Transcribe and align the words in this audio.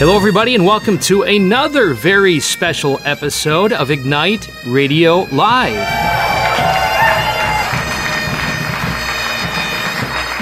Hello, 0.00 0.16
everybody, 0.16 0.54
and 0.54 0.64
welcome 0.64 0.98
to 1.00 1.24
another 1.24 1.92
very 1.92 2.40
special 2.40 2.98
episode 3.04 3.74
of 3.74 3.90
Ignite 3.90 4.48
Radio 4.64 5.26
Live. 5.30 5.74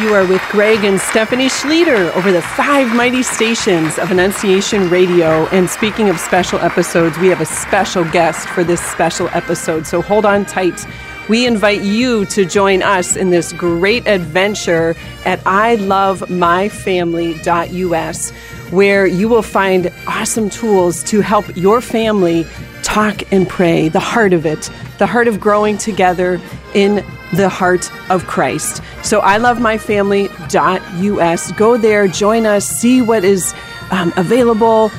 You 0.01 0.15
are 0.15 0.25
with 0.25 0.41
Greg 0.53 0.85
and 0.85 1.01
Stephanie 1.01 1.49
Schlueter 1.49 2.15
over 2.15 2.31
the 2.31 2.41
five 2.41 2.95
mighty 2.95 3.25
stations 3.25 3.99
of 3.99 4.13
Annunciation 4.13 4.89
Radio. 4.91 5.49
And 5.49 5.69
speaking 5.69 6.09
of 6.09 6.21
special 6.21 6.61
episodes, 6.61 7.19
we 7.19 7.27
have 7.27 7.41
a 7.41 7.45
special 7.45 8.05
guest 8.05 8.49
for 8.51 8.63
this 8.63 8.81
special 8.81 9.29
episode. 9.33 9.89
So 9.89 10.01
hold 10.01 10.25
on 10.25 10.47
tight. 10.47 10.87
We 11.29 11.49
invite 11.49 11.83
you 11.83 12.27
to 12.27 12.45
join 12.45 12.85
us 12.85 13.17
in 13.17 13.31
this 13.31 13.53
great 13.53 14.07
adventure 14.07 14.95
at 15.25 15.41
ilovemyfamily.us 15.41 18.33
where 18.71 19.07
you 19.07 19.29
will 19.29 19.43
find 19.43 19.93
awesome 20.07 20.51
tools 20.51 21.03
to 21.05 21.21
help 21.21 21.45
your 21.57 21.81
family 21.81 22.47
talk 22.83 23.33
and 23.33 23.49
pray, 23.49 23.89
the 23.89 24.01
heart 24.01 24.33
of 24.33 24.47
it, 24.47 24.71
the 24.99 25.07
heart 25.07 25.29
of 25.29 25.41
growing 25.41 25.79
together 25.79 26.41
in 26.75 27.05
the 27.35 27.49
heart 27.49 27.91
of 28.11 28.27
Christ. 28.27 28.83
So 29.03 29.21
I 29.21 29.37
love 29.37 29.61
my 29.61 29.79
family.us. 29.79 31.53
Go 31.53 31.77
there, 31.77 32.09
join 32.09 32.47
us, 32.47 32.67
see 32.67 33.03
what 33.03 33.25
is 33.25 33.55
um, 33.91 34.13
available. 34.17 34.91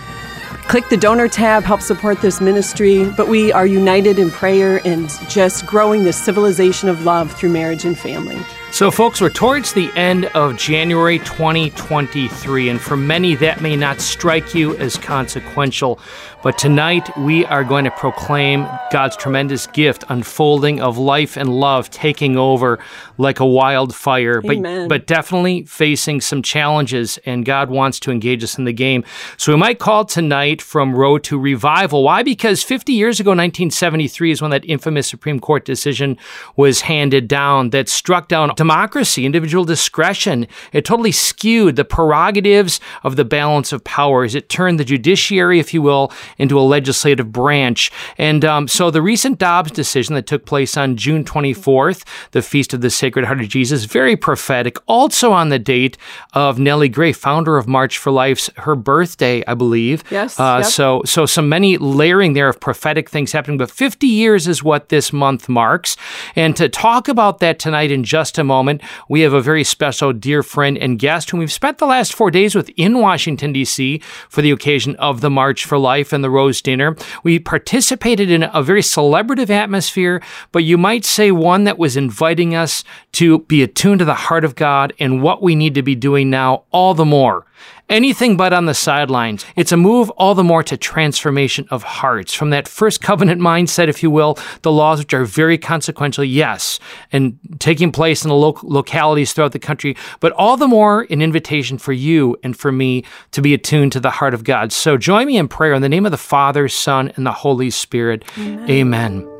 Click 0.67 0.87
the 0.89 0.97
donor 0.97 1.27
tab, 1.27 1.63
help 1.63 1.81
support 1.81 2.21
this 2.21 2.39
ministry. 2.39 3.09
But 3.17 3.27
we 3.27 3.51
are 3.51 3.65
united 3.65 4.19
in 4.19 4.29
prayer 4.29 4.79
and 4.85 5.09
just 5.27 5.65
growing 5.65 6.03
the 6.03 6.13
civilization 6.13 6.89
of 6.89 7.05
love 7.05 7.31
through 7.31 7.49
marriage 7.49 7.85
and 7.85 7.97
family. 7.97 8.39
So, 8.71 8.91
folks, 8.91 9.19
we're 9.19 9.31
towards 9.31 9.73
the 9.73 9.91
end 9.95 10.25
of 10.27 10.55
January 10.55 11.17
2023, 11.19 12.69
and 12.69 12.79
for 12.79 12.95
many, 12.95 13.33
that 13.35 13.61
may 13.61 13.75
not 13.75 13.99
strike 13.99 14.53
you 14.53 14.77
as 14.77 14.95
consequential. 14.95 15.99
But 16.41 16.57
tonight, 16.57 17.09
we 17.17 17.45
are 17.47 17.65
going 17.65 17.83
to 17.83 17.91
proclaim 17.91 18.65
God's 18.91 19.17
tremendous 19.17 19.67
gift 19.67 20.05
unfolding 20.07 20.79
of 20.79 20.97
life 20.97 21.35
and 21.35 21.49
love 21.49 21.89
taking 21.89 22.37
over 22.37 22.79
like 23.17 23.41
a 23.41 23.45
wildfire, 23.45 24.39
Amen. 24.45 24.87
but, 24.87 25.01
but 25.01 25.07
definitely 25.07 25.63
facing 25.63 26.21
some 26.21 26.41
challenges, 26.41 27.17
and 27.25 27.43
God 27.43 27.69
wants 27.69 27.99
to 28.01 28.11
engage 28.11 28.41
us 28.43 28.57
in 28.57 28.63
the 28.63 28.71
game. 28.71 29.03
So, 29.35 29.51
we 29.51 29.57
might 29.57 29.79
call 29.79 30.05
tonight 30.05 30.61
from 30.61 30.95
Road 30.95 31.23
to 31.25 31.37
Revival. 31.37 32.03
Why? 32.03 32.23
Because 32.23 32.63
50 32.63 32.93
years 32.93 33.19
ago, 33.19 33.31
1973, 33.31 34.31
is 34.31 34.41
when 34.41 34.51
that 34.51 34.63
infamous 34.63 35.07
Supreme 35.07 35.39
Court 35.39 35.65
decision 35.65 36.17
was 36.55 36.81
handed 36.81 37.27
down 37.27 37.71
that 37.71 37.89
struck 37.89 38.29
down 38.29 38.51
democracy, 38.59 39.25
individual 39.25 39.63
discretion. 39.63 40.45
It 40.73 40.83
totally 40.83 41.13
skewed 41.13 41.77
the 41.77 41.85
prerogatives 41.85 42.81
of 43.03 43.15
the 43.15 43.23
balance 43.23 43.71
of 43.71 43.85
powers. 43.85 44.35
It 44.35 44.49
turned 44.49 44.77
the 44.77 44.83
judiciary, 44.83 45.59
if 45.59 45.73
you 45.73 45.81
will, 45.81 46.11
into 46.37 46.59
a 46.59 46.61
legislative 46.61 47.31
branch. 47.31 47.89
And 48.17 48.43
um, 48.43 48.67
so 48.67 48.91
the 48.91 49.01
recent 49.01 49.39
Dobbs 49.39 49.71
decision 49.71 50.13
that 50.15 50.27
took 50.27 50.45
place 50.45 50.75
on 50.75 50.97
June 50.97 51.23
24th, 51.23 52.03
the 52.31 52.41
Feast 52.41 52.73
of 52.73 52.81
the 52.81 52.89
Sacred 52.89 53.23
Heart 53.23 53.39
of 53.39 53.47
Jesus, 53.47 53.85
very 53.85 54.17
prophetic. 54.17 54.75
Also 54.87 55.31
on 55.31 55.47
the 55.47 55.57
date 55.57 55.97
of 56.33 56.59
Nellie 56.59 56.89
Gray, 56.89 57.13
founder 57.13 57.55
of 57.55 57.65
March 57.65 57.97
for 57.97 58.11
Life's 58.11 58.49
her 58.57 58.75
birthday, 58.75 59.41
I 59.47 59.53
believe. 59.53 60.03
Yes. 60.11 60.37
Uh, 60.37 60.59
yep. 60.63 60.69
So 60.69 61.01
so 61.05 61.25
so 61.25 61.41
many 61.41 61.77
layering 61.77 62.33
there 62.33 62.49
of 62.49 62.59
prophetic 62.59 63.09
things 63.09 63.31
happening. 63.31 63.57
But 63.57 63.71
50 63.71 64.05
years 64.05 64.49
is 64.49 64.61
what 64.61 64.89
this 64.89 65.13
month 65.13 65.47
marks. 65.47 65.95
And 66.35 66.57
to 66.57 66.67
talk 66.67 67.07
about 67.07 67.39
that 67.39 67.57
tonight 67.57 67.89
in 67.89 68.03
just 68.03 68.37
a 68.37 68.43
moment, 68.49 68.81
we 69.07 69.21
have 69.21 69.33
a 69.33 69.41
very 69.41 69.63
special 69.63 70.11
dear 70.11 70.43
friend 70.43 70.77
and 70.77 70.99
guest 70.99 71.29
whom 71.29 71.39
we've 71.39 71.51
spent 71.51 71.77
the 71.77 71.85
last 71.85 72.13
four 72.13 72.31
days 72.31 72.55
with 72.55 72.69
in 72.75 72.99
Washington, 72.99 73.53
D.C. 73.53 73.99
for 74.27 74.41
the 74.41 74.51
occasion 74.51 74.95
of 74.97 75.21
the 75.21 75.29
March 75.29 75.63
for 75.63 75.77
Life 75.77 76.11
and 76.11 76.23
the 76.23 76.29
Rose 76.29 76.61
Dinner. 76.61 76.95
We 77.23 77.39
participated 77.39 78.31
in 78.31 78.49
a 78.51 78.63
very 78.63 78.81
celebrative 78.81 79.49
atmosphere, 79.49 80.21
but 80.51 80.63
you 80.63 80.77
might 80.77 81.05
say 81.05 81.31
one 81.31 81.63
that 81.65 81.77
was 81.77 81.95
inviting 81.95 82.55
us 82.55 82.83
to 83.13 83.39
be 83.39 83.61
attuned 83.61 83.99
to 83.99 84.05
the 84.05 84.13
heart 84.13 84.43
of 84.43 84.55
God 84.55 84.91
and 84.99 85.21
what 85.21 85.41
we 85.41 85.55
need 85.55 85.75
to 85.75 85.83
be 85.83 85.95
doing 85.95 86.29
now 86.29 86.63
all 86.71 86.93
the 86.93 87.05
more 87.05 87.45
anything 87.89 88.37
but 88.37 88.53
on 88.53 88.65
the 88.65 88.73
sidelines. 88.73 89.45
It's 89.55 89.71
a 89.71 89.77
move 89.77 90.09
all 90.11 90.35
the 90.35 90.43
more 90.43 90.63
to 90.63 90.77
transformation 90.77 91.67
of 91.71 91.83
hearts 91.83 92.33
from 92.33 92.51
that 92.51 92.67
first 92.67 93.01
covenant 93.01 93.41
mindset, 93.41 93.87
if 93.87 94.03
you 94.03 94.11
will, 94.11 94.37
the 94.61 94.71
laws 94.71 94.99
which 94.99 95.13
are 95.13 95.25
very 95.25 95.57
consequential, 95.57 96.23
yes, 96.23 96.79
and 97.11 97.37
taking 97.59 97.91
place 97.91 98.23
in 98.23 98.29
the 98.29 98.35
lo- 98.35 98.59
localities 98.63 99.33
throughout 99.33 99.51
the 99.51 99.59
country, 99.59 99.95
but 100.19 100.31
all 100.33 100.57
the 100.57 100.67
more 100.67 101.07
an 101.09 101.21
invitation 101.21 101.77
for 101.77 101.93
you 101.93 102.37
and 102.43 102.55
for 102.57 102.71
me 102.71 103.03
to 103.31 103.41
be 103.41 103.53
attuned 103.53 103.91
to 103.91 103.99
the 103.99 104.11
heart 104.11 104.33
of 104.33 104.43
God. 104.43 104.71
So 104.71 104.97
join 104.97 105.27
me 105.27 105.37
in 105.37 105.47
prayer 105.47 105.73
in 105.73 105.81
the 105.81 105.89
name 105.89 106.05
of 106.05 106.11
the 106.11 106.17
Father, 106.17 106.67
Son, 106.67 107.11
and 107.15 107.25
the 107.25 107.31
Holy 107.31 107.69
Spirit. 107.69 108.23
Amen. 108.37 108.69
Amen. 108.69 109.35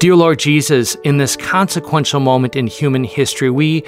Dear 0.00 0.16
Lord 0.16 0.38
Jesus, 0.38 0.96
in 1.04 1.18
this 1.18 1.36
consequential 1.36 2.20
moment 2.20 2.56
in 2.56 2.66
human 2.66 3.04
history, 3.04 3.50
we 3.50 3.82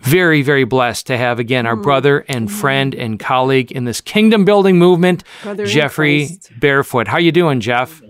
very, 0.00 0.42
very 0.42 0.64
blessed 0.64 1.06
to 1.08 1.16
have 1.16 1.38
again 1.38 1.66
our 1.66 1.74
mm-hmm. 1.74 1.82
brother 1.82 2.24
and 2.28 2.48
mm-hmm. 2.48 2.56
friend 2.56 2.94
and 2.94 3.18
colleague 3.18 3.72
in 3.72 3.84
this 3.84 4.00
kingdom 4.00 4.44
building 4.44 4.78
movement, 4.78 5.24
Brother 5.42 5.66
Jeffrey 5.66 6.28
Barefoot. 6.58 7.08
How 7.08 7.18
you 7.18 7.32
doing, 7.32 7.60
Jeff? 7.60 8.00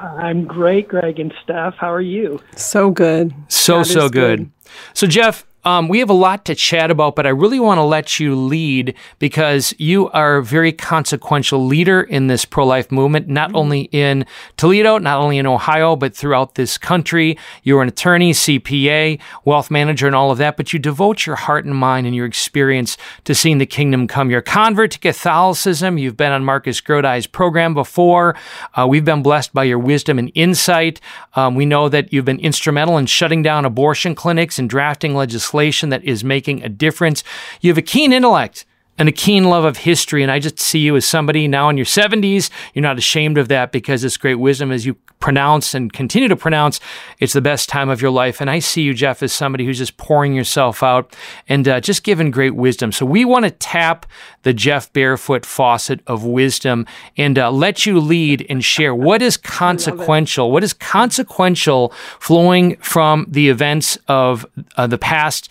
I'm 0.00 0.44
great, 0.44 0.88
Greg 0.88 1.18
and 1.18 1.32
Steph. 1.42 1.74
How 1.76 1.92
are 1.92 2.00
you? 2.00 2.40
So 2.56 2.90
good. 2.90 3.34
So 3.48 3.74
God 3.74 3.80
is 3.80 3.92
so 3.92 4.08
good. 4.08 4.50
So 4.94 5.06
Jeff, 5.06 5.46
um, 5.66 5.88
we 5.88 5.98
have 5.98 6.08
a 6.08 6.14
lot 6.14 6.44
to 6.44 6.54
chat 6.54 6.92
about, 6.92 7.16
but 7.16 7.26
I 7.26 7.30
really 7.30 7.58
want 7.58 7.78
to 7.78 7.82
let 7.82 8.20
you 8.20 8.36
lead 8.36 8.94
because 9.18 9.74
you 9.78 10.08
are 10.10 10.36
a 10.36 10.44
very 10.44 10.70
consequential 10.70 11.66
leader 11.66 12.02
in 12.02 12.28
this 12.28 12.44
pro 12.44 12.64
life 12.64 12.92
movement, 12.92 13.26
not 13.26 13.48
mm-hmm. 13.48 13.56
only 13.56 13.80
in 13.90 14.26
Toledo, 14.56 14.98
not 14.98 15.18
only 15.18 15.38
in 15.38 15.46
Ohio, 15.46 15.96
but 15.96 16.14
throughout 16.14 16.54
this 16.54 16.78
country. 16.78 17.36
You're 17.64 17.82
an 17.82 17.88
attorney, 17.88 18.32
CPA, 18.32 19.20
wealth 19.44 19.68
manager, 19.68 20.06
and 20.06 20.14
all 20.14 20.30
of 20.30 20.38
that, 20.38 20.56
but 20.56 20.72
you 20.72 20.78
devote 20.78 21.26
your 21.26 21.34
heart 21.34 21.64
and 21.64 21.74
mind 21.74 22.06
and 22.06 22.14
your 22.14 22.26
experience 22.26 22.96
to 23.24 23.34
seeing 23.34 23.58
the 23.58 23.66
kingdom 23.66 24.06
come. 24.06 24.30
You're 24.30 24.38
a 24.38 24.44
convert 24.44 24.92
to 24.92 25.00
Catholicism. 25.00 25.98
You've 25.98 26.16
been 26.16 26.30
on 26.30 26.44
Marcus 26.44 26.80
Grodi's 26.80 27.26
program 27.26 27.74
before. 27.74 28.36
Uh, 28.74 28.86
we've 28.88 29.04
been 29.04 29.24
blessed 29.24 29.52
by 29.52 29.64
your 29.64 29.80
wisdom 29.80 30.20
and 30.20 30.30
insight. 30.36 31.00
Um, 31.34 31.56
we 31.56 31.66
know 31.66 31.88
that 31.88 32.12
you've 32.12 32.24
been 32.24 32.38
instrumental 32.38 32.98
in 32.98 33.06
shutting 33.06 33.42
down 33.42 33.64
abortion 33.64 34.14
clinics 34.14 34.60
and 34.60 34.70
drafting 34.70 35.16
legislation 35.16 35.55
that 35.90 36.04
is 36.04 36.24
making 36.24 36.62
a 36.62 36.68
difference. 36.68 37.24
You 37.60 37.70
have 37.70 37.78
a 37.78 37.82
keen 37.82 38.12
intellect 38.12 38.64
and 38.98 39.08
a 39.08 39.12
keen 39.12 39.44
love 39.44 39.64
of 39.64 39.78
history. 39.78 40.22
And 40.22 40.32
I 40.32 40.38
just 40.38 40.58
see 40.58 40.78
you 40.78 40.96
as 40.96 41.04
somebody 41.04 41.48
now 41.48 41.68
in 41.68 41.76
your 41.76 41.86
70s. 41.86 42.50
You're 42.74 42.82
not 42.82 42.98
ashamed 42.98 43.38
of 43.38 43.48
that 43.48 43.72
because 43.72 44.04
it's 44.04 44.16
great 44.16 44.36
wisdom 44.36 44.72
as 44.72 44.86
you 44.86 44.94
pronounce 45.20 45.74
and 45.74 45.92
continue 45.92 46.28
to 46.28 46.36
pronounce. 46.36 46.80
It's 47.20 47.32
the 47.32 47.40
best 47.40 47.68
time 47.68 47.88
of 47.88 48.00
your 48.00 48.10
life. 48.10 48.40
And 48.40 48.50
I 48.50 48.58
see 48.58 48.82
you, 48.82 48.94
Jeff, 48.94 49.22
as 49.22 49.32
somebody 49.32 49.64
who's 49.64 49.78
just 49.78 49.96
pouring 49.96 50.34
yourself 50.34 50.82
out 50.82 51.14
and 51.48 51.66
uh, 51.66 51.80
just 51.80 52.04
giving 52.04 52.30
great 52.30 52.54
wisdom. 52.54 52.92
So 52.92 53.04
we 53.06 53.24
want 53.24 53.44
to 53.44 53.50
tap 53.50 54.06
the 54.46 54.54
Jeff 54.54 54.92
Barefoot 54.92 55.44
faucet 55.44 55.98
of 56.06 56.22
wisdom 56.22 56.86
and 57.16 57.36
uh, 57.36 57.50
let 57.50 57.84
you 57.84 57.98
lead 57.98 58.46
and 58.48 58.64
share 58.64 58.94
what 58.94 59.20
is 59.20 59.36
consequential, 59.36 60.52
what 60.52 60.62
is 60.62 60.72
consequential 60.72 61.92
flowing 62.20 62.76
from 62.76 63.26
the 63.28 63.48
events 63.48 63.98
of 64.06 64.46
uh, 64.76 64.86
the 64.86 64.98
past 64.98 65.48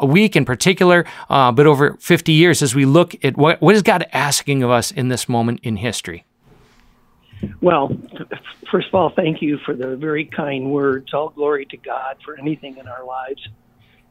week 0.00 0.36
in 0.36 0.44
particular, 0.44 1.04
uh, 1.28 1.50
but 1.50 1.66
over 1.66 1.94
50 1.94 2.30
years 2.30 2.62
as 2.62 2.72
we 2.72 2.84
look 2.84 3.16
at 3.24 3.36
what, 3.36 3.60
what 3.60 3.74
is 3.74 3.82
God 3.82 4.06
asking 4.12 4.62
of 4.62 4.70
us 4.70 4.92
in 4.92 5.08
this 5.08 5.28
moment 5.28 5.58
in 5.64 5.78
history? 5.78 6.24
Well, 7.60 7.98
first 8.70 8.86
of 8.86 8.94
all, 8.94 9.10
thank 9.10 9.42
you 9.42 9.58
for 9.66 9.74
the 9.74 9.96
very 9.96 10.24
kind 10.24 10.70
words. 10.70 11.12
All 11.12 11.30
glory 11.30 11.66
to 11.66 11.76
God 11.76 12.18
for 12.24 12.38
anything 12.38 12.76
in 12.78 12.86
our 12.86 13.04
lives. 13.04 13.48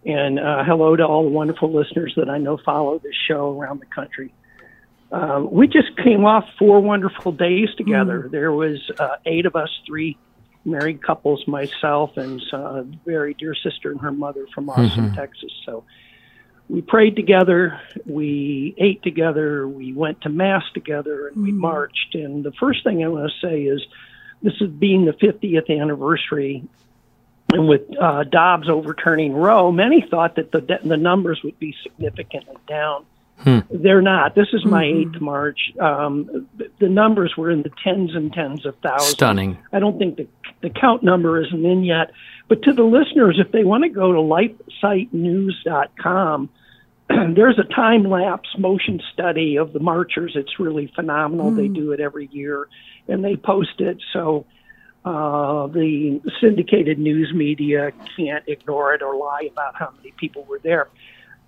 And 0.05 0.39
uh, 0.39 0.63
hello 0.63 0.95
to 0.95 1.03
all 1.03 1.23
the 1.23 1.29
wonderful 1.29 1.73
listeners 1.73 2.13
that 2.17 2.29
I 2.29 2.37
know 2.37 2.57
follow 2.63 2.99
this 2.99 3.15
show 3.27 3.59
around 3.59 3.81
the 3.81 3.87
country. 3.87 4.33
Uh, 5.11 5.43
we 5.49 5.67
just 5.67 5.97
came 5.97 6.25
off 6.25 6.45
four 6.59 6.79
wonderful 6.79 7.31
days 7.31 7.69
together. 7.75 8.23
Mm. 8.23 8.31
There 8.31 8.51
was 8.51 8.91
uh, 8.99 9.15
eight 9.25 9.45
of 9.45 9.55
us, 9.55 9.69
three 9.85 10.17
married 10.63 11.01
couples, 11.01 11.47
myself, 11.47 12.17
and 12.17 12.41
a 12.53 12.83
very 13.05 13.33
dear 13.35 13.55
sister 13.55 13.91
and 13.91 14.01
her 14.01 14.11
mother 14.11 14.47
from 14.53 14.69
Austin, 14.69 15.05
mm-hmm. 15.05 15.15
Texas. 15.15 15.51
So 15.65 15.83
we 16.67 16.81
prayed 16.81 17.15
together, 17.15 17.79
we 18.05 18.73
ate 18.77 19.03
together, 19.03 19.67
we 19.67 19.93
went 19.93 20.21
to 20.21 20.29
mass 20.29 20.63
together, 20.73 21.27
and 21.27 21.43
we 21.43 21.51
mm-hmm. 21.51 21.61
marched. 21.61 22.15
And 22.15 22.43
the 22.43 22.51
first 22.53 22.83
thing 22.83 23.03
I 23.03 23.07
want 23.07 23.31
to 23.31 23.47
say 23.47 23.63
is 23.63 23.81
this 24.41 24.55
is 24.59 24.69
being 24.69 25.05
the 25.05 25.13
50th 25.13 25.69
anniversary. 25.69 26.63
And 27.55 27.67
with 27.69 27.83
uh, 27.97 28.25
Dobbs 28.25 28.69
overturning 28.69 29.31
Roe, 29.31 29.71
many 29.71 30.05
thought 30.09 30.35
that 30.35 30.51
the 30.51 30.59
the 30.83 30.97
numbers 30.97 31.39
would 31.41 31.57
be 31.57 31.73
significantly 31.83 32.57
down. 32.67 33.05
Hmm. 33.37 33.59
They're 33.69 34.01
not. 34.01 34.35
This 34.35 34.49
is 34.51 34.65
my 34.65 34.83
mm-hmm. 34.83 35.13
eighth 35.13 35.21
march. 35.21 35.71
Um, 35.79 36.49
the 36.79 36.89
numbers 36.89 37.37
were 37.37 37.49
in 37.49 37.61
the 37.61 37.71
tens 37.81 38.13
and 38.13 38.33
tens 38.33 38.65
of 38.65 38.75
thousands. 38.83 39.11
Stunning. 39.11 39.57
I 39.71 39.79
don't 39.79 39.97
think 39.97 40.17
the 40.17 40.27
the 40.59 40.69
count 40.69 41.01
number 41.01 41.41
isn't 41.41 41.65
in 41.65 41.85
yet. 41.85 42.11
But 42.49 42.63
to 42.63 42.73
the 42.73 42.83
listeners, 42.83 43.39
if 43.39 43.53
they 43.53 43.63
want 43.63 43.83
to 43.83 43.89
go 43.89 44.11
to 44.11 44.19
lifesitenews.com, 44.19 46.49
there's 47.09 47.57
a 47.57 47.73
time 47.73 48.03
lapse 48.03 48.49
motion 48.57 49.01
study 49.13 49.55
of 49.55 49.71
the 49.71 49.79
marchers. 49.79 50.33
It's 50.35 50.59
really 50.59 50.91
phenomenal. 50.93 51.51
Mm. 51.51 51.55
They 51.55 51.67
hmm. 51.67 51.73
do 51.73 51.93
it 51.93 52.01
every 52.01 52.27
year 52.33 52.67
and 53.07 53.23
they 53.23 53.37
post 53.37 53.79
it. 53.79 53.99
So 54.11 54.45
uh, 55.05 55.67
the 55.67 56.19
syndicated 56.41 56.97
news 56.97 57.31
media 57.33 57.91
can't 58.17 58.43
ignore 58.47 58.93
it 58.95 59.03
or 59.03 59.15
lie 59.15 59.47
about 59.51 59.75
how 59.75 59.91
many 59.95 60.11
people 60.17 60.43
were 60.45 60.59
there. 60.59 60.89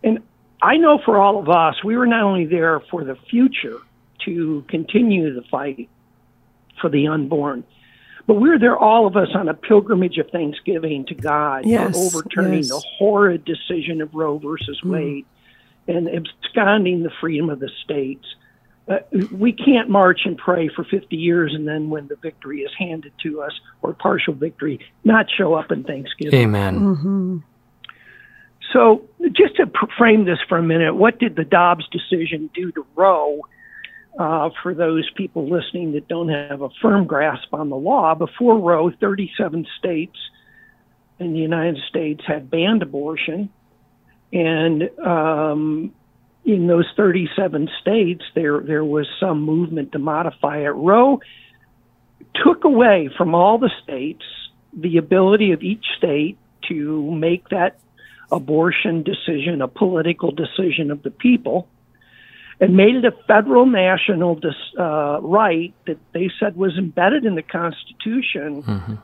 And 0.04 0.20
I 0.62 0.78
know 0.78 1.00
for 1.04 1.18
all 1.18 1.40
of 1.40 1.50
us, 1.50 1.84
we 1.84 1.98
were 1.98 2.06
not 2.06 2.24
only 2.24 2.46
there 2.46 2.80
for 2.92 3.04
the 3.04 3.16
future 3.30 3.80
to 4.26 4.64
continue 4.70 5.34
the 5.34 5.42
fight 5.50 5.90
for 6.80 6.90
the 6.90 7.08
unborn, 7.08 7.64
but 8.28 8.36
we 8.36 8.50
were 8.50 8.60
there, 8.60 8.78
all 8.78 9.08
of 9.08 9.16
us, 9.16 9.30
on 9.34 9.48
a 9.50 9.54
pilgrimage 9.54 10.18
of 10.18 10.30
thanksgiving 10.30 11.06
to 11.06 11.16
God 11.16 11.66
yes, 11.66 11.94
for 11.94 12.18
overturning 12.18 12.60
yes. 12.60 12.70
the 12.70 12.84
horrid 12.98 13.44
decision 13.44 14.02
of 14.02 14.14
Roe 14.14 14.38
versus 14.38 14.80
mm. 14.84 14.92
Wade 14.92 15.26
and 15.88 16.10
absconding 16.10 17.04
the 17.04 17.12
freedom 17.22 17.50
of 17.50 17.60
the 17.60 17.70
states. 17.84 18.26
Uh, 18.88 19.00
we 19.32 19.52
can't 19.52 19.90
march 19.90 20.22
and 20.26 20.38
pray 20.38 20.70
for 20.70 20.84
50 20.86 21.16
years 21.16 21.54
and 21.54 21.68
then 21.68 21.90
when 21.90 22.08
the 22.08 22.16
victory 22.16 22.62
is 22.62 22.72
handed 22.78 23.12
to 23.22 23.42
us 23.42 23.52
or 23.82 23.94
partial 23.94 24.34
victory, 24.34 24.80
not 25.04 25.26
show 25.30 25.54
up 25.54 25.72
in 25.72 25.84
Thanksgiving. 25.84 26.40
Amen. 26.40 26.80
Mm-hmm. 26.80 27.38
So, 28.74 29.08
just 29.32 29.56
to 29.58 29.72
frame 29.98 30.26
this 30.26 30.40
for 30.48 30.58
a 30.58 30.64
minute, 30.64 30.96
what 30.96 31.20
did 31.20 31.36
the 31.36 31.46
Dobbs 31.46 31.86
decision 31.90 32.50
do 32.54 32.72
to 32.74 32.86
Roe? 32.96 33.42
uh, 34.18 34.50
for 34.64 34.74
those 34.74 35.10
people 35.16 35.50
listening 35.50 35.94
that 35.94 36.08
don't 36.08 36.30
have 36.30 36.62
a 36.62 36.70
firm 36.82 37.06
grasp 37.06 37.54
on 37.54 37.70
the 37.70 37.76
law. 37.76 38.16
Before 38.16 38.58
Roe, 38.58 38.92
37 38.92 39.68
states 39.78 40.18
in 41.20 41.34
the 41.34 41.40
United 41.40 41.78
States 41.88 42.24
had 42.26 42.50
banned 42.50 42.82
abortion. 42.82 43.50
And 44.34 44.90
um, 45.00 45.94
in 46.48 46.68
those 46.68 46.86
37 46.96 47.70
states, 47.82 48.24
there, 48.34 48.62
there 48.62 48.86
was 48.86 49.06
some 49.20 49.42
movement 49.42 49.92
to 49.92 50.00
modify 50.00 50.60
it. 50.60 50.70
Roe 50.70 51.20
took 52.34 52.64
away 52.64 53.10
from 53.18 53.36
all 53.36 53.58
the 53.58 53.70
states 53.84 54.24
the 54.72 54.98
ability 54.98 55.52
of 55.52 55.62
each 55.62 55.86
state 55.98 56.38
to 56.70 57.12
make 57.12 57.50
that 57.50 57.80
abortion 58.32 59.04
decision 59.04 59.62
a 59.62 59.68
political 59.68 60.32
decision 60.32 60.90
of 60.90 61.04
the 61.04 61.12
people 61.12 61.68
and 62.62 62.76
made 62.76 62.96
it 62.96 63.06
a 63.06 63.12
federal 63.28 63.66
national 63.66 64.36
dis, 64.36 64.56
uh, 64.80 65.20
right 65.22 65.74
that 65.86 65.98
they 66.14 66.30
said 66.40 66.56
was 66.56 66.78
embedded 66.78 67.26
in 67.26 67.36
the 67.36 67.42
Constitution, 67.42 68.64
mm-hmm. 68.64 68.96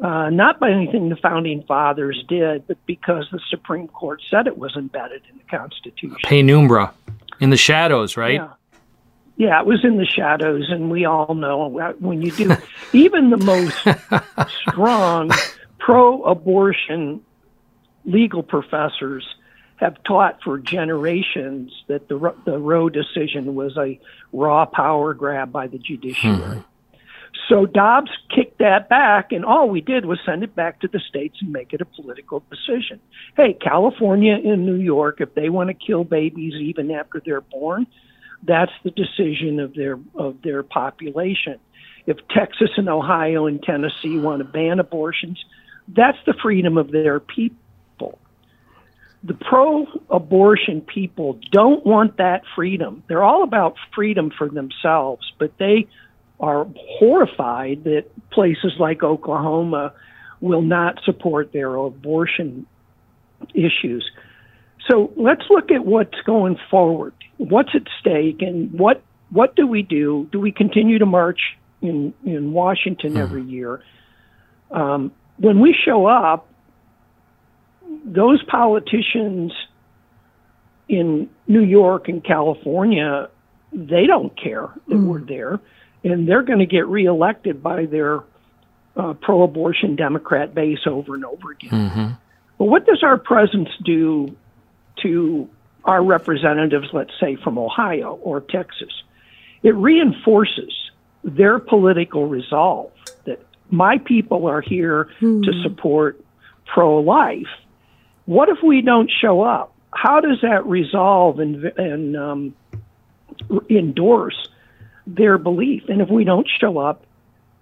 Uh, 0.00 0.30
not 0.30 0.60
by 0.60 0.70
anything 0.70 1.08
the 1.08 1.16
founding 1.16 1.62
fathers 1.62 2.22
did, 2.28 2.66
but 2.66 2.76
because 2.86 3.26
the 3.32 3.40
Supreme 3.48 3.88
Court 3.88 4.22
said 4.28 4.46
it 4.46 4.58
was 4.58 4.76
embedded 4.76 5.22
in 5.30 5.38
the 5.38 5.44
Constitution. 5.44 6.18
Penumbra, 6.24 6.92
in 7.40 7.50
the 7.50 7.56
shadows, 7.56 8.16
right? 8.16 8.34
Yeah. 8.34 8.52
Yeah, 9.38 9.60
it 9.60 9.66
was 9.66 9.84
in 9.84 9.98
the 9.98 10.06
shadows, 10.06 10.70
and 10.70 10.90
we 10.90 11.04
all 11.04 11.34
know 11.34 11.68
when 11.98 12.22
you 12.22 12.30
do, 12.30 12.56
even 12.94 13.28
the 13.28 13.36
most 13.36 13.76
strong 14.70 15.30
pro 15.78 16.22
abortion 16.22 17.20
legal 18.06 18.42
professors 18.42 19.26
have 19.76 20.02
taught 20.04 20.42
for 20.42 20.58
generations 20.58 21.70
that 21.88 22.08
the 22.08 22.34
the 22.46 22.58
Roe 22.58 22.88
decision 22.88 23.54
was 23.54 23.76
a 23.76 24.00
raw 24.32 24.64
power 24.64 25.12
grab 25.12 25.52
by 25.52 25.66
the 25.66 25.78
judiciary. 25.78 26.36
Mm-hmm. 26.38 26.60
So 27.48 27.64
Dobbs 27.64 28.10
kicked 28.34 28.58
that 28.58 28.88
back, 28.88 29.30
and 29.30 29.44
all 29.44 29.68
we 29.68 29.80
did 29.80 30.04
was 30.04 30.18
send 30.26 30.42
it 30.42 30.56
back 30.56 30.80
to 30.80 30.88
the 30.88 30.98
states 30.98 31.36
and 31.40 31.52
make 31.52 31.72
it 31.72 31.80
a 31.80 31.84
political 31.84 32.42
decision. 32.50 33.00
Hey, 33.36 33.52
California 33.54 34.34
and 34.34 34.66
New 34.66 34.76
York, 34.76 35.20
if 35.20 35.34
they 35.34 35.48
want 35.48 35.68
to 35.68 35.74
kill 35.74 36.02
babies 36.02 36.54
even 36.54 36.90
after 36.90 37.22
they're 37.24 37.40
born, 37.40 37.86
that's 38.42 38.72
the 38.82 38.90
decision 38.90 39.60
of 39.60 39.74
their 39.74 39.98
of 40.16 40.42
their 40.42 40.62
population. 40.62 41.58
If 42.06 42.18
Texas 42.28 42.70
and 42.76 42.88
Ohio 42.88 43.46
and 43.46 43.62
Tennessee 43.62 44.18
want 44.18 44.38
to 44.40 44.44
ban 44.44 44.80
abortions, 44.80 45.42
that's 45.88 46.18
the 46.26 46.34
freedom 46.42 46.76
of 46.76 46.90
their 46.90 47.20
people 47.20 48.18
the 49.26 49.34
pro 49.34 49.86
abortion 50.10 50.80
people 50.80 51.40
don't 51.50 51.84
want 51.84 52.16
that 52.18 52.42
freedom. 52.54 53.02
They're 53.08 53.24
all 53.24 53.42
about 53.42 53.74
freedom 53.94 54.30
for 54.36 54.48
themselves, 54.48 55.32
but 55.38 55.52
they 55.58 55.88
are 56.40 56.66
horrified 56.98 57.84
that 57.84 58.04
places 58.30 58.74
like 58.78 59.02
Oklahoma 59.02 59.92
will 60.40 60.62
not 60.62 61.02
support 61.04 61.52
their 61.52 61.74
abortion 61.74 62.66
issues. 63.54 64.10
So 64.88 65.12
let's 65.16 65.42
look 65.50 65.70
at 65.70 65.84
what's 65.84 66.20
going 66.26 66.58
forward. 66.70 67.14
What's 67.38 67.70
at 67.74 67.82
stake 68.00 68.42
and 68.42 68.72
what 68.72 69.02
what 69.30 69.56
do 69.56 69.66
we 69.66 69.82
do? 69.82 70.28
Do 70.30 70.38
we 70.38 70.52
continue 70.52 70.98
to 70.98 71.06
march 71.06 71.40
in 71.82 72.14
in 72.24 72.52
Washington 72.52 73.12
hmm. 73.12 73.18
every 73.18 73.42
year? 73.42 73.82
Um, 74.70 75.12
when 75.38 75.60
we 75.60 75.74
show 75.84 76.06
up, 76.06 76.48
those 78.04 78.42
politicians 78.44 79.52
in 80.88 81.28
New 81.46 81.62
York 81.62 82.08
and 82.08 82.24
California, 82.24 83.28
they 83.72 84.06
don't 84.06 84.36
care 84.40 84.70
that 84.88 84.94
mm. 84.94 85.06
we're 85.06 85.20
there, 85.20 85.60
and 86.06 86.28
they're 86.28 86.42
going 86.42 86.60
to 86.60 86.66
get 86.66 86.86
reelected 86.86 87.62
by 87.62 87.86
their 87.86 88.22
uh, 88.96 89.12
pro-abortion 89.14 89.96
Democrat 89.96 90.54
base 90.54 90.86
over 90.86 91.14
and 91.14 91.24
over 91.24 91.52
again. 91.52 91.70
Mm-hmm. 91.70 92.12
But 92.58 92.64
what 92.64 92.86
does 92.86 93.02
our 93.02 93.18
presence 93.18 93.68
do 93.84 94.34
to 95.02 95.48
our 95.84 96.02
representatives, 96.02 96.88
let's 96.92 97.12
say 97.20 97.36
from 97.36 97.58
Ohio 97.58 98.18
or 98.22 98.40
Texas, 98.40 98.90
it 99.62 99.74
reinforces 99.74 100.72
their 101.22 101.58
political 101.58 102.26
resolve 102.26 102.92
that 103.24 103.44
my 103.70 103.98
people 103.98 104.46
are 104.46 104.60
here 104.60 105.08
hmm. 105.18 105.42
to 105.42 105.62
support 105.62 106.20
pro 106.66 106.98
life. 107.00 107.48
What 108.26 108.48
if 108.48 108.58
we 108.62 108.80
don't 108.80 109.10
show 109.10 109.42
up? 109.42 109.74
How 109.92 110.20
does 110.20 110.40
that 110.42 110.66
resolve 110.66 111.38
and, 111.40 111.64
and 111.76 112.16
um, 112.16 112.54
endorse 113.70 114.48
their 115.06 115.38
belief? 115.38 115.84
And 115.88 116.00
if 116.00 116.08
we 116.08 116.24
don't 116.24 116.48
show 116.48 116.78
up, 116.78 117.04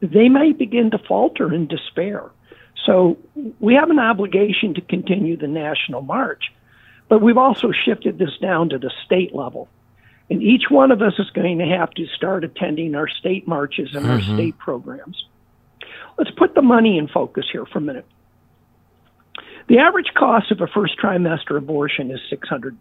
they 0.00 0.28
may 0.28 0.52
begin 0.52 0.90
to 0.90 0.98
falter 0.98 1.52
in 1.52 1.66
despair. 1.66 2.30
So 2.84 3.16
we 3.60 3.74
have 3.74 3.90
an 3.90 3.98
obligation 3.98 4.74
to 4.74 4.80
continue 4.80 5.36
the 5.36 5.48
national 5.48 6.02
march, 6.02 6.52
but 7.08 7.22
we've 7.22 7.38
also 7.38 7.72
shifted 7.72 8.18
this 8.18 8.36
down 8.40 8.70
to 8.70 8.78
the 8.78 8.90
state 9.04 9.34
level. 9.34 9.68
And 10.30 10.42
each 10.42 10.64
one 10.70 10.90
of 10.90 11.02
us 11.02 11.14
is 11.18 11.30
going 11.30 11.58
to 11.58 11.66
have 11.66 11.90
to 11.92 12.06
start 12.06 12.44
attending 12.44 12.94
our 12.94 13.08
state 13.08 13.46
marches 13.46 13.94
and 13.94 14.04
mm-hmm. 14.04 14.12
our 14.12 14.20
state 14.20 14.58
programs. 14.58 15.24
Let's 16.18 16.30
put 16.30 16.54
the 16.54 16.62
money 16.62 16.98
in 16.98 17.08
focus 17.08 17.46
here 17.50 17.66
for 17.66 17.78
a 17.78 17.82
minute. 17.82 18.06
The 19.66 19.78
average 19.78 20.12
cost 20.14 20.50
of 20.50 20.60
a 20.60 20.66
first 20.66 20.98
trimester 20.98 21.56
abortion 21.56 22.10
is 22.10 22.20
$600. 22.30 22.76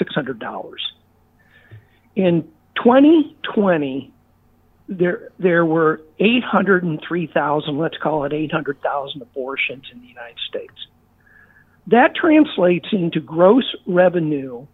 $600. 0.00 0.74
In 2.14 2.48
2020, 2.82 4.12
there 4.88 5.30
there 5.38 5.64
were 5.64 6.00
803,000, 6.18 7.78
let's 7.78 7.96
call 7.98 8.24
it 8.24 8.32
800,000 8.32 9.22
abortions 9.22 9.84
in 9.92 10.00
the 10.00 10.06
United 10.06 10.38
States. 10.48 10.74
That 11.88 12.14
translates 12.14 12.88
into 12.92 13.20
gross 13.20 13.64
revenue 13.86 14.66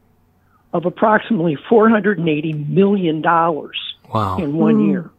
of 0.72 0.86
approximately 0.86 1.56
480 1.68 2.52
million 2.52 3.22
dollars 3.22 3.78
wow. 4.12 4.38
in 4.38 4.56
one 4.56 4.76
mm. 4.76 4.88
year. 4.88 5.10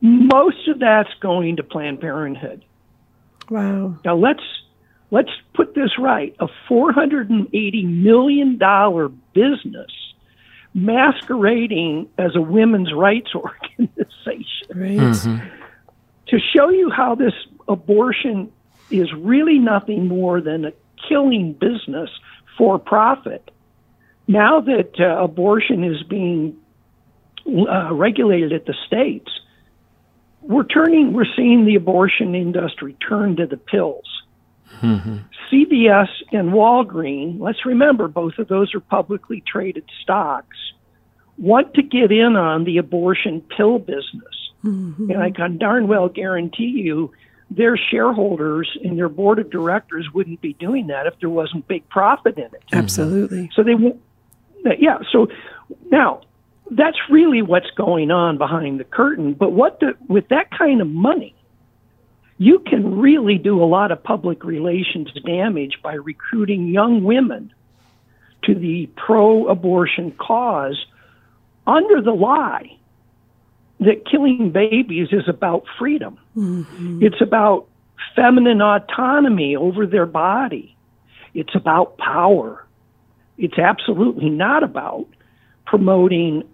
Most 0.00 0.68
of 0.68 0.78
that's 0.78 1.12
going 1.20 1.56
to 1.56 1.62
Planned 1.62 2.00
Parenthood. 2.00 2.64
Wow. 3.50 3.98
Now 4.04 4.16
let's 4.16 4.42
let's 5.10 5.30
put 5.54 5.74
this 5.74 5.98
right. 5.98 6.34
A 6.38 6.46
480 6.68 7.84
million 7.84 8.58
dollar 8.58 9.08
business 9.08 9.90
masquerading 10.76 12.06
as 12.18 12.36
a 12.36 12.40
women's 12.40 12.92
rights 12.92 13.30
organization. 13.34 14.68
Right. 14.74 14.98
Mm-hmm. 14.98 15.46
To 16.28 16.38
show 16.38 16.68
you 16.68 16.90
how 16.90 17.14
this 17.14 17.32
abortion 17.66 18.52
is 18.90 19.12
really 19.14 19.58
nothing 19.58 20.06
more 20.06 20.40
than 20.40 20.66
a 20.66 20.72
killing 21.08 21.54
business 21.54 22.10
for 22.58 22.78
profit. 22.78 23.50
Now 24.28 24.60
that 24.60 25.00
uh, 25.00 25.22
abortion 25.22 25.82
is 25.82 26.02
being 26.02 26.56
uh, 27.46 27.94
regulated 27.94 28.52
at 28.52 28.66
the 28.66 28.74
states, 28.86 29.30
we're 30.42 30.64
turning, 30.64 31.12
we're 31.12 31.32
seeing 31.36 31.64
the 31.64 31.76
abortion 31.76 32.34
industry 32.34 32.96
turn 33.08 33.36
to 33.36 33.46
the 33.46 33.56
pills. 33.56 34.04
Mm-hmm. 34.82 35.16
CVS 35.50 36.08
and 36.32 36.50
Walgreens, 36.50 37.40
let's 37.40 37.64
remember 37.64 38.08
both 38.08 38.38
of 38.38 38.48
those 38.48 38.74
are 38.74 38.80
publicly 38.80 39.42
traded 39.46 39.84
stocks, 40.02 40.56
want 41.38 41.74
to 41.74 41.82
get 41.82 42.10
in 42.10 42.36
on 42.36 42.64
the 42.64 42.78
abortion 42.78 43.40
pill 43.56 43.78
business. 43.78 44.50
Mm-hmm. 44.64 45.10
And 45.10 45.22
I 45.22 45.30
can 45.30 45.58
darn 45.58 45.86
well 45.86 46.08
guarantee 46.08 46.64
you 46.64 47.12
their 47.50 47.76
shareholders 47.76 48.76
and 48.82 48.98
their 48.98 49.08
board 49.08 49.38
of 49.38 49.50
directors 49.50 50.08
wouldn't 50.12 50.40
be 50.40 50.54
doing 50.54 50.88
that 50.88 51.06
if 51.06 51.14
there 51.20 51.30
wasn't 51.30 51.68
big 51.68 51.88
profit 51.88 52.36
in 52.38 52.44
it. 52.46 52.64
Absolutely. 52.72 53.50
So 53.54 53.62
they 53.62 53.74
won't, 53.74 54.00
yeah. 54.78 54.98
So 55.12 55.28
now 55.90 56.22
that's 56.72 56.96
really 57.08 57.42
what's 57.42 57.70
going 57.76 58.10
on 58.10 58.36
behind 58.38 58.80
the 58.80 58.84
curtain. 58.84 59.34
But 59.34 59.52
what 59.52 59.78
the, 59.78 59.96
with 60.08 60.28
that 60.28 60.50
kind 60.50 60.80
of 60.80 60.88
money, 60.88 61.35
you 62.38 62.58
can 62.60 62.98
really 62.98 63.38
do 63.38 63.62
a 63.62 63.64
lot 63.64 63.90
of 63.90 64.02
public 64.02 64.44
relations 64.44 65.10
damage 65.24 65.78
by 65.82 65.94
recruiting 65.94 66.68
young 66.68 67.02
women 67.02 67.52
to 68.42 68.54
the 68.54 68.88
pro 68.96 69.48
abortion 69.48 70.12
cause 70.12 70.86
under 71.66 72.00
the 72.00 72.12
lie 72.12 72.76
that 73.80 74.06
killing 74.06 74.50
babies 74.50 75.08
is 75.12 75.28
about 75.28 75.64
freedom. 75.78 76.18
Mm-hmm. 76.36 77.02
It's 77.02 77.20
about 77.20 77.66
feminine 78.14 78.62
autonomy 78.62 79.56
over 79.56 79.86
their 79.86 80.06
body. 80.06 80.76
It's 81.34 81.54
about 81.54 81.98
power. 81.98 82.64
It's 83.36 83.58
absolutely 83.58 84.30
not 84.30 84.62
about 84.62 85.06
promoting 85.66 86.44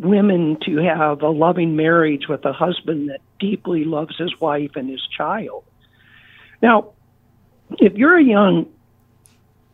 women 0.00 0.56
to 0.64 0.78
have 0.78 1.22
a 1.22 1.28
loving 1.28 1.76
marriage 1.76 2.26
with 2.26 2.44
a 2.46 2.52
husband 2.52 3.10
that 3.10 3.20
deeply 3.38 3.84
loves 3.84 4.16
his 4.16 4.38
wife 4.40 4.72
and 4.74 4.88
his 4.88 5.06
child. 5.06 5.62
Now, 6.62 6.92
if 7.78 7.94
you're 7.94 8.16
a 8.16 8.24
young 8.24 8.66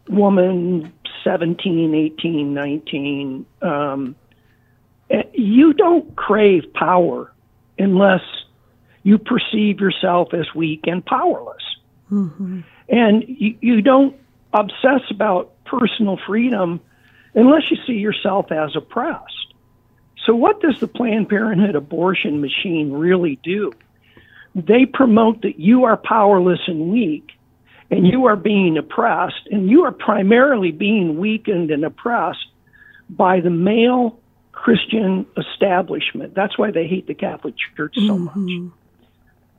woman, 0.09 0.92
17, 1.23 1.95
18, 1.95 2.54
19, 2.54 3.47
um, 3.62 4.16
eh, 5.11 5.23
you 5.33 5.73
don't 5.73 6.14
crave 6.16 6.73
power 6.75 7.33
unless 7.78 8.23
you 9.04 9.18
perceive 9.18 9.80
yourself 9.80 10.35
as 10.35 10.52
weak 10.54 10.80
and 10.87 11.04
powerless. 11.06 11.62
Mm-hmm. 12.11 12.61
And 12.88 13.25
you, 13.28 13.56
you 13.61 13.80
don't 13.80 14.16
obsess 14.52 15.02
about 15.11 15.52
personal 15.64 16.18
freedom 16.26 16.80
unless 17.35 17.71
you 17.71 17.76
see 17.87 17.95
yourself 17.95 18.50
as 18.50 18.75
oppressed. 18.75 19.46
So, 20.26 20.35
what 20.35 20.61
does 20.61 20.80
the 20.80 20.88
Planned 20.88 21.28
Parenthood 21.28 21.76
abortion 21.76 22.40
machine 22.40 22.92
really 22.92 23.38
do? 23.45 23.73
They 24.56 24.85
promote 24.85 25.42
that 25.42 25.61
you 25.61 25.85
are 25.85 25.97
powerless 25.97 26.59
and 26.66 26.90
weak, 26.90 27.30
and 27.90 28.06
you 28.06 28.26
are 28.26 28.35
being 28.37 28.76
oppressed, 28.76 29.47
and 29.52 29.71
you 29.71 29.85
are 29.85 29.92
primarily 29.92 30.73
being 30.73 31.18
weakened 31.18 31.71
and 31.71 31.85
oppressed 31.85 32.47
by 33.09 33.38
the 33.38 33.50
male 33.50 34.18
Christian 34.50 35.26
establishment. 35.37 36.35
That's 36.35 36.59
why 36.59 36.73
they 36.73 36.88
hate 36.88 37.06
the 37.06 37.14
Catholic 37.14 37.54
Church 37.76 37.95
so 37.95 38.18
mm-hmm. 38.18 38.64
much. 38.64 38.73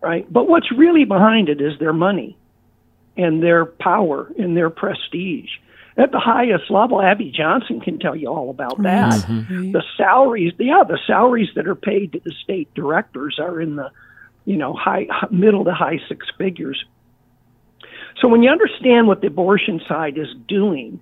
Right? 0.02 0.32
But 0.32 0.50
what's 0.50 0.72
really 0.72 1.06
behind 1.06 1.48
it 1.48 1.62
is 1.62 1.80
their 1.80 1.94
money 1.94 2.38
and 3.16 3.42
their 3.42 3.66
power 3.66 4.32
and 4.38 4.58
their 4.58 4.70
prestige 4.70 5.50
at 5.98 6.12
the 6.12 6.20
highest 6.20 6.70
level, 6.70 7.02
Abby 7.02 7.32
Johnson 7.36 7.82
can 7.82 7.98
tell 7.98 8.16
you 8.16 8.28
all 8.28 8.50
about 8.52 8.82
that. 8.84 9.14
Mm-hmm. 9.14 9.72
The 9.72 9.84
salaries, 9.98 10.54
yeah, 10.60 10.84
the 10.88 11.00
salaries 11.08 11.50
that 11.56 11.68
are 11.68 11.76
paid 11.76 12.14
to 12.14 12.20
the 12.20 12.32
state 12.44 12.72
directors 12.76 13.40
are 13.40 13.60
in 13.60 13.78
the, 13.78 13.90
you 14.46 14.58
know, 14.58 14.74
high 14.74 15.08
middle 15.32 15.66
to 15.66 15.74
high 15.74 16.00
six 16.08 16.28
figures. 16.38 16.86
So 18.22 18.28
when 18.28 18.44
you 18.44 18.52
understand 18.52 19.08
what 19.08 19.22
the 19.22 19.28
abortion 19.28 19.82
side 19.88 20.18
is 20.18 20.28
doing 20.48 21.00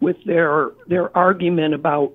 with 0.00 0.22
their 0.24 0.70
their 0.86 1.16
argument 1.16 1.74
about 1.74 2.12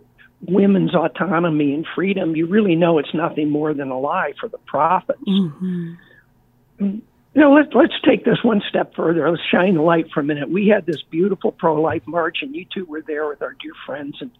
women's 0.47 0.93
autonomy 0.93 1.74
and 1.74 1.88
freedom, 1.95 2.35
you 2.35 2.45
really 2.45 2.75
know 2.75 3.00
it's 3.00 3.13
nothing 3.13 3.50
more 3.50 3.74
than 3.74 3.89
a 3.89 4.00
lie 4.00 4.33
for 4.39 4.47
the 4.47 4.59
profits. 4.59 5.19
Mm-hmm. 5.27 7.00
You 7.36 7.42
know, 7.42 7.54
let's 7.54 7.74
let's 7.74 7.94
take 8.06 8.24
this 8.24 8.42
one 8.44 8.62
step 8.70 8.96
further. 8.96 9.30
Let's 9.30 9.44
shine 9.51 9.75
the 9.75 9.82
light 9.82 10.10
for 10.13 10.22
a 10.22 10.24
minute. 10.24 10.50
We 10.50 10.70
had 10.70 10.86
this 10.86 11.01
beautiful 11.01 11.51
pro-life 11.51 12.04
march, 12.08 12.38
and 12.42 12.56
you 12.56 12.65
two 12.74 12.86
were 12.86 13.01
there 13.01 13.27
with 13.27 13.42
our 13.42 13.54
dear 13.62 13.74
friends. 13.86 14.15
And 14.22 14.32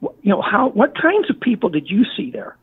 you 0.00 0.30
know, 0.30 0.40
how 0.40 0.68
what 0.68 0.94
kinds 0.96 1.28
of 1.30 1.40
people 1.40 1.68
did 1.68 1.90
you 1.90 2.04
see 2.16 2.30
there? 2.30 2.56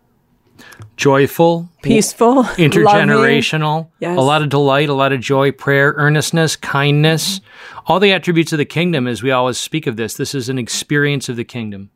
Joyful, 0.95 1.69
peaceful, 1.81 2.43
intergenerational, 2.55 3.89
yes. 3.99 4.17
a 4.17 4.21
lot 4.21 4.41
of 4.41 4.47
delight, 4.47 4.87
a 4.87 4.93
lot 4.93 5.11
of 5.11 5.19
joy, 5.19 5.51
prayer, 5.51 5.93
earnestness, 5.97 6.55
kindness, 6.55 7.39
mm-hmm. 7.39 7.79
all 7.87 7.99
the 7.99 8.13
attributes 8.13 8.53
of 8.53 8.59
the 8.59 8.65
kingdom. 8.65 9.07
As 9.07 9.21
we 9.21 9.31
always 9.31 9.57
speak 9.57 9.87
of 9.87 9.97
this, 9.97 10.13
this 10.13 10.33
is 10.33 10.47
an 10.47 10.57
experience 10.57 11.27
of 11.27 11.35
the 11.35 11.43
kingdom. 11.43 11.89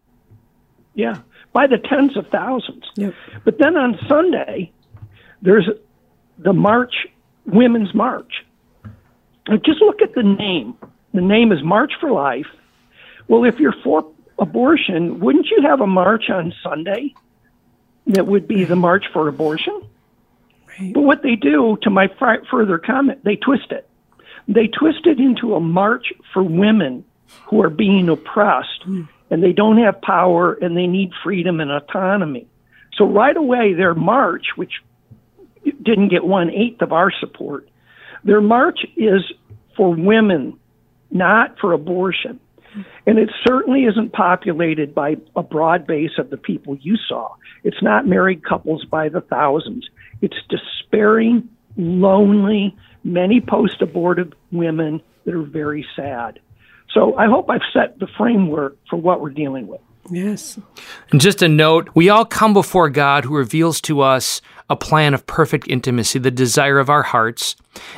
Yeah, 0.96 1.20
by 1.54 1.68
the 1.68 1.78
tens 1.78 2.18
of 2.18 2.28
thousands. 2.28 2.84
Yep. 2.98 3.14
But 3.46 3.58
then 3.58 3.78
on 3.78 3.98
Sunday, 4.10 4.74
there's 5.42 5.70
the 6.40 6.54
march 6.54 7.08
Women's 7.46 7.94
March. 7.94 8.46
Just 9.66 9.82
look 9.82 10.02
at 10.02 10.16
the 10.16 10.24
name. 10.24 10.76
The 11.14 11.22
name 11.22 11.52
is 11.52 11.62
March 11.64 11.94
for 12.00 12.12
Life. 12.12 12.48
Well, 13.28 13.46
if 13.46 13.60
you're 13.60 13.76
for 13.84 14.12
abortion, 14.40 15.20
wouldn't 15.20 15.48
you 15.48 15.62
have 15.64 15.82
a 15.82 15.88
march 15.88 16.30
on 16.30 16.54
Sunday 16.64 17.14
that 18.08 18.28
would 18.28 18.48
be 18.48 18.64
the 18.64 18.76
March 18.76 19.06
for 19.14 19.28
Abortion? 19.28 19.88
Right. 20.80 20.94
But 20.94 21.02
what 21.02 21.22
they 21.24 21.36
do, 21.36 21.78
to 21.84 21.90
my 21.90 22.10
further 22.50 22.78
comment, 22.78 23.24
they 23.24 23.36
twist 23.36 23.72
it. 23.72 23.88
They 24.48 24.68
twist 24.68 25.06
it 25.06 25.20
into 25.20 25.56
a 25.56 25.60
march 25.60 26.12
for 26.34 26.44
women 26.44 27.06
who 27.46 27.62
are 27.62 27.70
being 27.70 28.10
oppressed 28.10 28.84
mm. 28.86 29.08
and 29.30 29.44
they 29.44 29.54
don't 29.54 29.78
have 29.78 30.02
power 30.02 30.54
and 30.54 30.76
they 30.76 30.88
need 30.88 31.12
freedom 31.24 31.60
and 31.60 31.72
autonomy. 31.72 32.48
So 32.98 33.06
right 33.06 33.36
away, 33.36 33.74
their 33.74 33.96
march, 33.96 34.48
which 34.56 34.82
didn't 35.84 36.10
get 36.10 36.24
one 36.24 36.50
eighth 36.50 36.82
of 36.82 36.92
our 36.92 37.12
support. 37.12 37.70
Their 38.24 38.42
march 38.42 38.80
is 38.96 39.22
for 39.76 39.94
women, 39.94 40.58
not 41.12 41.60
for 41.60 41.74
abortion. 41.74 42.40
And 43.06 43.20
it 43.20 43.30
certainly 43.46 43.84
isn't 43.84 44.14
populated 44.14 44.96
by 44.96 45.18
a 45.36 45.44
broad 45.44 45.86
base 45.86 46.18
of 46.18 46.30
the 46.30 46.38
people 46.38 46.76
you 46.82 46.98
saw. 46.98 47.36
It's 47.64 47.82
not 47.84 48.08
married 48.08 48.44
couples 48.44 48.84
by 48.86 49.10
the 49.10 49.22
thousands. 49.22 49.88
It's 50.22 50.38
despairing, 50.50 51.48
lonely, 51.78 52.76
many 53.04 53.42
post 53.42 53.82
abortive 53.82 54.34
women 54.52 55.02
that 55.26 55.36
are 55.36 55.44
very 55.44 55.86
sad. 55.96 56.40
So 56.94 57.16
I 57.16 57.28
hope 57.28 57.50
I've 57.50 57.62
set 57.74 58.00
the 58.00 58.08
framework 58.18 58.78
for 58.90 58.98
what 58.98 59.22
we're 59.22 59.30
dealing 59.30 59.68
with. 59.68 59.82
Yes. 60.10 60.60
And 61.12 61.22
just 61.22 61.42
a 61.42 61.48
note 61.48 61.90
we 61.94 62.10
all 62.10 62.26
come 62.26 62.54
before 62.54 62.90
God 62.90 63.26
who 63.26 63.36
reveals 63.36 63.82
to 63.82 64.02
us 64.02 64.42
a 64.74 64.76
plan 64.76 65.14
of 65.14 65.26
perfect 65.28 65.68
intimacy, 65.70 66.20
the 66.20 66.32
desire 66.32 66.80
of 66.80 66.90
our 66.90 67.04
hearts. 67.04 67.56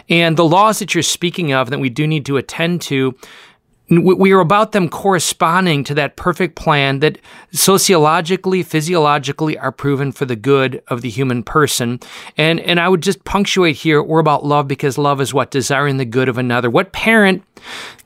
And 0.10 0.38
the 0.38 0.46
laws 0.46 0.80
that 0.80 0.94
you're 0.94 1.04
speaking 1.04 1.54
of 1.54 1.70
that 1.70 1.80
we 1.80 1.90
do 1.90 2.06
need 2.06 2.26
to 2.28 2.38
attend 2.38 2.82
to 2.84 3.16
we 3.90 4.32
are 4.32 4.40
about 4.40 4.72
them 4.72 4.90
corresponding 4.90 5.84
to 5.84 5.94
that 5.94 6.16
perfect 6.16 6.56
plan 6.56 7.00
that 7.00 7.20
sociologically, 7.52 8.64
physiologically 8.64 9.58
are 9.58 9.72
proven 9.72 10.12
for 10.12 10.26
the 10.26 10.36
good 10.36 10.82
of 10.88 11.02
the 11.02 11.10
human 11.10 11.44
person. 11.44 12.00
And, 12.36 12.60
and 12.62 12.80
I 12.80 12.90
would 12.90 13.02
just 13.02 13.24
punctuate 13.26 13.76
here, 13.76 14.02
we're 14.02 14.20
about 14.20 14.44
love 14.44 14.68
because 14.68 14.98
love 14.98 15.22
is 15.22 15.34
what? 15.34 15.52
Desiring 15.52 15.98
the 15.98 16.06
good 16.06 16.30
of 16.30 16.38
another. 16.40 16.70
What 16.70 16.94
parent 16.94 17.44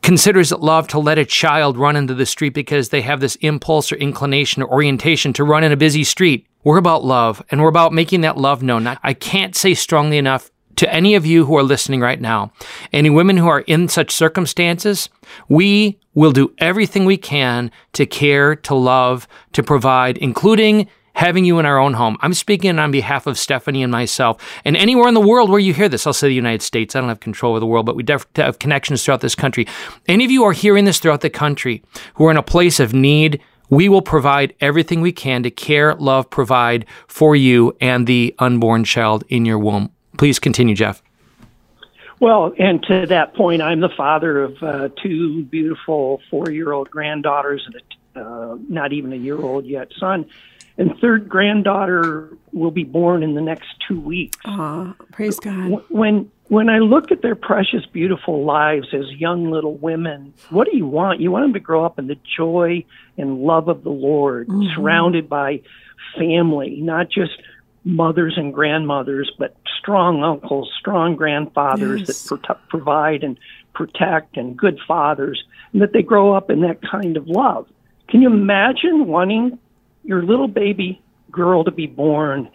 considers 0.02 0.52
it 0.52 0.60
love 0.60 0.88
to 0.90 1.00
let 1.00 1.18
a 1.18 1.26
child 1.26 1.78
run 1.78 1.96
into 1.96 2.14
the 2.14 2.26
street 2.26 2.54
because 2.54 2.90
they 2.90 3.02
have 3.02 3.22
this 3.22 3.36
impulse 3.38 3.92
or 3.92 3.96
inclination 3.96 4.62
or 4.62 4.70
orientation 4.70 5.32
to 5.34 5.46
run 5.46 5.64
in 5.64 5.72
a 5.72 5.78
busy 5.78 6.04
street? 6.04 6.46
We're 6.66 6.78
about 6.78 7.06
love 7.06 7.42
and 7.52 7.62
we're 7.62 7.70
about 7.70 7.94
making 7.94 8.22
that 8.22 8.38
love 8.38 8.62
known. 8.62 8.86
I 8.86 9.14
can't 9.14 9.56
say 9.56 9.74
strongly 9.74 10.18
enough 10.18 10.52
to 10.80 10.94
any 10.94 11.14
of 11.14 11.26
you 11.26 11.44
who 11.44 11.58
are 11.58 11.64
listening 11.64 12.00
right 12.00 12.22
now, 12.22 12.54
any 12.94 13.10
women 13.10 13.36
who 13.36 13.50
are 13.50 13.60
in 13.60 13.90
such 13.90 14.12
circumstances, 14.12 15.10
we 15.50 16.00
will 16.14 16.32
do 16.32 16.54
everything 16.60 17.04
we 17.04 17.18
can 17.18 17.70
to 17.92 18.06
care, 18.06 18.56
to 18.56 18.74
love, 18.74 19.28
to 19.52 19.62
provide, 19.62 20.18
including 20.20 20.88
having 21.16 21.44
you 21.44 21.60
in 21.60 21.66
our 21.66 21.78
own 21.78 21.96
home. 21.96 22.16
I'm 22.22 22.34
speaking 22.34 22.80
on 22.80 22.92
behalf 22.92 23.28
of 23.28 23.38
Stephanie 23.38 23.84
and 23.84 23.92
myself, 23.92 24.42
and 24.64 24.78
anywhere 24.78 25.10
in 25.10 25.16
the 25.16 25.20
world 25.20 25.50
where 25.50 25.60
you 25.60 25.74
hear 25.74 25.90
this. 25.90 26.08
I'll 26.08 26.14
say 26.14 26.30
the 26.30 26.34
United 26.34 26.62
States. 26.62 26.96
I 26.96 27.02
don't 27.02 27.10
have 27.10 27.20
control 27.20 27.56
of 27.56 27.60
the 27.60 27.68
world, 27.68 27.86
but 27.86 27.98
we 27.98 28.04
definitely 28.04 28.46
have 28.46 28.60
connections 28.60 29.04
throughout 29.04 29.20
this 29.20 29.36
country. 29.36 29.68
Any 30.08 30.24
of 30.24 30.32
you 30.32 30.44
who 30.44 30.48
are 30.48 30.54
hearing 30.54 30.86
this 30.86 31.00
throughout 31.00 31.20
the 31.20 31.30
country 31.30 31.84
who 32.14 32.26
are 32.28 32.32
in 32.32 32.38
a 32.38 32.42
place 32.42 32.80
of 32.80 32.94
need, 32.94 33.42
we 33.70 33.90
will 33.90 34.02
provide 34.02 34.56
everything 34.62 35.02
we 35.02 35.12
can 35.12 35.44
to 35.44 35.52
care, 35.52 35.94
love, 35.96 36.30
provide 36.30 36.86
for 37.10 37.36
you 37.36 37.76
and 37.82 38.08
the 38.08 38.34
unborn 38.40 38.86
child 38.86 39.26
in 39.28 39.44
your 39.44 39.60
womb. 39.60 39.92
Please 40.20 40.38
continue, 40.38 40.76
Jeff. 40.76 41.02
Well, 42.20 42.54
and 42.60 42.84
to 42.84 43.06
that 43.06 43.36
point, 43.36 43.62
I'm 43.62 43.80
the 43.80 43.90
father 43.96 44.44
of 44.44 44.62
uh, 44.62 44.90
two 45.02 45.44
beautiful 45.46 46.20
four 46.30 46.52
year 46.52 46.74
old 46.74 46.90
granddaughters 46.92 47.66
and 47.66 47.76
a 47.76 47.80
uh, 48.20 48.58
not 48.68 48.92
even 48.92 49.14
a 49.14 49.16
year 49.16 49.40
old 49.40 49.66
yet 49.66 49.88
son. 49.98 50.26
And 50.78 50.98
third 51.00 51.30
granddaughter 51.30 52.36
will 52.52 52.72
be 52.72 52.84
born 52.84 53.24
in 53.24 53.34
the 53.36 53.42
next 53.42 53.68
two 53.88 53.98
weeks. 53.98 54.38
Ah, 54.44 54.94
praise 55.14 55.40
God. 55.40 55.84
When 55.88 56.30
when 56.50 56.68
I 56.68 56.80
look 56.80 57.14
at 57.14 57.22
their 57.22 57.36
precious, 57.36 57.86
beautiful 57.86 58.44
lives 58.44 58.88
as 58.94 59.10
young 59.12 59.50
little 59.52 59.78
women, 59.78 60.34
what 60.50 60.68
do 60.70 60.76
you 60.76 60.86
want? 60.86 61.22
You 61.22 61.32
want 61.32 61.46
them 61.46 61.54
to 61.54 61.62
grow 61.62 61.86
up 61.86 61.98
in 61.98 62.08
the 62.08 62.18
joy 62.38 62.84
and 63.18 63.40
love 63.40 63.70
of 63.70 63.86
the 63.86 63.90
Lord, 63.90 64.50
mm-hmm. 64.50 64.76
surrounded 64.76 65.30
by 65.30 65.62
family, 66.18 66.82
not 66.82 67.10
just 67.10 67.42
mothers 67.84 68.34
and 68.38 68.54
grandmothers, 68.54 69.32
but 69.38 69.56
strong 69.80 70.24
uncles, 70.24 70.72
strong 70.80 71.16
grandfathers 71.16 72.02
yes. 72.08 72.24
that 72.24 72.44
pro- 72.44 72.56
provide 72.70 73.24
and 73.24 73.38
protect, 73.74 74.36
and 74.36 74.58
good 74.58 74.80
fathers, 74.88 75.44
and 75.72 75.82
that 75.82 75.94
they 75.94 76.02
grow 76.02 76.34
up 76.34 76.50
in 76.50 76.62
that 76.62 76.80
kind 76.82 77.16
of 77.16 77.28
love. 77.28 77.68
Can 78.10 78.22
you 78.22 78.30
imagine 78.30 79.08
wanting 79.08 79.58
your 80.04 80.24
little 80.24 80.48
baby 80.48 81.02
girl 81.32 81.64
to 81.64 81.72
be 81.72 81.88
born 81.88 82.50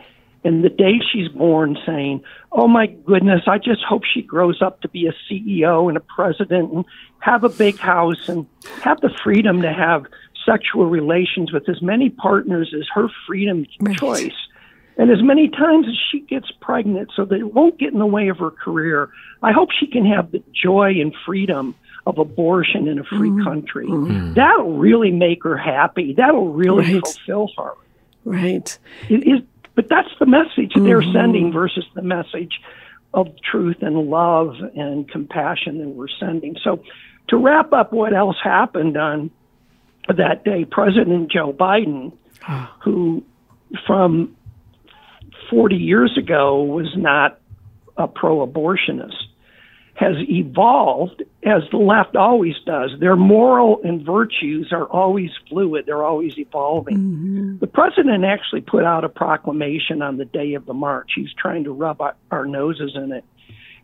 and 0.44 0.62
the 0.62 0.68
day 0.68 1.00
she's 1.10 1.28
born 1.28 1.76
saying, 1.86 2.22
Oh 2.52 2.68
my 2.68 2.86
goodness, 2.86 3.42
I 3.46 3.58
just 3.58 3.82
hope 3.82 4.02
she 4.04 4.22
grows 4.22 4.60
up 4.60 4.82
to 4.82 4.88
be 4.88 5.06
a 5.06 5.14
CEO 5.28 5.88
and 5.88 5.96
a 5.96 6.00
president 6.00 6.72
and 6.72 6.84
have 7.20 7.44
a 7.44 7.48
big 7.48 7.78
house 7.78 8.28
and 8.28 8.46
have 8.82 9.00
the 9.00 9.10
freedom 9.22 9.62
to 9.62 9.72
have 9.72 10.04
sexual 10.44 10.86
relations 10.86 11.52
with 11.52 11.68
as 11.68 11.80
many 11.80 12.10
partners 12.10 12.74
as 12.78 12.86
her 12.94 13.08
freedom 13.26 13.64
right. 13.80 13.96
choice 13.96 14.43
and 14.96 15.10
as 15.10 15.22
many 15.22 15.48
times 15.48 15.86
as 15.88 15.96
she 16.10 16.20
gets 16.20 16.50
pregnant 16.60 17.10
so 17.14 17.24
that 17.24 17.36
it 17.36 17.52
won't 17.52 17.78
get 17.78 17.92
in 17.92 17.98
the 17.98 18.06
way 18.06 18.28
of 18.28 18.38
her 18.38 18.50
career. 18.50 19.10
I 19.42 19.52
hope 19.52 19.70
she 19.72 19.86
can 19.86 20.06
have 20.06 20.30
the 20.30 20.42
joy 20.52 21.00
and 21.00 21.14
freedom 21.26 21.74
of 22.06 22.18
abortion 22.18 22.86
in 22.86 22.98
a 22.98 23.04
free 23.04 23.30
mm-hmm. 23.30 23.44
country. 23.44 23.86
Mm-hmm. 23.86 24.34
That'll 24.34 24.76
really 24.76 25.10
make 25.10 25.42
her 25.44 25.56
happy. 25.56 26.14
That'll 26.14 26.52
really 26.52 26.94
right. 26.94 27.02
fulfill 27.06 27.50
her. 27.58 27.72
Right. 28.24 28.78
It 29.08 29.26
is, 29.26 29.40
but 29.74 29.88
that's 29.88 30.10
the 30.18 30.26
message 30.26 30.72
mm-hmm. 30.72 30.84
they're 30.84 31.02
sending 31.02 31.52
versus 31.52 31.84
the 31.94 32.02
message 32.02 32.60
of 33.12 33.28
truth 33.42 33.78
and 33.80 33.96
love 34.10 34.56
and 34.74 35.08
compassion 35.08 35.78
that 35.78 35.88
we're 35.88 36.08
sending. 36.08 36.56
So, 36.62 36.82
to 37.28 37.36
wrap 37.38 37.72
up 37.72 37.92
what 37.92 38.12
else 38.12 38.36
happened 38.42 38.96
on 38.96 39.30
that 40.08 40.44
day, 40.44 40.64
President 40.64 41.30
Joe 41.30 41.52
Biden, 41.52 42.12
ah. 42.46 42.76
who 42.82 43.24
from 43.86 44.36
40 45.54 45.76
years 45.76 46.16
ago 46.18 46.62
was 46.62 46.92
not 46.96 47.40
a 47.96 48.08
pro 48.08 48.46
abortionist 48.46 49.14
has 49.94 50.16
evolved 50.28 51.22
as 51.44 51.62
the 51.70 51.76
left 51.76 52.16
always 52.16 52.54
does. 52.66 52.90
Their 52.98 53.16
moral 53.16 53.80
and 53.84 54.04
virtues 54.04 54.72
are 54.72 54.86
always 54.86 55.30
fluid, 55.48 55.86
they're 55.86 56.02
always 56.02 56.36
evolving. 56.36 56.98
Mm-hmm. 56.98 57.58
The 57.58 57.66
president 57.68 58.24
actually 58.24 58.62
put 58.62 58.84
out 58.84 59.04
a 59.04 59.08
proclamation 59.08 60.02
on 60.02 60.16
the 60.16 60.24
day 60.24 60.54
of 60.54 60.66
the 60.66 60.74
march. 60.74 61.12
He's 61.14 61.32
trying 61.38 61.64
to 61.64 61.72
rub 61.72 62.02
our 62.30 62.44
noses 62.44 62.92
in 62.96 63.12
it. 63.12 63.24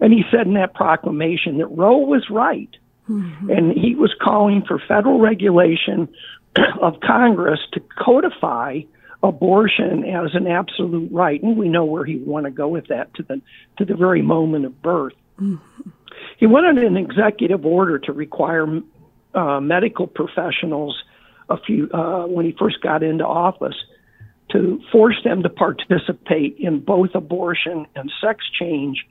And 0.00 0.12
he 0.12 0.24
said 0.30 0.46
in 0.46 0.54
that 0.54 0.74
proclamation 0.74 1.58
that 1.58 1.68
Roe 1.68 1.98
was 1.98 2.28
right. 2.28 2.70
Mm-hmm. 3.08 3.50
And 3.50 3.72
he 3.72 3.94
was 3.94 4.12
calling 4.20 4.64
for 4.66 4.82
federal 4.88 5.20
regulation 5.20 6.08
of 6.80 6.98
Congress 7.00 7.60
to 7.72 7.80
codify 8.02 8.80
abortion 9.22 10.04
as 10.04 10.34
an 10.34 10.46
absolute 10.46 11.10
right, 11.12 11.42
and 11.42 11.56
we 11.56 11.68
know 11.68 11.84
where 11.84 12.04
he 12.04 12.16
want 12.16 12.44
to 12.44 12.50
go 12.50 12.68
with 12.68 12.86
that 12.88 13.12
to 13.14 13.22
the 13.22 13.40
to 13.78 13.84
the 13.84 13.94
very 13.94 14.22
moment 14.22 14.64
of 14.64 14.80
birth. 14.82 15.14
Mm-hmm. 15.40 15.90
He 16.38 16.46
wanted 16.46 16.82
an 16.82 16.96
executive 16.96 17.66
order 17.66 17.98
to 17.98 18.12
require 18.12 18.80
uh, 19.34 19.60
medical 19.60 20.06
professionals 20.06 21.02
a 21.48 21.58
few 21.58 21.90
uh, 21.92 22.26
when 22.26 22.46
he 22.46 22.52
first 22.52 22.80
got 22.80 23.02
into 23.02 23.26
office 23.26 23.76
to 24.50 24.80
force 24.90 25.16
them 25.22 25.42
to 25.42 25.48
participate 25.48 26.56
in 26.58 26.80
both 26.80 27.14
abortion 27.14 27.86
and 27.94 28.10
sex 28.20 28.44
change 28.58 29.06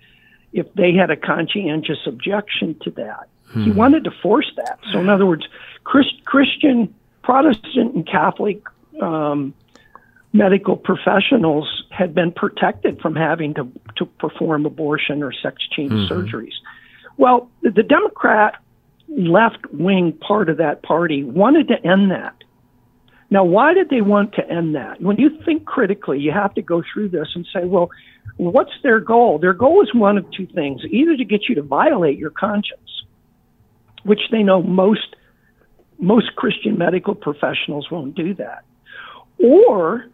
if 0.51 0.71
they 0.73 0.93
had 0.93 1.11
a 1.11 1.15
conscientious 1.15 1.99
objection 2.05 2.75
to 2.83 2.91
that. 2.91 3.29
Hmm. 3.45 3.63
He 3.63 3.71
wanted 3.71 4.03
to 4.05 4.11
force 4.11 4.51
that. 4.57 4.79
So, 4.91 4.99
in 4.99 5.09
other 5.09 5.25
words, 5.25 5.47
Christ, 5.83 6.25
Christian, 6.25 6.93
Protestant, 7.23 7.95
and 7.95 8.07
Catholic 8.07 8.61
um, 9.01 9.53
medical 10.33 10.75
professionals 10.75 11.83
had 11.89 12.13
been 12.13 12.31
protected 12.31 13.01
from 13.01 13.15
having 13.15 13.53
to, 13.55 13.71
to 13.97 14.05
perform 14.05 14.65
abortion 14.65 15.23
or 15.23 15.33
sex 15.33 15.57
change 15.75 15.91
mm-hmm. 15.91 16.13
surgeries. 16.13 16.53
Well, 17.17 17.49
the 17.61 17.83
Democrat 17.83 18.55
left 19.09 19.65
wing 19.71 20.13
part 20.13 20.49
of 20.49 20.57
that 20.57 20.83
party 20.83 21.23
wanted 21.23 21.67
to 21.69 21.75
end 21.85 22.11
that. 22.11 22.35
Now, 23.31 23.43
why 23.43 23.73
did 23.73 23.89
they 23.89 24.01
want 24.01 24.33
to 24.35 24.49
end 24.49 24.75
that? 24.75 25.01
When 25.01 25.17
you 25.17 25.29
think 25.45 25.65
critically, 25.65 26.19
you 26.19 26.31
have 26.31 26.53
to 26.55 26.61
go 26.61 26.81
through 26.91 27.09
this 27.09 27.27
and 27.35 27.45
say, 27.53 27.65
well, 27.65 27.89
what's 28.37 28.71
their 28.81 28.99
goal? 28.99 29.37
Their 29.37 29.53
goal 29.53 29.83
is 29.83 29.93
one 29.93 30.17
of 30.17 30.25
two 30.31 30.47
things 30.47 30.81
either 30.89 31.15
to 31.15 31.25
get 31.25 31.41
you 31.47 31.55
to 31.55 31.61
violate 31.61 32.17
your 32.17 32.31
conscience, 32.31 33.03
which 34.03 34.21
they 34.31 34.43
know 34.43 34.61
most 34.63 35.15
most 36.01 36.33
Christian 36.37 36.77
medical 36.77 37.13
professionals 37.13 37.91
won't 37.91 38.15
do 38.15 38.33
that, 38.35 38.63
or 39.37 40.05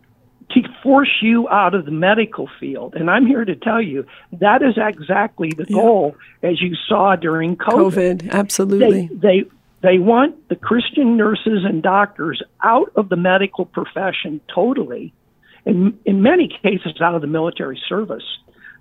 to 0.51 0.61
force 0.83 1.21
you 1.21 1.49
out 1.49 1.73
of 1.73 1.85
the 1.85 1.91
medical 1.91 2.49
field. 2.59 2.95
And 2.95 3.09
I'm 3.09 3.25
here 3.25 3.45
to 3.45 3.55
tell 3.55 3.81
you 3.81 4.05
that 4.33 4.61
is 4.61 4.75
exactly 4.77 5.51
the 5.55 5.65
yeah. 5.67 5.75
goal, 5.75 6.15
as 6.43 6.61
you 6.61 6.75
saw 6.87 7.15
during 7.15 7.57
COVID. 7.57 8.21
COVID, 8.21 8.31
absolutely. 8.31 9.07
They, 9.07 9.15
they 9.15 9.49
they 9.81 9.99
want 9.99 10.49
the 10.49 10.55
Christian 10.55 11.15
nurses 11.15 11.63
and 11.63 11.83
doctors 11.83 12.41
out 12.63 12.91
of 12.95 13.09
the 13.09 13.15
medical 13.15 13.65
profession 13.65 14.41
totally, 14.53 15.13
and 15.65 15.97
in 16.05 16.21
many 16.23 16.47
cases 16.47 16.99
out 17.01 17.13
of 17.13 17.21
the 17.21 17.27
military 17.27 17.79
service, 17.87 18.23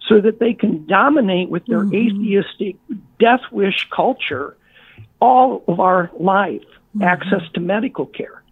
so 0.09 0.21
that 0.21 0.39
they 0.39 0.55
can 0.55 0.87
dominate 0.87 1.51
with 1.51 1.67
their 1.67 1.83
mm-hmm. 1.83 1.95
atheistic 1.95 2.77
death 3.19 3.43
wish 3.51 3.89
culture 3.91 4.57
all 5.21 5.65
of 5.69 5.81
our 5.81 6.11
life, 6.19 6.63
mm-hmm. 6.63 7.03
access 7.03 7.43
to 7.55 7.61
medical 7.61 8.07
care. 8.07 8.43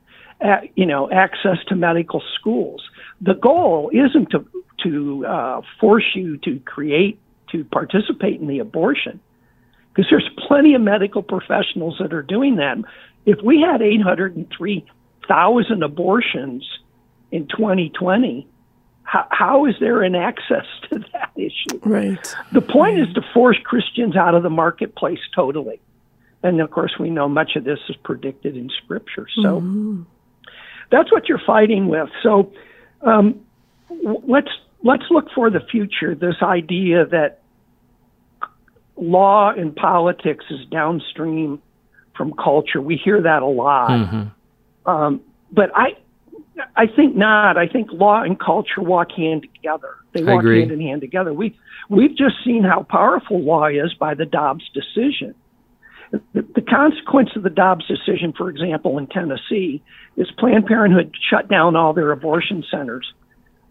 Uh, 0.43 0.61
you 0.75 0.87
know, 0.87 1.11
access 1.11 1.59
to 1.69 1.77
medical 1.77 2.23
schools, 2.39 2.83
the 3.21 3.35
goal 3.35 3.91
isn't 3.93 4.31
to 4.31 4.47
to 4.83 5.27
uh, 5.27 5.61
force 5.81 6.11
you 6.15 6.37
to 6.39 6.59
create 6.61 7.19
to 7.53 7.65
participate 7.65 8.41
in 8.41 8.49
the 8.49 8.59
abortion 8.59 9.21
because 9.93 10.11
there's 10.11 10.29
plenty 10.49 10.75
of 10.75 10.81
medical 10.81 11.23
professionals 11.23 11.97
that 12.01 12.13
are 12.13 12.23
doing 12.23 12.57
that 12.57 12.79
If 13.27 13.41
we 13.43 13.61
had 13.61 13.83
803,000 13.83 15.83
abortions 15.83 16.67
in 17.31 17.47
2020, 17.47 18.49
how, 19.05 19.27
how 19.31 19.67
is 19.67 19.75
there 19.81 20.03
an 20.03 20.15
access 20.15 20.65
to 20.91 21.05
that 21.13 21.31
issue? 21.37 21.79
Right. 21.85 22.35
The 22.53 22.63
point 22.63 23.01
is 23.01 23.13
to 23.15 23.23
force 23.35 23.59
Christians 23.63 24.17
out 24.17 24.35
of 24.35 24.43
the 24.43 24.51
marketplace 24.51 25.21
totally. 25.35 25.81
And 26.43 26.61
of 26.61 26.73
course, 26.73 26.95
we 26.99 27.11
know 27.11 27.29
much 27.29 27.55
of 27.55 27.65
this 27.65 27.79
is 27.89 27.95
predicted 28.03 28.57
in 28.57 28.69
Scripture. 28.83 29.29
So 29.43 29.61
mm-hmm. 29.61 30.03
That's 30.93 31.11
what 31.11 31.29
you're 31.29 31.43
fighting 31.45 31.89
with. 31.89 32.09
So 32.23 32.53
um, 33.01 33.41
let's 34.29 34.51
let's 34.85 35.05
look 35.11 35.27
for 35.35 35.51
the 35.51 35.61
future. 35.61 36.15
This 36.15 36.37
idea 36.43 37.07
that 37.07 37.41
law 38.97 39.51
and 39.51 39.75
politics 39.75 40.45
is 40.51 40.61
downstream 40.71 41.61
from 42.17 42.35
culture. 42.35 42.81
We 42.81 42.97
hear 42.97 43.23
that 43.23 43.43
a 43.43 43.47
lot. 43.47 43.91
Mm-hmm. 43.91 44.89
Um, 44.91 45.23
but 45.51 45.71
I, 45.75 45.97
I 46.77 46.87
think 46.87 47.17
not. 47.17 47.57
I 47.57 47.67
think 47.67 47.89
law 47.91 48.23
and 48.23 48.39
culture 48.39 48.83
walk 48.83 49.13
hand 49.13 49.43
together. 49.55 49.97
They 50.13 50.23
walk 50.23 50.45
hand 50.45 50.71
in 50.71 50.81
hand 50.81 51.01
together. 51.01 51.33
We 51.33 51.59
we've 51.89 52.17
just 52.17 52.37
seen 52.45 52.65
how 52.65 52.83
powerful 52.83 53.41
law 53.41 53.67
is 53.67 53.95
by 53.95 54.15
the 54.15 54.27
Dobbs 54.27 54.69
decision. 54.75 55.35
The, 56.13 56.43
the 56.55 56.61
consequence 56.61 57.31
of 57.37 57.43
the 57.43 57.51
Dobbs 57.51 57.87
decision, 57.87 58.33
for 58.37 58.51
example, 58.51 58.99
in 58.99 59.07
Tennessee, 59.07 59.83
is 60.17 60.31
Planned 60.39 60.67
Parenthood 60.67 61.17
shut 61.31 61.49
down 61.49 61.75
all 61.75 61.93
their 61.93 62.13
abortion 62.13 62.65
centers 62.71 63.13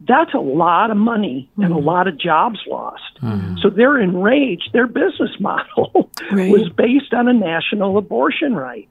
that's 0.08 0.34
a 0.34 0.40
lot 0.40 0.92
of 0.92 0.98
money 0.98 1.50
and 1.58 1.66
mm-hmm. 1.66 1.74
a 1.74 1.80
lot 1.80 2.08
of 2.08 2.18
jobs 2.18 2.60
lost. 2.68 3.20
Mm-hmm. 3.22 3.58
So 3.62 3.70
they're 3.70 4.00
enraged. 4.00 4.70
Their 4.74 4.88
business 4.88 5.32
model 5.40 6.10
right. 6.32 6.52
was 6.52 6.70
based 6.70 7.14
on 7.14 7.28
a 7.28 7.34
national 7.34 7.98
abortion 7.98 8.56
right. 8.56 8.88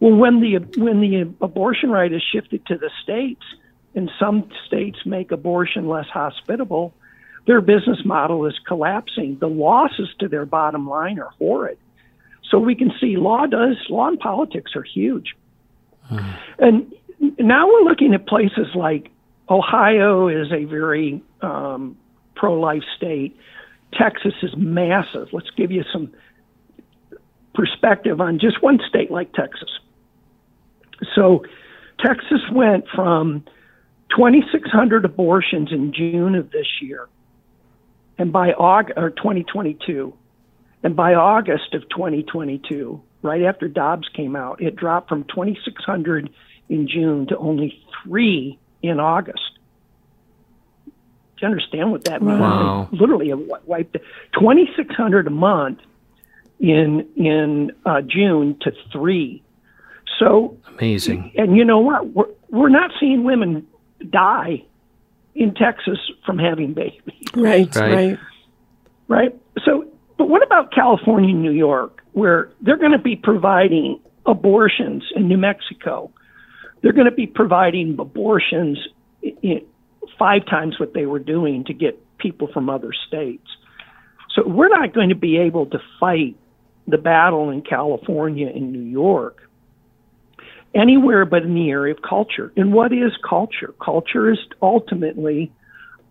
Well, 0.00 0.14
when 0.14 0.40
the 0.40 0.58
when 0.80 1.00
the 1.00 1.34
abortion 1.40 1.90
right 1.90 2.12
is 2.12 2.22
shifted 2.22 2.64
to 2.66 2.78
the 2.78 2.90
states, 3.02 3.42
and 3.94 4.10
some 4.18 4.48
states 4.66 4.98
make 5.04 5.32
abortion 5.32 5.88
less 5.88 6.06
hospitable, 6.06 6.94
their 7.46 7.60
business 7.60 7.98
model 8.04 8.46
is 8.46 8.54
collapsing. 8.66 9.38
The 9.40 9.48
losses 9.48 10.08
to 10.20 10.28
their 10.28 10.46
bottom 10.46 10.88
line 10.88 11.18
are 11.18 11.30
horrid. 11.38 11.78
So 12.50 12.58
we 12.58 12.74
can 12.74 12.92
see 13.00 13.16
law 13.16 13.46
does 13.46 13.76
law 13.90 14.08
and 14.08 14.18
politics 14.18 14.72
are 14.74 14.82
huge. 14.82 15.34
Mm-hmm. 16.10 16.34
And 16.58 16.94
now 17.38 17.66
we're 17.66 17.82
looking 17.82 18.14
at 18.14 18.26
places 18.26 18.68
like 18.74 19.10
Ohio 19.50 20.28
is 20.28 20.52
a 20.52 20.64
very 20.64 21.22
um, 21.42 21.96
pro 22.34 22.58
life 22.58 22.82
state. 22.96 23.36
Texas 23.92 24.34
is 24.42 24.50
massive. 24.56 25.28
Let's 25.32 25.50
give 25.56 25.70
you 25.70 25.84
some 25.92 26.12
perspective 27.54 28.20
on 28.20 28.38
just 28.38 28.62
one 28.62 28.78
state 28.88 29.10
like 29.10 29.32
Texas. 29.32 29.70
So, 31.14 31.44
Texas 32.00 32.40
went 32.52 32.84
from 32.94 33.44
2,600 34.16 35.04
abortions 35.04 35.72
in 35.72 35.92
June 35.92 36.34
of 36.34 36.50
this 36.50 36.66
year, 36.80 37.08
and 38.18 38.32
by 38.32 38.52
August 38.52 38.98
or 38.98 39.10
2022, 39.10 40.12
and 40.82 40.94
by 40.94 41.14
August 41.14 41.74
of 41.74 41.88
2022, 41.88 43.00
right 43.22 43.42
after 43.42 43.68
Dobbs 43.68 44.08
came 44.14 44.36
out, 44.36 44.60
it 44.62 44.76
dropped 44.76 45.08
from 45.08 45.24
2,600 45.24 46.30
in 46.68 46.88
June 46.88 47.26
to 47.28 47.36
only 47.38 47.82
three 48.02 48.58
in 48.82 49.00
August. 49.00 49.58
Do 50.86 50.92
you 51.46 51.48
understand 51.48 51.92
what 51.92 52.04
that 52.04 52.22
means? 52.22 52.40
Wow. 52.40 52.88
Literally, 52.90 53.32
wiped 53.32 53.96
twenty 54.32 54.68
six 54.76 54.92
hundred 54.96 55.28
a 55.28 55.30
month 55.30 55.78
in 56.58 57.06
in 57.14 57.70
uh, 57.86 58.00
June 58.00 58.56
to 58.62 58.72
three. 58.90 59.42
So 60.18 60.58
amazing. 60.66 61.30
And 61.36 61.56
you 61.56 61.64
know 61.64 61.78
what? 61.78 62.08
We're 62.08 62.26
we're 62.50 62.68
not 62.68 62.90
seeing 62.98 63.22
women 63.22 63.68
die 64.10 64.64
in 65.34 65.54
Texas 65.54 65.98
from 66.26 66.38
having 66.38 66.74
babies. 66.74 67.28
Right. 67.34 67.74
Right. 67.74 67.92
Right. 67.92 68.18
right? 69.06 69.36
So, 69.64 69.86
but 70.18 70.28
what 70.28 70.44
about 70.44 70.72
California 70.72 71.30
and 71.30 71.42
New 71.42 71.52
York, 71.52 72.02
where 72.12 72.50
they're 72.60 72.76
going 72.76 72.92
to 72.92 72.98
be 72.98 73.16
providing 73.16 74.00
abortions 74.26 75.04
in 75.16 75.28
New 75.28 75.38
Mexico? 75.38 76.12
they're 76.82 76.92
going 76.92 77.06
to 77.06 77.12
be 77.12 77.26
providing 77.26 77.96
abortions 77.98 78.78
five 80.18 80.46
times 80.46 80.78
what 80.78 80.94
they 80.94 81.06
were 81.06 81.18
doing 81.18 81.64
to 81.64 81.74
get 81.74 81.98
people 82.18 82.48
from 82.52 82.70
other 82.70 82.92
states. 83.06 83.46
So 84.34 84.46
we're 84.46 84.68
not 84.68 84.94
going 84.94 85.08
to 85.08 85.16
be 85.16 85.38
able 85.38 85.66
to 85.66 85.78
fight 85.98 86.36
the 86.86 86.98
battle 86.98 87.50
in 87.50 87.62
California 87.62 88.48
and 88.48 88.72
New 88.72 88.80
York 88.80 89.42
anywhere 90.74 91.24
but 91.24 91.42
in 91.42 91.54
the 91.54 91.70
area 91.70 91.94
of 91.94 92.02
culture. 92.02 92.52
And 92.56 92.72
what 92.72 92.92
is 92.92 93.12
culture? 93.28 93.74
Culture 93.82 94.30
is 94.30 94.38
ultimately 94.62 95.52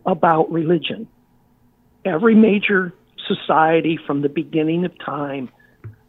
about 0.05 0.51
religion. 0.51 1.07
Every 2.05 2.35
major 2.35 2.93
society 3.27 3.99
from 4.05 4.21
the 4.21 4.29
beginning 4.29 4.85
of 4.85 4.91
time 5.03 5.49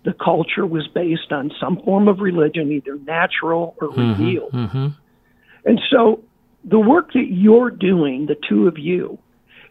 the 0.04 0.14
culture 0.14 0.66
was 0.66 0.88
based 0.88 1.33
on 1.33 1.50
some 1.61 1.83
form 1.83 2.09
of 2.09 2.20
religion, 2.20 2.72
either 2.72 2.96
natural 2.98 3.76
or 3.81 3.88
mm-hmm, 3.88 4.22
revealed. 4.22 4.52
Mm-hmm. 4.52 4.87
And 5.64 5.81
so 5.90 6.22
the 6.64 6.78
work 6.78 7.12
that 7.12 7.26
you're 7.28 7.70
doing, 7.70 8.26
the 8.26 8.37
two 8.48 8.68
of 8.68 8.78
you, 8.78 9.18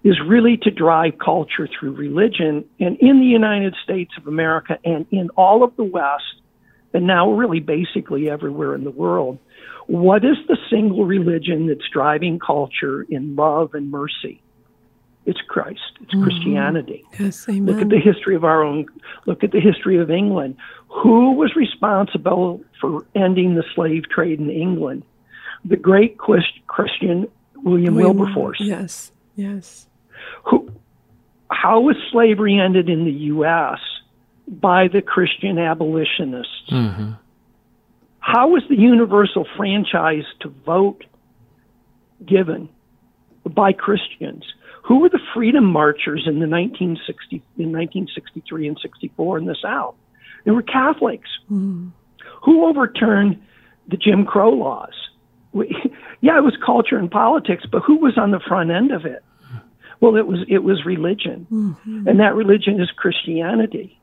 is 0.04 0.20
really 0.26 0.58
to 0.58 0.70
drive 0.70 1.14
culture 1.18 1.68
through 1.68 1.94
religion. 1.94 2.66
And 2.80 2.98
in 3.00 3.20
the 3.20 3.26
United 3.26 3.76
States 3.84 4.12
of 4.18 4.28
America 4.28 4.78
and 4.86 5.06
in 5.12 5.30
all 5.32 5.64
of 5.64 5.76
the 5.76 5.84
West, 5.84 6.42
and 6.94 7.08
now 7.08 7.32
really 7.32 7.60
basically 7.60 8.30
everywhere 8.30 8.76
in 8.76 8.84
the 8.84 8.92
world, 8.92 9.40
what 9.88 10.24
is 10.24 10.38
the 10.48 10.58
single 10.70 11.06
religion 11.06 11.68
that's 11.68 11.90
driving 11.92 12.40
culture 12.40 13.06
in 13.10 13.36
love 13.36 13.74
and 13.74 13.90
mercy? 13.90 14.42
It's 15.28 15.42
Christ. 15.42 15.82
It's 16.02 16.14
mm-hmm. 16.14 16.24
Christianity. 16.24 17.04
Yes, 17.20 17.48
amen. 17.50 17.66
Look 17.66 17.82
at 17.82 17.90
the 17.90 18.00
history 18.00 18.36
of 18.36 18.46
our 18.46 18.64
own. 18.64 18.86
Look 19.26 19.44
at 19.44 19.52
the 19.52 19.60
history 19.60 20.00
of 20.00 20.10
England. 20.10 20.56
Who 20.88 21.34
was 21.34 21.54
responsible 21.54 22.62
for 22.80 23.06
ending 23.14 23.56
the 23.56 23.64
slave 23.76 24.10
trade 24.10 24.40
in 24.40 24.50
England? 24.50 25.04
The 25.66 25.76
great 25.76 26.18
Christian 26.18 27.28
William, 27.56 27.96
William 27.96 27.96
Wilberforce. 27.96 28.60
Yes, 28.62 29.12
yes. 29.36 29.88
Who? 30.46 30.72
How 31.52 31.82
was 31.82 31.98
slavery 32.10 32.58
ended 32.58 32.88
in 32.90 33.04
the 33.04 33.12
U.S. 33.12 33.80
by 34.48 34.88
the 34.88 35.02
Christian 35.02 35.60
abolitionists? 35.60 36.70
Mm-hmm. 36.72 37.12
How 38.20 38.48
was 38.48 38.64
the 38.70 38.78
universal 38.78 39.46
franchise 39.58 40.26
to 40.40 40.50
vote 40.66 41.04
given 42.26 42.70
by 43.46 43.74
Christians? 43.74 44.44
Who 44.88 45.00
were 45.00 45.10
the 45.10 45.20
freedom 45.34 45.66
marchers 45.66 46.24
in 46.28 46.40
the 46.40 46.48
1960 46.48 47.36
in 47.58 47.74
1963 47.74 48.68
and 48.70 48.80
64 48.82 49.38
in 49.38 49.46
the 49.46 49.56
South? 49.62 49.96
They 50.46 50.52
were 50.52 50.62
Catholics. 50.62 51.30
Mm. 51.52 51.92
Who 52.44 52.66
overturned 52.66 53.42
the 53.90 53.98
Jim 53.98 54.26
Crow 54.26 54.52
laws? 54.52 54.94
We, 55.52 55.76
yeah, 56.22 56.38
it 56.38 56.44
was 56.44 56.56
culture 56.66 56.98
and 56.98 57.12
politics, 57.12 57.66
but 57.70 57.82
who 57.82 57.98
was 57.98 58.18
on 58.18 58.32
the 58.32 58.40
front 58.40 58.72
end 58.72 58.92
of 58.92 59.06
it? 59.06 59.26
Well, 60.00 60.16
it 60.16 60.26
was 60.26 60.46
it 60.48 60.64
was 60.64 60.86
religion, 60.86 61.48
mm-hmm. 61.52 62.08
and 62.08 62.20
that 62.20 62.36
religion 62.36 62.80
is 62.80 62.90
Christianity. 62.92 64.00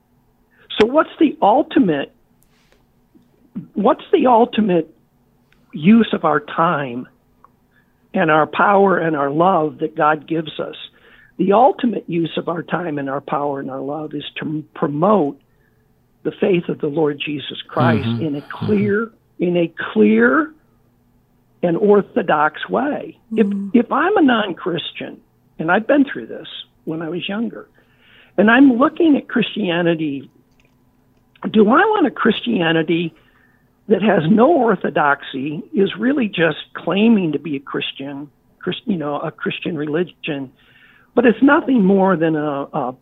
So, 0.79 0.87
what's 0.87 1.17
the 1.21 1.39
ultimate? 1.41 2.13
What's 3.73 4.05
the 4.13 4.27
ultimate 4.27 4.93
use 5.73 6.11
of 6.13 6.25
our 6.25 6.41
time 6.41 7.09
and 8.15 8.31
our 8.31 8.47
power 8.47 8.97
and 8.97 9.17
our 9.17 9.31
love 9.31 9.79
that 9.79 9.97
God 9.97 10.27
gives 10.27 10.59
us. 10.61 10.77
The 11.37 11.53
ultimate 11.53 12.09
use 12.09 12.33
of 12.37 12.49
our 12.49 12.63
time 12.63 12.97
and 12.97 13.11
our 13.11 13.21
power 13.21 13.59
and 13.59 13.71
our 13.71 13.81
love 13.81 14.15
is 14.15 14.25
to 14.37 14.65
promote 14.75 15.41
the 16.23 16.33
faith 16.41 16.69
of 16.69 16.79
the 16.79 16.87
Lord 16.87 17.21
Jesus 17.25 17.61
Christ 17.69 18.07
mm-hmm. 18.07 18.25
in 18.25 18.37
a 18.37 18.43
clear, 18.43 19.07
mm-hmm. 19.07 19.43
in 19.43 19.57
a 19.57 19.75
clear 19.93 20.55
and 21.63 21.77
orthodox 21.77 22.69
way. 22.69 23.19
Mm-hmm. 23.33 23.71
If 23.75 23.87
if 23.87 23.93
I'm 23.93 24.17
a 24.17 24.23
non-Christian, 24.23 25.21
and 25.59 25.71
I've 25.71 25.87
been 25.87 26.05
through 26.05 26.27
this 26.27 26.49
when 26.85 27.03
I 27.03 27.09
was 27.09 27.29
younger, 27.29 27.69
and 28.39 28.51
I'm 28.51 28.75
looking 28.75 29.17
at 29.17 29.29
Christianity, 29.29 30.31
do 31.51 31.69
I 31.69 31.85
want 31.85 32.07
a 32.07 32.11
Christianity 32.13 33.13
that 33.89 34.03
has 34.03 34.23
no 34.31 34.51
orthodoxy 34.51 35.63
is 35.75 35.95
really 35.99 36.29
just 36.29 36.73
claiming 36.75 37.33
to 37.33 37.39
be 37.39 37.57
a 37.57 37.61
Christian, 37.61 38.31
you 38.85 38.97
know, 38.97 39.19
a 39.19 39.31
Christian 39.31 39.77
religion, 39.77 40.53
but 41.15 41.27
it's 41.27 41.43
nothing 41.43 41.85
more 41.85 42.17
than 42.17 42.35
a, 42.35 42.63
a 42.73 42.97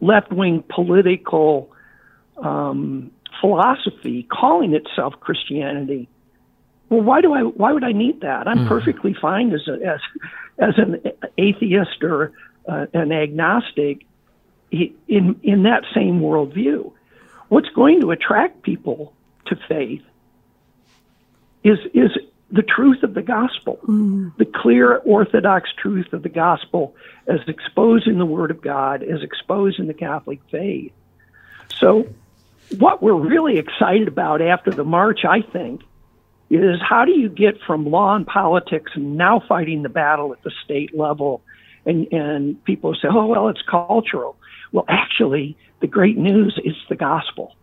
left-wing 0.00 0.64
political 0.68 1.70
um, 2.38 3.10
philosophy 3.40 4.26
calling 4.30 4.74
itself 4.74 5.14
Christianity. 5.20 6.08
Well, 6.88 7.02
why 7.02 7.20
do 7.20 7.32
I? 7.32 7.42
Why 7.42 7.72
would 7.72 7.84
I 7.84 7.92
need 7.92 8.20
that? 8.22 8.48
I'm 8.48 8.60
mm. 8.60 8.68
perfectly 8.68 9.14
fine 9.20 9.52
as 9.52 9.68
a, 9.68 9.74
as 9.86 10.00
as 10.58 10.74
an 10.76 11.02
atheist 11.38 12.02
or 12.02 12.32
uh, 12.68 12.86
an 12.94 13.12
agnostic 13.12 14.04
in 14.72 15.38
in 15.42 15.62
that 15.64 15.84
same 15.94 16.20
worldview. 16.20 16.92
What's 17.48 17.68
going 17.70 18.00
to 18.00 18.10
attract 18.10 18.62
people 18.62 19.12
to 19.46 19.56
faith 19.68 20.02
is 21.62 21.78
is 21.94 22.10
the 22.52 22.62
truth 22.62 23.02
of 23.02 23.14
the 23.14 23.22
gospel, 23.22 23.78
mm. 23.86 24.36
the 24.36 24.44
clear 24.44 24.96
orthodox 24.98 25.70
truth 25.76 26.12
of 26.12 26.22
the 26.22 26.28
gospel 26.28 26.96
as 27.26 27.40
exposed 27.46 28.06
in 28.06 28.18
the 28.18 28.26
Word 28.26 28.50
of 28.50 28.60
God, 28.60 29.02
as 29.02 29.22
exposed 29.22 29.78
in 29.78 29.86
the 29.86 29.94
Catholic 29.94 30.40
faith. 30.50 30.92
So, 31.74 32.08
what 32.78 33.02
we're 33.02 33.14
really 33.14 33.58
excited 33.58 34.08
about 34.08 34.42
after 34.42 34.70
the 34.70 34.84
march, 34.84 35.24
I 35.24 35.42
think, 35.42 35.82
is 36.50 36.80
how 36.82 37.04
do 37.04 37.12
you 37.12 37.28
get 37.28 37.60
from 37.66 37.86
law 37.86 38.14
and 38.16 38.26
politics 38.26 38.92
and 38.94 39.16
now 39.16 39.40
fighting 39.48 39.82
the 39.82 39.88
battle 39.88 40.32
at 40.32 40.42
the 40.42 40.50
state 40.64 40.96
level? 40.96 41.42
And, 41.86 42.12
and 42.12 42.62
people 42.64 42.94
say, 42.94 43.08
oh, 43.10 43.26
well, 43.26 43.48
it's 43.48 43.62
cultural. 43.62 44.36
Well, 44.72 44.84
actually, 44.88 45.56
the 45.80 45.86
great 45.86 46.18
news 46.18 46.58
is 46.62 46.74
the 46.88 46.96
gospel. 46.96 47.56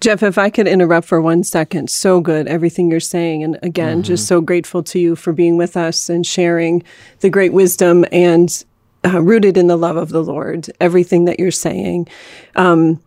Jeff, 0.00 0.22
if 0.22 0.36
I 0.36 0.50
could 0.50 0.66
interrupt 0.66 1.06
for 1.06 1.20
one 1.20 1.44
second, 1.44 1.88
so 1.88 2.20
good, 2.20 2.48
everything 2.48 2.90
you're 2.90 2.98
saying. 2.98 3.44
And 3.44 3.58
again, 3.62 3.98
mm-hmm. 3.98 4.02
just 4.02 4.26
so 4.26 4.40
grateful 4.40 4.82
to 4.84 4.98
you 4.98 5.14
for 5.14 5.32
being 5.32 5.56
with 5.56 5.76
us 5.76 6.08
and 6.08 6.26
sharing 6.26 6.82
the 7.20 7.30
great 7.30 7.52
wisdom 7.52 8.04
and 8.10 8.64
uh, 9.04 9.22
rooted 9.22 9.56
in 9.56 9.68
the 9.68 9.76
love 9.76 9.96
of 9.96 10.08
the 10.08 10.22
Lord, 10.22 10.70
everything 10.80 11.24
that 11.26 11.38
you're 11.38 11.50
saying. 11.50 12.08
Um, 12.56 13.00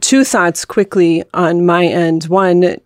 two 0.00 0.24
thoughts 0.24 0.64
quickly 0.64 1.22
on 1.34 1.66
my 1.66 1.86
end. 1.86 2.24
One, 2.24 2.80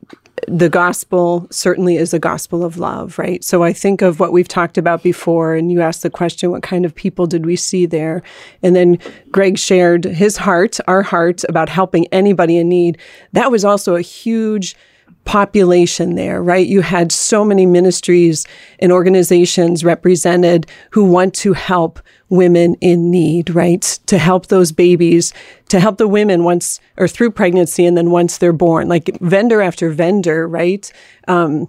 the 0.48 0.68
gospel 0.68 1.46
certainly 1.50 1.96
is 1.96 2.14
a 2.14 2.18
gospel 2.18 2.64
of 2.64 2.78
love, 2.78 3.18
right? 3.18 3.42
So 3.44 3.62
I 3.62 3.72
think 3.72 4.02
of 4.02 4.20
what 4.20 4.32
we've 4.32 4.48
talked 4.48 4.78
about 4.78 5.02
before, 5.02 5.54
and 5.54 5.70
you 5.70 5.80
asked 5.80 6.02
the 6.02 6.10
question, 6.10 6.50
what 6.50 6.62
kind 6.62 6.84
of 6.84 6.94
people 6.94 7.26
did 7.26 7.46
we 7.46 7.56
see 7.56 7.86
there? 7.86 8.22
And 8.62 8.74
then 8.74 8.98
Greg 9.30 9.58
shared 9.58 10.04
his 10.04 10.36
heart, 10.36 10.78
our 10.88 11.02
heart, 11.02 11.44
about 11.48 11.68
helping 11.68 12.06
anybody 12.08 12.56
in 12.56 12.68
need. 12.68 12.98
That 13.32 13.50
was 13.50 13.64
also 13.64 13.96
a 13.96 14.02
huge 14.02 14.76
population 15.24 16.16
there, 16.16 16.42
right? 16.42 16.66
You 16.66 16.80
had 16.80 17.12
so 17.12 17.44
many 17.44 17.66
ministries 17.66 18.46
and 18.78 18.90
organizations 18.90 19.84
represented 19.84 20.66
who 20.90 21.04
want 21.04 21.34
to 21.34 21.52
help 21.52 22.00
women 22.30 22.74
in 22.80 23.10
need, 23.10 23.50
right? 23.50 23.82
To 24.06 24.18
help 24.18 24.46
those 24.46 24.72
babies, 24.72 25.32
to 25.68 25.78
help 25.78 25.98
the 25.98 26.08
women 26.08 26.44
once 26.44 26.80
or 26.96 27.06
through 27.06 27.30
pregnancy 27.32 27.86
and 27.86 27.96
then 27.96 28.10
once 28.10 28.38
they're 28.38 28.52
born, 28.52 28.88
like 28.88 29.18
vendor 29.20 29.60
after 29.60 29.90
vendor, 29.90 30.48
right? 30.48 30.90
Um, 31.28 31.68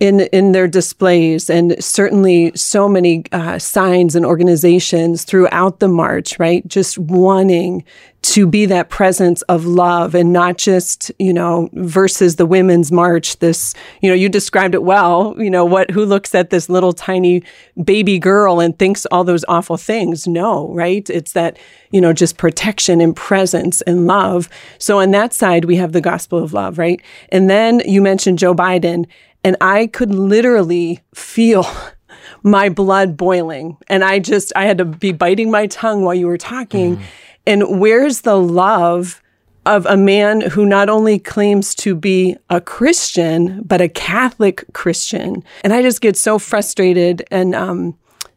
in 0.00 0.20
in 0.20 0.52
their 0.52 0.68
displays. 0.68 1.48
And 1.48 1.82
certainly 1.82 2.52
so 2.54 2.88
many 2.88 3.24
uh, 3.32 3.58
signs 3.58 4.14
and 4.14 4.26
organizations 4.26 5.24
throughout 5.24 5.80
the 5.80 5.88
march 5.88 6.38
right? 6.38 6.66
Just 6.66 6.98
wanting 6.98 7.84
to 8.22 8.44
be 8.44 8.66
that 8.66 8.88
presence 8.88 9.42
of 9.42 9.64
love 9.64 10.12
and 10.12 10.32
not 10.32 10.58
just 10.58 11.12
you 11.18 11.32
know 11.32 11.68
versus 11.74 12.36
the 12.36 12.46
women's 12.46 12.90
march 12.90 13.38
this 13.38 13.72
you 14.00 14.08
know 14.08 14.16
you 14.16 14.28
described 14.28 14.74
it 14.74 14.82
well 14.82 15.32
you 15.38 15.48
know 15.48 15.64
what 15.64 15.92
who 15.92 16.04
looks 16.04 16.34
at 16.34 16.50
this 16.50 16.68
little 16.68 16.92
tiny 16.92 17.40
baby 17.84 18.18
girl 18.18 18.58
and 18.58 18.76
thinks 18.80 19.06
all 19.06 19.22
those 19.22 19.44
awful 19.48 19.76
things. 19.76 20.26
No 20.26 20.72
right? 20.74 21.08
It's 21.08 21.32
that 21.32 21.56
you 21.92 22.00
know 22.00 22.12
just 22.12 22.36
protection 22.36 23.00
and 23.00 23.14
presence 23.14 23.80
and 23.82 24.08
love. 24.08 24.48
So 24.78 24.98
on 25.00 25.12
that 25.12 25.32
side 25.32 25.64
we 25.64 25.76
have 25.76 25.92
the 25.92 26.00
gospel 26.00 26.42
of 26.42 26.52
love 26.52 26.78
right? 26.78 27.00
And 27.28 27.48
then 27.48 27.80
you 27.84 28.02
mentioned 28.02 28.40
Joe 28.40 28.54
Biden 28.54 29.06
and 29.44 29.56
I 29.60 29.86
could 29.86 30.14
literally 30.14 31.00
feel 31.14 31.66
my 32.42 32.68
blood 32.68 33.16
boiling. 33.16 33.76
And 33.88 34.04
I 34.04 34.18
just, 34.18 34.52
I 34.56 34.64
had 34.64 34.78
to 34.78 34.84
be 34.84 35.12
biting 35.12 35.50
my 35.50 35.66
tongue 35.66 36.02
while 36.02 36.14
you 36.14 36.26
were 36.26 36.38
talking. 36.38 36.96
Mm. 36.96 37.02
And 37.46 37.80
where's 37.80 38.22
the 38.22 38.36
love 38.36 39.22
of 39.64 39.84
a 39.86 39.96
man 39.96 40.40
who 40.40 40.64
not 40.64 40.88
only 40.88 41.18
claims 41.18 41.74
to 41.74 41.94
be 41.94 42.36
a 42.50 42.60
Christian, 42.60 43.62
but 43.62 43.80
a 43.80 43.88
Catholic 43.88 44.64
Christian? 44.72 45.42
And 45.64 45.72
I 45.72 45.82
just 45.82 46.00
get 46.00 46.16
so 46.16 46.38
frustrated 46.38 47.24
and, 47.30 47.54
um, 47.54 47.96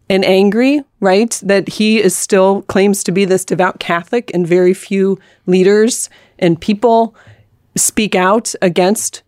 and 0.09 0.25
angry, 0.25 0.81
right? 0.99 1.39
That 1.43 1.69
he 1.69 2.01
is 2.01 2.15
still 2.15 2.63
claims 2.63 3.03
to 3.03 3.11
be 3.11 3.25
this 3.25 3.45
devout 3.45 3.79
Catholic 3.79 4.31
and 4.33 4.45
very 4.45 4.73
few 4.73 5.19
leaders 5.45 6.09
and 6.39 6.59
people 6.59 7.15
speak 7.75 8.15
out 8.15 8.53
against 8.61 9.21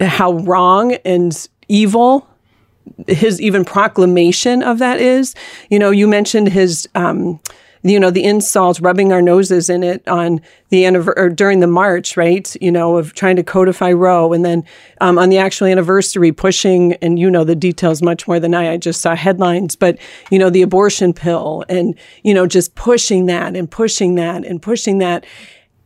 how 0.00 0.32
wrong 0.32 0.94
and 1.04 1.48
evil 1.68 2.28
his 3.06 3.40
even 3.40 3.64
proclamation 3.64 4.62
of 4.62 4.78
that 4.78 5.00
is. 5.00 5.34
You 5.70 5.78
know, 5.78 5.90
you 5.90 6.06
mentioned 6.06 6.48
his, 6.48 6.88
um, 6.94 7.40
you 7.82 8.00
know, 8.00 8.10
the 8.10 8.24
insults, 8.24 8.80
rubbing 8.80 9.12
our 9.12 9.20
noses 9.20 9.68
in 9.68 9.82
it 9.82 10.06
on 10.08 10.40
the 10.70 10.86
anniversary 10.86 11.34
during 11.34 11.60
the 11.60 11.66
march, 11.66 12.16
right? 12.16 12.54
You 12.60 12.72
know, 12.72 12.96
of 12.96 13.12
trying 13.14 13.36
to 13.36 13.42
codify 13.42 13.92
Roe, 13.92 14.32
and 14.32 14.44
then 14.44 14.64
um, 15.02 15.18
on 15.18 15.28
the 15.28 15.36
actual 15.36 15.66
anniversary, 15.66 16.32
pushing, 16.32 16.94
and 16.94 17.18
you 17.18 17.30
know 17.30 17.44
the 17.44 17.54
details 17.54 18.00
much 18.00 18.26
more 18.26 18.40
than 18.40 18.54
I. 18.54 18.72
I 18.72 18.76
just 18.78 19.02
saw 19.02 19.14
headlines, 19.14 19.76
but 19.76 19.98
you 20.30 20.38
know 20.38 20.48
the 20.48 20.62
abortion 20.62 21.12
pill, 21.12 21.64
and 21.68 21.94
you 22.22 22.32
know 22.32 22.46
just 22.46 22.74
pushing 22.74 23.26
that 23.26 23.54
and 23.54 23.70
pushing 23.70 24.14
that 24.14 24.46
and 24.46 24.62
pushing 24.62 24.98
that, 24.98 25.26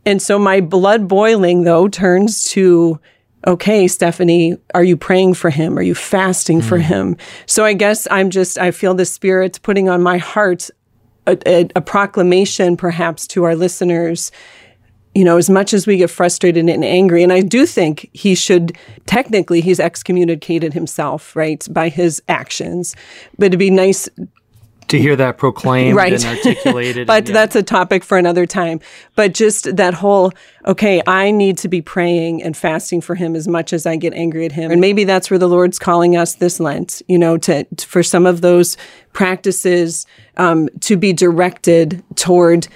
and 0.05 0.21
so 0.21 0.39
my 0.39 0.61
blood 0.61 1.05
boiling 1.09 1.63
though 1.63 1.89
turns 1.89 2.45
to 2.51 2.97
okay, 3.47 3.87
Stephanie, 3.87 4.57
are 4.73 4.83
you 4.83 4.97
praying 4.97 5.33
for 5.33 5.49
him? 5.49 5.77
Are 5.77 5.83
you 5.83 5.95
fasting 5.95 6.61
mm. 6.61 6.63
for 6.63 6.77
him? 6.77 7.17
So 7.45 7.65
I 7.65 7.73
guess 7.73 8.07
I'm 8.11 8.29
just, 8.29 8.57
I 8.57 8.71
feel 8.71 8.93
the 8.93 9.05
Spirit 9.05 9.59
putting 9.63 9.89
on 9.89 10.01
my 10.01 10.17
heart 10.17 10.69
a, 11.27 11.37
a, 11.45 11.69
a, 11.75 11.81
proclamation 11.81 12.75
perhaps 12.75 13.27
to 13.27 13.43
our 13.43 13.55
listeners. 13.55 14.31
You 15.15 15.23
know, 15.23 15.37
as 15.37 15.49
much 15.49 15.73
as 15.73 15.87
we 15.87 15.97
get 15.97 16.09
frustrated 16.09 16.69
and 16.69 16.85
angry, 16.85 17.23
and 17.23 17.33
I 17.33 17.41
do 17.41 17.65
think 17.65 18.09
he 18.13 18.35
should 18.35 18.77
technically, 19.05 19.59
he's 19.59 19.79
excommunicated 19.79 20.73
himself, 20.73 21.35
right, 21.35 21.65
by 21.71 21.89
his 21.89 22.21
actions. 22.29 22.95
But 23.37 23.47
it'd 23.47 23.59
be 23.59 23.71
nice 23.71 24.07
to 24.89 24.99
hear 24.99 25.15
that 25.15 25.37
proclaimed 25.37 25.95
right. 25.95 26.13
and 26.13 26.25
articulated. 26.37 27.07
but 27.07 27.19
and, 27.19 27.27
yeah. 27.27 27.33
that's 27.33 27.55
a 27.55 27.63
topic 27.63 28.03
for 28.03 28.17
another 28.17 28.45
time. 28.45 28.79
But 29.15 29.33
just 29.33 29.75
that 29.75 29.93
whole, 29.93 30.31
okay, 30.65 31.01
I 31.07 31.31
need 31.31 31.57
to 31.59 31.67
be 31.67 31.81
praying 31.81 32.43
and 32.43 32.55
fasting 32.55 33.01
for 33.01 33.15
him 33.15 33.35
as 33.35 33.47
much 33.47 33.73
as 33.73 33.85
I 33.85 33.95
get 33.95 34.13
angry 34.13 34.45
at 34.45 34.51
him. 34.51 34.71
And 34.71 34.81
maybe 34.81 35.03
that's 35.03 35.29
where 35.29 35.39
the 35.39 35.47
Lord's 35.47 35.79
calling 35.79 36.15
us 36.15 36.35
this 36.35 36.59
Lent, 36.59 37.01
you 37.07 37.17
know, 37.17 37.37
to, 37.37 37.63
to 37.63 37.87
for 37.87 38.03
some 38.03 38.25
of 38.25 38.41
those 38.41 38.77
practices 39.13 40.05
um, 40.37 40.69
to 40.81 40.97
be 40.97 41.13
directed 41.13 42.03
toward 42.15 42.67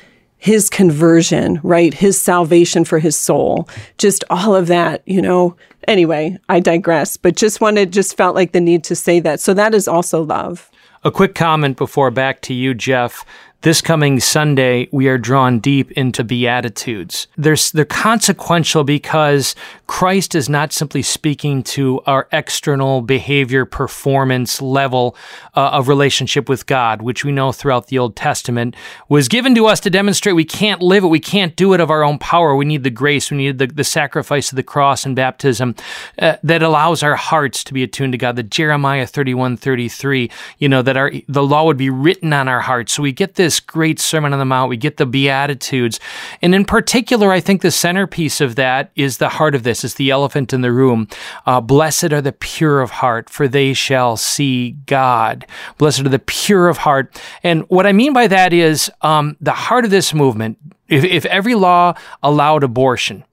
his 0.43 0.69
conversion, 0.69 1.58
right? 1.63 1.93
His 1.93 2.21
salvation 2.21 2.84
for 2.84 2.99
his 2.99 3.15
soul. 3.15 3.69
Just 3.97 4.26
all 4.30 4.54
of 4.54 4.67
that, 4.67 5.02
you 5.06 5.21
know. 5.21 5.56
Anyway, 5.88 6.38
I 6.49 6.60
digress, 6.60 7.15
but 7.15 7.38
just 7.38 7.62
wanted, 7.62 7.93
just 7.93 8.17
felt 8.17 8.36
like 8.36 8.52
the 8.52 8.60
need 8.60 8.84
to 8.86 8.95
say 8.95 9.21
that. 9.21 9.39
So 9.39 9.54
that 9.54 9.73
is 9.73 9.88
also 9.88 10.21
love. 10.21 10.69
A 11.06 11.12
quick 11.12 11.36
comment 11.36 11.76
before 11.76 12.12
back 12.12 12.39
to 12.44 12.54
you, 12.54 12.74
Jeff. 12.74 13.26
This 13.60 13.82
coming 13.82 14.22
Sunday, 14.22 14.88
we 14.94 15.10
are 15.10 15.18
drawn 15.18 15.60
deep 15.60 15.92
into 15.92 16.24
Beatitudes. 16.24 17.28
They're, 17.36 17.58
they're 17.74 17.84
consequential 17.84 18.86
because 18.86 19.54
Christ 19.88 20.34
is 20.34 20.48
not 20.48 20.72
simply 20.72 21.02
speaking 21.02 21.62
to 21.63 22.02
our 22.06 22.28
external 22.32 23.02
behavior, 23.02 23.65
performance 23.65 24.62
level 24.62 25.15
uh, 25.56 25.72
of 25.72 25.88
relationship 25.88 26.48
with 26.48 26.65
God, 26.65 27.02
which 27.02 27.26
we 27.26 27.32
know 27.32 27.52
throughout 27.52 27.88
the 27.88 28.00
Old 28.00 28.15
Testament 28.15 28.76
was 29.10 29.28
given 29.28 29.54
to 29.56 29.65
us 29.65 29.80
to 29.82 29.89
demonstrate 29.89 30.36
we 30.36 30.46
can't 30.46 30.82
live 30.82 31.04
it, 31.04 31.08
we 31.08 31.19
can't 31.19 31.56
do 31.56 31.74
it 31.74 31.82
of 31.82 31.91
our 31.91 32.04
own 32.04 32.17
power. 32.17 32.56
We 32.56 32.65
need 32.65 32.84
the 32.84 32.89
grace, 32.89 33.30
we 33.30 33.38
need 33.38 33.58
the, 33.58 33.67
the 33.67 33.84
sacrifice 33.84 34.52
of 34.52 34.56
the 34.56 34.63
cross 34.63 35.06
and 35.06 35.15
baptism 35.15 35.76
uh, 36.17 36.38
that 36.43 36.63
allows 36.63 37.04
our 37.04 37.15
hearts 37.15 37.63
to 37.65 37.74
be 37.74 37.84
attuned 37.84 38.13
to 38.13 38.17
God. 38.17 38.36
The 38.36 38.43
Jeremiah 38.43 39.06
31 39.06 39.58
33, 39.58 40.32
you 40.60 40.69
know, 40.69 40.82
that 40.82 40.98
our 40.98 41.12
the 41.28 41.43
law 41.43 41.65
would 41.65 41.78
be 41.78 41.89
written 41.89 42.32
on 42.34 42.48
our 42.48 42.62
hearts. 42.62 42.93
So 42.93 43.04
we 43.04 43.12
get 43.12 43.36
this 43.36 43.60
great 43.60 44.00
Sermon 44.00 44.34
on 44.34 44.39
the 44.39 44.46
Mount. 44.46 44.69
We 44.69 44.78
get 44.78 44.98
the 44.98 45.06
Beatitudes. 45.06 46.00
And 46.41 46.56
in 46.56 46.65
particular, 46.65 47.32
I 47.32 47.39
think 47.39 47.62
the 47.62 47.72
centerpiece 47.72 48.41
of 48.41 48.56
that 48.56 48.91
is 48.96 49.17
the 49.17 49.30
heart 49.30 49.56
of 49.56 49.63
this, 49.73 49.83
is 49.83 49.95
the 49.95 50.12
elephant 50.12 50.53
in 50.53 50.62
the 50.62 50.71
room. 50.71 51.07
Uh, 51.47 51.59
Blessed 51.59 52.13
are 52.13 52.21
the 52.21 52.31
pure 52.31 52.81
of 52.81 52.91
heart, 52.91 53.29
for 53.29 53.47
they 53.47 53.73
shall 53.73 54.15
see 54.17 54.71
God. 54.86 55.47
Blessed 55.79 56.01
are 56.01 56.09
the 56.09 56.19
pure 56.19 56.69
of 56.69 56.77
heart. 56.77 57.19
And 57.41 57.63
what 57.69 57.88
I 57.88 57.91
mean 57.91 58.13
by 58.13 58.27
that 58.27 58.53
is 58.53 58.91
um, 59.01 59.36
the 59.41 59.51
heart 59.51 59.86
of 59.86 59.91
this 59.91 60.13
movement, 60.13 60.59
if, 60.88 61.03
if 61.03 61.25
every 61.25 61.55
law 61.55 61.95
allowed 62.21 62.63
abortion, 62.63 63.23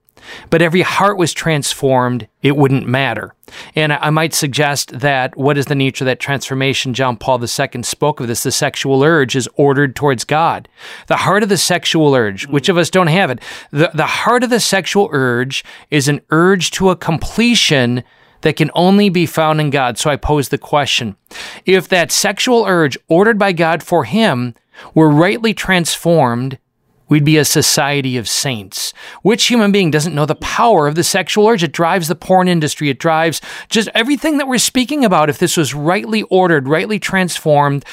but 0.48 0.62
every 0.62 0.82
heart 0.82 1.18
was 1.18 1.32
transformed, 1.34 2.26
it 2.42 2.56
wouldn't 2.56 2.86
matter. 2.86 3.34
And 3.74 3.92
I 3.92 4.10
might 4.10 4.34
suggest 4.34 5.00
that 5.00 5.36
what 5.36 5.58
is 5.58 5.66
the 5.66 5.74
nature 5.74 6.04
of 6.04 6.06
that 6.06 6.20
transformation? 6.20 6.94
John 6.94 7.16
Paul 7.16 7.42
II 7.42 7.82
spoke 7.82 8.20
of 8.20 8.28
this. 8.28 8.42
The 8.42 8.52
sexual 8.52 9.02
urge 9.02 9.36
is 9.36 9.48
ordered 9.56 9.96
towards 9.96 10.24
God. 10.24 10.68
The 11.06 11.18
heart 11.18 11.42
of 11.42 11.48
the 11.48 11.56
sexual 11.56 12.14
urge, 12.14 12.46
which 12.46 12.68
of 12.68 12.78
us 12.78 12.90
don't 12.90 13.08
have 13.08 13.30
it? 13.30 13.40
The, 13.70 13.90
the 13.94 14.06
heart 14.06 14.44
of 14.44 14.50
the 14.50 14.60
sexual 14.60 15.08
urge 15.12 15.64
is 15.90 16.08
an 16.08 16.20
urge 16.30 16.70
to 16.72 16.90
a 16.90 16.96
completion 16.96 18.02
that 18.42 18.56
can 18.56 18.70
only 18.74 19.08
be 19.08 19.26
found 19.26 19.60
in 19.60 19.70
God. 19.70 19.98
So 19.98 20.10
I 20.10 20.16
pose 20.16 20.48
the 20.48 20.58
question 20.58 21.16
if 21.66 21.88
that 21.88 22.10
sexual 22.10 22.64
urge 22.66 22.98
ordered 23.08 23.38
by 23.38 23.52
God 23.52 23.82
for 23.82 24.04
him 24.04 24.54
were 24.94 25.10
rightly 25.10 25.52
transformed, 25.54 26.58
We'd 27.10 27.24
be 27.24 27.36
a 27.36 27.44
society 27.44 28.16
of 28.16 28.28
saints. 28.28 28.94
Which 29.22 29.48
human 29.48 29.72
being 29.72 29.90
doesn't 29.90 30.14
know 30.14 30.24
the 30.24 30.36
power 30.36 30.86
of 30.86 30.94
the 30.94 31.04
sexual 31.04 31.48
urge? 31.48 31.62
It 31.62 31.72
drives 31.72 32.08
the 32.08 32.14
porn 32.14 32.48
industry. 32.48 32.88
It 32.88 32.98
drives 33.00 33.42
just 33.68 33.90
everything 33.94 34.38
that 34.38 34.48
we're 34.48 34.58
speaking 34.58 35.04
about. 35.04 35.28
If 35.28 35.38
this 35.38 35.56
was 35.56 35.74
rightly 35.74 36.22
ordered, 36.22 36.68
rightly 36.68 36.98
transformed, 36.98 37.84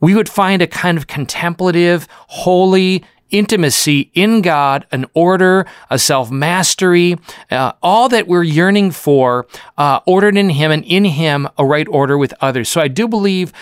we 0.00 0.14
would 0.14 0.28
find 0.28 0.62
a 0.62 0.66
kind 0.66 0.98
of 0.98 1.06
contemplative, 1.06 2.08
holy, 2.28 3.04
intimacy 3.32 4.10
in 4.14 4.42
God, 4.42 4.86
an 4.90 5.06
order, 5.14 5.66
a 5.90 5.98
self 5.98 6.30
mastery, 6.30 7.18
uh, 7.50 7.72
all 7.82 8.08
that 8.08 8.28
we're 8.28 8.42
yearning 8.42 8.90
for, 8.90 9.46
uh, 9.76 10.00
ordered 10.06 10.36
in 10.36 10.50
Him 10.50 10.70
and 10.70 10.84
in 10.84 11.04
Him 11.04 11.48
a 11.58 11.64
right 11.64 11.88
order 11.88 12.16
with 12.16 12.32
others. 12.40 12.68
So 12.68 12.80
I 12.80 12.88
do 12.88 13.08
believe 13.08 13.52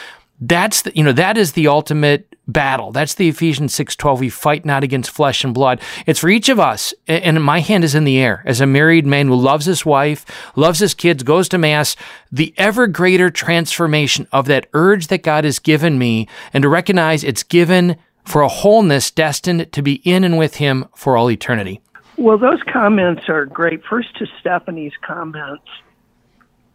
that's 0.41 0.83
the, 0.83 0.93
you 0.95 1.03
know 1.03 1.13
that 1.13 1.37
is 1.37 1.53
the 1.53 1.69
ultimate 1.69 2.35
battle. 2.49 2.93
That's 2.93 3.15
the 3.15 3.29
Ephesians 3.29 3.75
6:12. 3.75 4.21
We 4.21 4.31
fight 4.31 4.65
not 4.65 4.83
against 4.83 5.11
flesh 5.11 5.45
and 5.45 5.53
blood. 5.53 5.81
It's 6.07 6.21
for 6.21 6.29
each 6.29 6.49
of 6.49 6.59
us. 6.59 6.95
And 7.07 7.43
my 7.43 7.61
hand 7.61 7.85
is 7.85 7.95
in 7.95 8.05
the 8.05 8.19
air 8.19 8.43
as 8.47 8.61
a 8.61 8.67
married 8.67 9.07
man 9.07 9.29
who 9.29 9.35
loves 9.35 9.67
his 9.67 9.85
wife, 9.85 10.25
loves 10.57 10.79
his 10.79 10.95
kids, 10.95 11.23
goes 11.23 11.49
to 11.51 11.59
mass, 11.59 11.95
the 12.33 12.55
ever 12.57 12.87
greater 12.87 13.31
transformation 13.31 14.27
of 14.33 14.47
that 14.47 14.67
urge 14.73 15.09
that 15.09 15.23
God 15.23 15.45
has 15.45 15.59
given 15.59 15.99
me 15.99 16.27
and 16.53 16.63
to 16.63 16.69
recognize 16.69 17.23
it's 17.23 17.43
given 17.43 17.97
for 18.25 18.43
a 18.43 18.49
wholeness 18.49 19.11
destined 19.11 19.73
to 19.73 19.83
be 19.83 19.95
in 20.05 20.25
and 20.25 20.39
with 20.39 20.57
him 20.57 20.87
for 20.95 21.17
all 21.17 21.31
eternity. 21.31 21.81
Well, 22.17 22.39
those 22.39 22.63
comments 22.71 23.29
are 23.29 23.47
great. 23.47 23.83
First 23.85 24.17
to 24.19 24.27
Stephanie's 24.41 24.93
comments. 25.03 25.67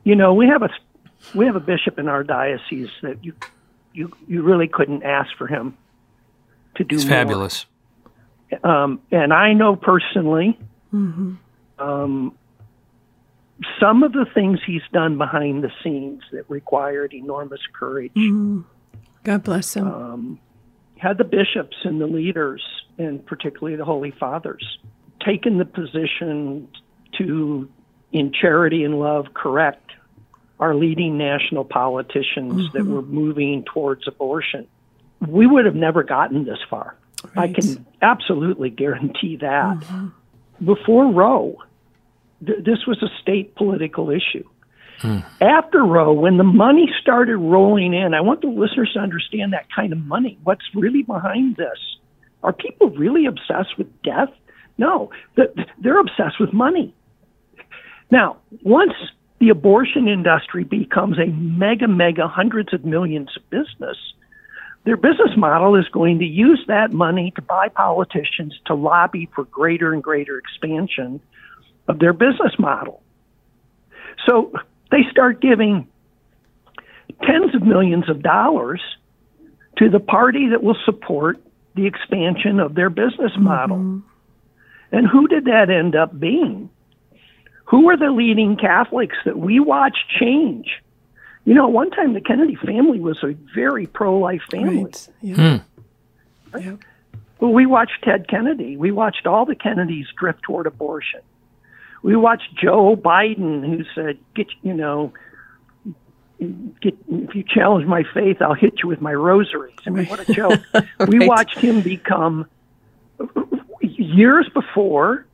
You 0.04 0.16
know, 0.16 0.34
we 0.34 0.48
have 0.48 0.62
a 0.62 0.70
we 1.34 1.46
have 1.46 1.56
a 1.56 1.60
bishop 1.60 1.98
in 1.98 2.08
our 2.08 2.24
diocese 2.24 2.90
that 3.02 3.24
you 3.24 3.34
you 3.96 4.12
you 4.28 4.44
really 4.44 4.68
couldn't 4.68 5.04
ask 5.04 5.30
for 5.38 5.48
him 5.48 5.78
to 6.76 6.84
do. 6.84 6.96
It's 6.96 7.06
more. 7.06 7.14
fabulous. 7.14 7.66
Um, 8.64 9.02
and 9.12 9.34
I 9.34 9.54
know 9.54 9.76
personally, 9.76 10.60
mm-hmm. 10.94 11.34
um, 11.80 12.38
some 13.80 14.04
of 14.04 14.12
the 14.14 14.26
things 14.34 14.60
he's 14.66 14.84
done 14.94 15.18
behind 15.18 15.64
the 15.64 15.72
scenes 15.84 16.22
that 16.32 16.50
required 16.50 17.14
enormous 17.14 17.62
courage. 17.78 18.14
Mm-hmm. 18.14 18.62
God 19.24 19.44
bless 19.44 19.76
him. 19.76 19.88
Um, 19.88 20.40
had 20.98 21.18
the 21.18 21.24
bishops 21.24 21.78
and 21.84 22.00
the 22.00 22.08
leaders, 22.08 22.62
and 22.98 23.26
particularly 23.26 23.76
the 23.76 23.86
Holy 23.86 24.12
Fathers, 24.12 24.78
taken 25.26 25.58
the 25.58 25.66
position 25.66 26.68
to, 27.18 27.70
in 28.12 28.32
charity 28.32 28.84
and 28.84 29.00
love, 29.00 29.34
correct 29.34 29.92
our 30.60 30.76
leading 30.76 31.18
national 31.18 31.66
politicians 31.66 32.54
mm-hmm. 32.54 32.78
that 32.78 32.86
were 32.86 33.02
moving 33.02 33.64
towards 33.66 34.08
abortion, 34.08 34.68
we 35.28 35.48
would 35.48 35.66
have 35.66 35.76
never 35.76 36.04
gotten 36.04 36.46
this 36.46 36.60
far. 36.70 36.96
Right. 37.36 37.50
I 37.50 37.54
can 37.54 37.86
absolutely 38.02 38.70
guarantee 38.70 39.38
that. 39.38 39.80
Mm-hmm. 39.80 40.08
Before 40.66 41.12
Roe, 41.12 41.58
th- 42.46 42.64
this 42.64 42.86
was 42.88 43.02
a 43.04 43.10
state 43.22 43.56
political 43.56 44.10
issue. 44.10 44.48
Hmm. 45.00 45.20
After 45.42 45.84
Roe, 45.84 46.14
when 46.14 46.38
the 46.38 46.44
money 46.44 46.90
started 47.02 47.38
rolling 47.38 47.94
in, 47.94 48.14
I 48.14 48.22
want 48.22 48.42
the 48.42 48.48
listeners 48.48 48.92
to 48.94 49.00
understand 49.00 49.52
that 49.54 49.66
kind 49.76 49.92
of 49.92 50.00
money. 50.00 50.38
What's 50.44 50.64
really 50.74 51.04
behind 51.04 51.58
this? 51.58 51.98
Are 52.44 52.54
people 52.54 52.92
really 52.92 53.26
obsessed 53.26 53.78
with 53.78 53.88
death? 54.04 54.30
No, 54.78 55.10
they're 55.36 56.00
obsessed 56.00 56.40
with 56.40 56.54
money. 56.54 56.94
Now, 58.12 58.38
once 58.64 58.94
the 59.40 59.50
abortion 59.50 60.08
industry 60.08 60.64
becomes 60.64 61.18
a 61.20 61.28
mega, 61.28 61.88
mega 61.88 62.28
hundreds 62.28 62.74
of 62.74 62.86
millions 62.86 63.30
of 63.36 63.50
business, 63.50 63.98
their 64.86 64.98
business 64.98 65.32
model 65.36 65.76
is 65.76 65.88
going 65.92 66.20
to 66.20 66.26
use 66.26 66.64
that 66.68 66.92
money 66.92 67.32
to 67.36 67.42
buy 67.42 67.70
politicians 67.70 68.54
to 68.68 68.76
lobby 68.76 69.28
for 69.34 69.44
greater 69.46 69.94
and 69.94 70.02
greater 70.02 70.38
expansion 70.38 71.20
of 71.88 72.00
their 72.00 72.14
business 72.14 72.54
model. 72.60 73.02
So 74.26 74.54
they 74.92 75.02
start 75.12 75.42
giving 75.42 75.88
tens 77.24 77.56
of 77.56 77.64
millions 77.64 78.10
of 78.10 78.22
dollars 78.22 78.82
to 79.78 79.90
the 79.90 80.00
party 80.00 80.50
that 80.52 80.64
will 80.64 80.78
support 80.86 81.42
the 81.76 81.88
expansion 81.88 82.60
of 82.60 82.76
their 82.76 82.90
business 82.90 83.32
model. 83.38 83.78
Mm-hmm. 83.78 84.96
And 84.96 85.08
who 85.08 85.28
did 85.28 85.46
that 85.46 85.70
end 85.70 85.96
up 85.96 86.18
being? 86.18 86.70
Who 87.66 87.90
are 87.90 87.98
the 87.98 88.12
leading 88.12 88.58
Catholics 88.58 89.18
that 89.26 89.38
we 89.38 89.60
watch 89.60 89.98
change? 90.20 90.82
You 91.46 91.54
know, 91.54 91.68
one 91.68 91.92
time 91.92 92.14
the 92.14 92.22
Kennedy 92.22 92.56
family 92.56 93.00
was 93.00 93.24
a 93.24 93.36
very 93.54 93.86
pro 93.86 94.18
life 94.18 94.42
family. 94.50 94.84
Right. 94.84 95.08
Yeah. 95.22 95.36
Hmm. 95.36 96.58
Right? 96.58 96.80
Well, 97.40 97.52
we 97.52 97.66
watched 97.66 98.04
Ted 98.04 98.28
Kennedy. 98.28 98.78
We 98.78 98.92
watched 98.92 99.28
all 99.28 99.46
the 99.46 99.56
Kennedys 99.56 100.08
drift 100.18 100.44
toward 100.44 100.68
abortion. 100.68 101.22
We 102.02 102.16
watched 102.16 102.56
Joe 102.56 102.96
Biden, 102.96 103.66
who 103.66 103.84
said, 103.94 104.18
"Get 104.36 104.48
you 104.62 104.74
know, 104.74 105.12
get 106.40 106.96
if 107.10 107.36
you 107.36 107.44
challenge 107.44 107.86
my 107.86 108.04
faith, 108.14 108.42
I'll 108.42 108.54
hit 108.54 108.82
you 108.84 108.90
with 108.90 109.02
my 109.02 109.14
rosaries." 109.14 109.76
I 109.86 109.90
mean, 109.90 110.06
what 110.06 110.28
a 110.28 110.34
joke! 110.34 110.62
right. 110.74 111.10
We 111.10 111.28
watched 111.28 111.60
him 111.60 111.82
become 111.82 112.48
years 113.82 114.48
before 114.54 115.26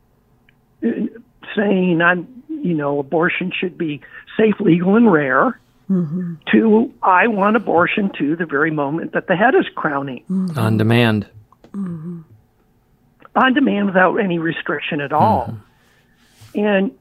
saying 1.55 2.01
I'm, 2.01 2.43
you 2.49 2.73
know, 2.73 2.99
abortion 2.99 3.51
should 3.57 3.77
be 3.77 4.01
safe, 4.37 4.55
legal, 4.59 4.95
and 4.95 5.11
rare. 5.11 5.59
Mm-hmm. 5.89 6.35
To 6.53 6.93
I 7.03 7.27
want 7.27 7.57
abortion 7.57 8.11
to 8.17 8.37
the 8.37 8.45
very 8.45 8.71
moment 8.71 9.11
that 9.11 9.27
the 9.27 9.35
head 9.35 9.55
is 9.55 9.65
crowning. 9.75 10.23
Mm-hmm. 10.29 10.57
On 10.57 10.77
demand. 10.77 11.27
Mm-hmm. 11.73 12.21
On 13.35 13.53
demand 13.53 13.87
without 13.87 14.15
any 14.15 14.39
restriction 14.39 15.01
at 15.01 15.11
all. 15.11 15.57
Mm-hmm. 16.53 16.59
And, 16.59 16.91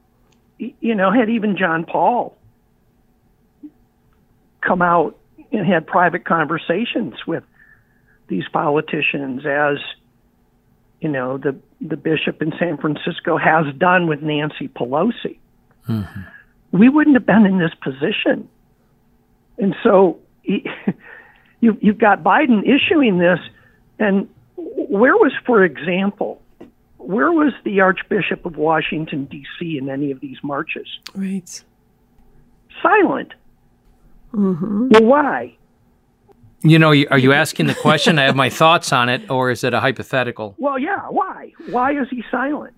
you 0.58 0.94
know, 0.96 1.12
had 1.12 1.30
even 1.30 1.56
John 1.56 1.84
Paul 1.84 2.36
come 4.60 4.82
out 4.82 5.16
and 5.52 5.66
had 5.66 5.86
private 5.86 6.24
conversations 6.24 7.14
with 7.26 7.44
these 8.28 8.44
politicians 8.52 9.46
as, 9.46 9.78
you 11.00 11.08
know, 11.08 11.38
the 11.38 11.56
the 11.80 11.96
bishop 11.96 12.42
in 12.42 12.52
San 12.58 12.76
Francisco 12.76 13.38
has 13.38 13.74
done 13.76 14.06
with 14.06 14.22
Nancy 14.22 14.68
Pelosi. 14.68 15.38
Mm-hmm. 15.88 16.20
We 16.72 16.88
wouldn't 16.88 17.16
have 17.16 17.26
been 17.26 17.46
in 17.46 17.58
this 17.58 17.72
position. 17.82 18.48
And 19.58 19.74
so 19.82 20.18
he, 20.42 20.64
you, 21.60 21.76
you've 21.80 21.98
got 21.98 22.22
Biden 22.22 22.62
issuing 22.64 23.18
this, 23.18 23.38
and 23.98 24.28
where 24.56 25.16
was, 25.16 25.32
for 25.46 25.64
example, 25.64 26.40
where 26.98 27.32
was 27.32 27.52
the 27.64 27.80
Archbishop 27.80 28.44
of 28.44 28.56
Washington, 28.56 29.24
D.C. 29.24 29.78
in 29.78 29.88
any 29.88 30.10
of 30.10 30.20
these 30.20 30.36
marches? 30.42 30.86
Right. 31.14 31.62
Silent. 32.82 33.32
Mm-hmm. 34.32 34.88
Well, 34.90 35.04
why? 35.04 35.56
You 36.62 36.78
know, 36.78 36.88
are 36.88 37.18
you 37.18 37.32
asking 37.32 37.66
the 37.66 37.74
question? 37.74 38.18
I 38.18 38.24
have 38.24 38.36
my 38.36 38.50
thoughts 38.50 38.92
on 38.92 39.08
it, 39.08 39.30
or 39.30 39.50
is 39.50 39.64
it 39.64 39.72
a 39.72 39.80
hypothetical? 39.80 40.54
Well, 40.58 40.78
yeah. 40.78 41.06
Why? 41.08 41.52
Why 41.70 41.92
is 41.92 42.08
he 42.10 42.22
silent? 42.30 42.74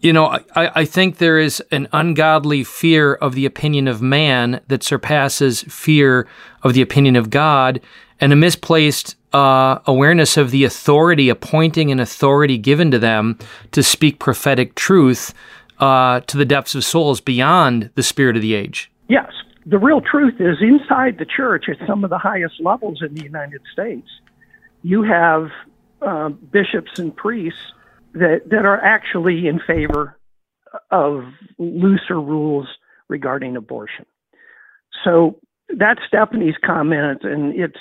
You 0.00 0.12
know, 0.12 0.26
I, 0.26 0.80
I 0.80 0.84
think 0.84 1.16
there 1.16 1.38
is 1.38 1.62
an 1.70 1.88
ungodly 1.92 2.62
fear 2.62 3.14
of 3.14 3.34
the 3.34 3.46
opinion 3.46 3.88
of 3.88 4.02
man 4.02 4.60
that 4.68 4.82
surpasses 4.82 5.62
fear 5.62 6.28
of 6.62 6.74
the 6.74 6.82
opinion 6.82 7.16
of 7.16 7.30
God, 7.30 7.80
and 8.20 8.30
a 8.30 8.36
misplaced 8.36 9.16
uh, 9.32 9.78
awareness 9.86 10.36
of 10.36 10.50
the 10.50 10.64
authority, 10.64 11.30
appointing 11.30 11.90
an 11.90 12.00
authority 12.00 12.58
given 12.58 12.90
to 12.90 12.98
them 12.98 13.38
to 13.72 13.82
speak 13.82 14.18
prophetic 14.18 14.74
truth 14.74 15.32
uh, 15.78 16.20
to 16.20 16.36
the 16.36 16.44
depths 16.44 16.74
of 16.74 16.84
souls 16.84 17.22
beyond 17.22 17.90
the 17.94 18.02
spirit 18.02 18.36
of 18.36 18.42
the 18.42 18.54
age. 18.54 18.90
Yes, 19.08 19.32
the 19.66 19.78
real 19.78 20.00
truth 20.00 20.40
is 20.40 20.58
inside 20.60 21.18
the 21.18 21.24
church 21.24 21.66
at 21.68 21.86
some 21.86 22.04
of 22.04 22.10
the 22.10 22.18
highest 22.18 22.60
levels 22.60 23.02
in 23.02 23.14
the 23.14 23.22
United 23.22 23.62
States, 23.72 24.08
you 24.82 25.02
have 25.02 25.48
uh, 26.02 26.28
bishops 26.28 26.98
and 26.98 27.16
priests 27.16 27.72
that, 28.12 28.42
that 28.50 28.66
are 28.66 28.80
actually 28.82 29.46
in 29.46 29.58
favor 29.58 30.18
of 30.90 31.24
looser 31.58 32.20
rules 32.20 32.68
regarding 33.08 33.56
abortion. 33.56 34.04
So 35.02 35.38
that's 35.68 36.00
Stephanie's 36.06 36.56
comment, 36.64 37.22
and 37.22 37.54
it's 37.58 37.80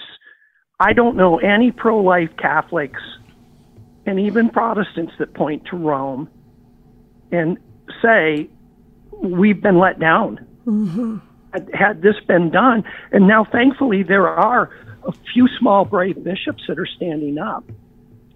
I 0.80 0.94
don't 0.94 1.16
know 1.18 1.38
any 1.38 1.72
pro 1.72 2.00
life 2.00 2.30
Catholics 2.38 3.02
and 4.06 4.20
even 4.20 4.50
Protestants 4.50 5.14
that 5.20 5.34
point 5.34 5.66
to 5.66 5.78
Rome 5.78 6.30
and 7.32 7.58
say 8.02 8.50
we've 9.12 9.62
been 9.62 9.80
let 9.80 10.00
down. 10.00 10.46
Mm-hmm 10.66 11.33
had 11.74 12.02
this 12.02 12.16
been 12.28 12.50
done. 12.50 12.84
And 13.12 13.28
now, 13.28 13.46
thankfully, 13.46 14.04
there 14.04 14.28
are 14.28 14.70
a 15.08 15.12
few 15.34 15.48
small, 15.60 15.86
brave 15.86 16.24
bishops 16.24 16.64
that 16.68 16.80
are 16.80 16.86
standing 16.86 17.38
up 17.38 17.64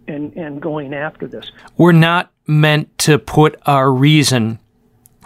and, 0.07 0.35
and 0.35 0.61
going 0.61 0.93
after 0.93 1.27
this. 1.27 1.51
We're 1.77 1.91
not 1.91 2.31
meant 2.45 2.97
to 2.99 3.19
put 3.19 3.59
our 3.65 3.91
reason 3.91 4.59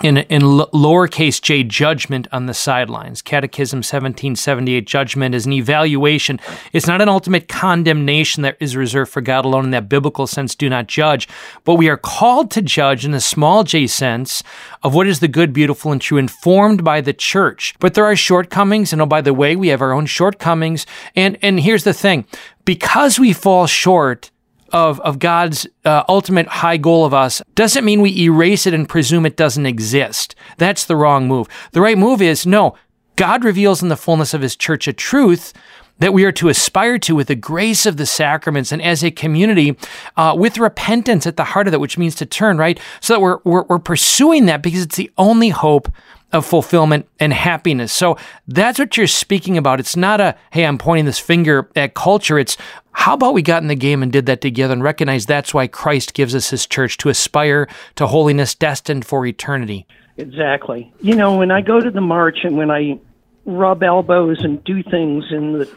in, 0.04 0.18
in 0.18 0.42
lowercase 0.42 1.42
j 1.42 1.64
judgment 1.64 2.28
on 2.32 2.46
the 2.46 2.54
sidelines. 2.54 3.22
Catechism 3.22 3.78
1778 3.78 4.86
judgment 4.86 5.36
is 5.36 5.46
an 5.46 5.54
evaluation. 5.54 6.40
It's 6.74 6.88
not 6.88 7.02
an 7.02 7.10
ultimate 7.10 7.48
condemnation 7.48 8.44
that 8.44 8.58
is 8.60 8.76
reserved 8.76 9.12
for 9.12 9.22
God 9.22 9.46
alone 9.46 9.66
in 9.66 9.72
that 9.72 9.90
biblical 9.90 10.28
sense, 10.28 10.56
do 10.56 10.70
not 10.70 10.88
judge. 10.88 11.28
But 11.64 11.76
we 11.76 11.90
are 11.90 11.98
called 11.98 12.52
to 12.52 12.62
judge 12.62 13.06
in 13.06 13.12
the 13.12 13.22
small 13.22 13.64
j 13.64 13.88
sense 13.88 14.44
of 14.84 14.94
what 14.94 15.08
is 15.08 15.20
the 15.20 15.28
good, 15.28 15.54
beautiful, 15.54 15.92
and 15.92 16.02
true, 16.02 16.18
informed 16.18 16.84
by 16.84 17.02
the 17.02 17.14
church. 17.14 17.76
But 17.80 17.94
there 17.94 18.06
are 18.06 18.16
shortcomings. 18.16 18.94
And 18.94 19.02
oh, 19.02 19.06
by 19.06 19.22
the 19.22 19.34
way, 19.34 19.56
we 19.56 19.70
have 19.70 19.82
our 19.82 19.94
own 19.94 20.06
shortcomings. 20.06 20.86
And, 21.16 21.38
and 21.42 21.60
here's 21.60 21.84
the 21.84 21.94
thing 21.94 22.26
because 22.66 23.20
we 23.20 23.34
fall 23.34 23.68
short, 23.68 24.32
of, 24.72 25.00
of 25.02 25.20
God's 25.20 25.68
uh, 25.86 26.04
ultimate 26.08 26.48
high 26.48 26.78
goal 26.78 27.06
of 27.06 27.14
us 27.14 27.42
doesn't 27.56 27.86
mean 27.86 28.02
we 28.02 28.22
erase 28.22 28.66
it 28.66 28.74
and 28.74 28.88
presume 28.88 29.26
it 29.26 29.38
doesn't 29.38 29.66
exist. 29.66 30.36
That's 30.58 30.86
the 30.86 30.96
wrong 30.96 31.28
move. 31.28 31.48
The 31.72 31.82
right 31.82 31.98
move 31.98 32.22
is 32.22 32.46
no, 32.46 32.76
God 33.16 33.44
reveals 33.44 33.84
in 33.84 33.90
the 33.90 33.98
fullness 33.98 34.34
of 34.34 34.42
his 34.42 34.56
church 34.56 34.88
a 34.88 34.94
truth 34.94 35.54
that 36.00 36.14
we 36.14 36.26
are 36.26 36.32
to 36.32 36.50
aspire 36.50 36.98
to 36.98 37.16
with 37.16 37.28
the 37.28 37.36
grace 37.36 37.86
of 37.86 37.98
the 37.98 38.08
sacraments 38.08 38.72
and 38.72 38.82
as 38.82 39.04
a 39.04 39.12
community 39.12 39.78
uh, 40.18 40.34
with 40.36 40.58
repentance 40.58 41.28
at 41.28 41.38
the 41.38 41.44
heart 41.44 41.68
of 41.68 41.74
it, 41.76 41.80
which 41.80 41.98
means 41.98 42.16
to 42.16 42.26
turn, 42.26 42.58
right? 42.58 42.80
So 43.02 43.14
that 43.14 43.20
we're, 43.20 43.38
we're, 43.44 43.64
we're 43.64 43.80
pursuing 43.80 44.48
that 44.48 44.64
because 44.64 44.82
it's 44.82 44.96
the 44.96 45.12
only 45.20 45.50
hope 45.50 45.92
of 46.34 46.46
fulfillment 46.46 47.08
and 47.20 47.34
happiness. 47.34 47.92
So 47.92 48.18
that's 48.48 48.80
what 48.80 48.96
you're 48.98 49.08
speaking 49.08 49.58
about. 49.58 49.80
It's 49.80 49.96
not 49.96 50.22
a, 50.22 50.36
hey, 50.52 50.66
I'm 50.66 50.78
pointing 50.78 51.06
this 51.06 51.20
finger 51.20 51.70
at 51.76 51.94
culture. 51.94 52.40
It's 52.40 52.58
how 52.94 53.14
about 53.14 53.34
we 53.34 53.42
got 53.42 53.62
in 53.62 53.68
the 53.68 53.76
game 53.76 54.04
and 54.04 54.12
did 54.12 54.26
that 54.28 54.42
together 54.42 54.74
and 54.74 54.84
recognize 54.84 55.26
that's 55.26 55.54
why 55.54 55.68
Christ 55.68 56.14
gives 56.14 56.36
us 56.36 56.50
his 56.50 56.66
church 56.66 56.98
to 56.98 57.10
aspire 57.10 57.68
to 57.96 58.08
holiness 58.08 58.56
destined 58.56 59.06
for 59.06 59.26
eternity? 59.26 59.86
Exactly. 60.18 60.94
You 61.02 61.16
know, 61.16 61.38
when 61.38 61.52
I 61.52 61.62
go 61.62 61.80
to 61.80 61.90
the 61.90 62.02
march 62.02 62.40
and 62.44 62.58
when 62.58 62.70
I 62.70 63.00
rub 63.46 63.82
elbows 63.84 64.44
and 64.44 64.64
do 64.64 64.84
things 64.84 65.26
in 65.32 65.54
the 65.54 65.70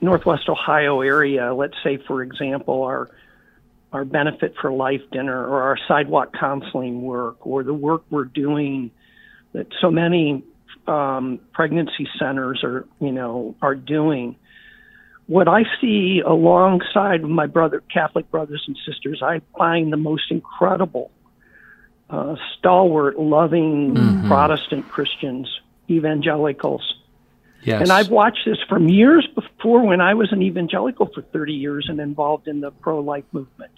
Northwest 0.00 0.48
Ohio 0.48 1.00
area, 1.00 1.54
let's 1.54 1.76
say, 1.82 1.98
for 1.98 2.22
example, 2.22 2.82
our 2.82 3.10
our 3.92 4.04
benefit 4.04 4.56
for 4.60 4.72
life 4.72 5.02
dinner 5.12 5.46
or 5.46 5.62
our 5.62 5.78
sidewalk 5.86 6.34
counseling 6.38 7.02
work 7.02 7.46
or 7.46 7.62
the 7.62 7.72
work 7.72 8.02
we're 8.10 8.24
doing 8.24 8.90
that 9.54 9.68
so 9.80 9.90
many 9.90 10.44
um, 10.86 11.40
pregnancy 11.52 12.06
centers 12.18 12.62
are, 12.62 12.86
you 13.00 13.12
know, 13.12 13.56
are 13.62 13.74
doing 13.74 14.36
what 15.26 15.48
I 15.48 15.64
see 15.80 16.20
alongside 16.24 17.22
my 17.22 17.46
brother, 17.46 17.82
Catholic 17.92 18.30
brothers 18.30 18.62
and 18.66 18.76
sisters, 18.86 19.22
I 19.22 19.40
find 19.56 19.92
the 19.92 19.96
most 19.96 20.30
incredible, 20.30 21.10
uh, 22.10 22.36
stalwart, 22.58 23.18
loving 23.18 23.94
mm-hmm. 23.94 24.28
Protestant 24.28 24.88
Christians, 24.88 25.48
evangelicals. 25.88 26.94
Yes. 27.62 27.80
And 27.80 27.90
I've 27.90 28.10
watched 28.10 28.44
this 28.44 28.58
from 28.68 28.88
years 28.88 29.26
before 29.34 29.86
when 29.86 30.02
I 30.02 30.12
was 30.12 30.30
an 30.32 30.42
evangelical 30.42 31.08
for 31.14 31.22
30 31.22 31.54
years 31.54 31.86
and 31.88 31.98
involved 31.98 32.46
in 32.46 32.60
the 32.60 32.70
pro 32.70 33.00
life 33.00 33.24
movement. 33.32 33.72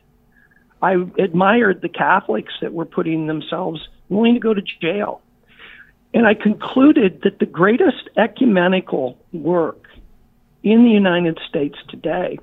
I 0.82 0.94
admired 1.18 1.80
the 1.80 1.88
Catholics 1.88 2.52
that 2.60 2.72
were 2.72 2.84
putting 2.84 3.28
themselves 3.28 3.88
willing 4.08 4.34
to 4.34 4.40
go 4.40 4.52
to 4.52 4.62
jail. 4.82 5.22
And 6.14 6.26
I 6.26 6.34
concluded 6.34 7.22
that 7.22 7.38
the 7.38 7.46
greatest 7.46 8.08
ecumenical 8.16 9.18
work 9.32 9.88
in 10.62 10.84
the 10.84 10.90
United 10.90 11.38
States 11.48 11.76
today 11.88 12.38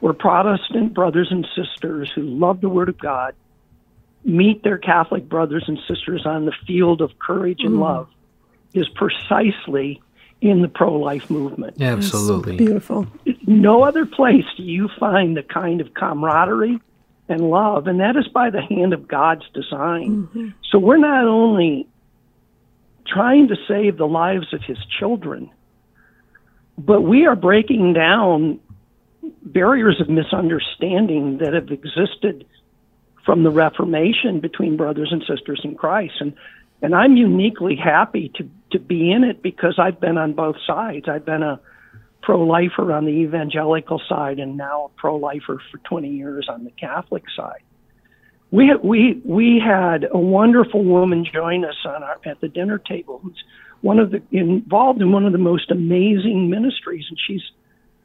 where 0.00 0.12
Protestant 0.12 0.92
brothers 0.92 1.28
and 1.30 1.46
sisters 1.56 2.10
who 2.14 2.22
love 2.22 2.60
the 2.60 2.68
Word 2.68 2.88
of 2.90 2.98
God 2.98 3.34
meet 4.24 4.62
their 4.62 4.78
Catholic 4.78 5.28
brothers 5.28 5.64
and 5.66 5.78
sisters 5.88 6.26
on 6.26 6.44
the 6.44 6.52
field 6.66 7.00
of 7.00 7.18
courage 7.18 7.60
and 7.60 7.76
mm. 7.76 7.80
love 7.80 8.08
is 8.74 8.88
precisely 8.90 10.02
in 10.40 10.60
the 10.62 10.68
pro 10.68 10.94
life 10.94 11.30
movement. 11.30 11.80
Absolutely. 11.80 12.56
beautiful. 12.56 13.06
No 13.46 13.82
other 13.82 14.04
place 14.04 14.44
do 14.56 14.62
you 14.62 14.88
find 14.98 15.36
the 15.36 15.42
kind 15.42 15.80
of 15.80 15.94
camaraderie 15.94 16.80
and 17.28 17.40
love, 17.48 17.86
and 17.86 18.00
that 18.00 18.16
is 18.16 18.28
by 18.28 18.50
the 18.50 18.60
hand 18.60 18.92
of 18.92 19.08
God's 19.08 19.48
design. 19.54 20.28
Mm-hmm. 20.28 20.48
So 20.70 20.78
we're 20.78 20.98
not 20.98 21.24
only 21.26 21.86
trying 23.06 23.48
to 23.48 23.56
save 23.68 23.96
the 23.96 24.06
lives 24.06 24.52
of 24.52 24.62
his 24.62 24.78
children, 24.98 25.50
but 26.78 27.02
we 27.02 27.26
are 27.26 27.36
breaking 27.36 27.92
down 27.92 28.60
barriers 29.42 30.00
of 30.00 30.08
misunderstanding 30.08 31.38
that 31.38 31.54
have 31.54 31.70
existed 31.70 32.46
from 33.24 33.42
the 33.42 33.50
Reformation 33.50 34.40
between 34.40 34.76
brothers 34.76 35.10
and 35.10 35.22
sisters 35.26 35.60
in 35.64 35.74
Christ. 35.74 36.14
And 36.20 36.34
and 36.82 36.94
I'm 36.94 37.16
uniquely 37.16 37.76
happy 37.76 38.30
to 38.36 38.48
to 38.72 38.78
be 38.78 39.10
in 39.10 39.24
it 39.24 39.42
because 39.42 39.78
I've 39.78 40.00
been 40.00 40.18
on 40.18 40.32
both 40.32 40.56
sides. 40.66 41.08
I've 41.08 41.24
been 41.24 41.42
a 41.42 41.60
pro-lifer 42.22 42.92
on 42.92 43.04
the 43.04 43.12
evangelical 43.12 44.00
side 44.08 44.38
and 44.38 44.56
now 44.56 44.86
a 44.86 45.00
pro-lifer 45.00 45.60
for 45.70 45.78
20 45.84 46.08
years 46.08 46.48
on 46.48 46.64
the 46.64 46.70
Catholic 46.70 47.22
side. 47.36 47.62
We 48.54 48.72
we 48.76 49.20
we 49.24 49.58
had 49.58 50.06
a 50.08 50.16
wonderful 50.16 50.84
woman 50.84 51.24
join 51.24 51.64
us 51.64 51.74
on 51.84 52.04
our, 52.04 52.20
at 52.24 52.40
the 52.40 52.46
dinner 52.46 52.78
table 52.78 53.18
who's 53.20 53.42
one 53.80 53.98
of 53.98 54.12
the 54.12 54.22
involved 54.30 55.02
in 55.02 55.10
one 55.10 55.26
of 55.26 55.32
the 55.32 55.38
most 55.38 55.72
amazing 55.72 56.50
ministries, 56.50 57.04
and 57.08 57.18
she's, 57.26 57.42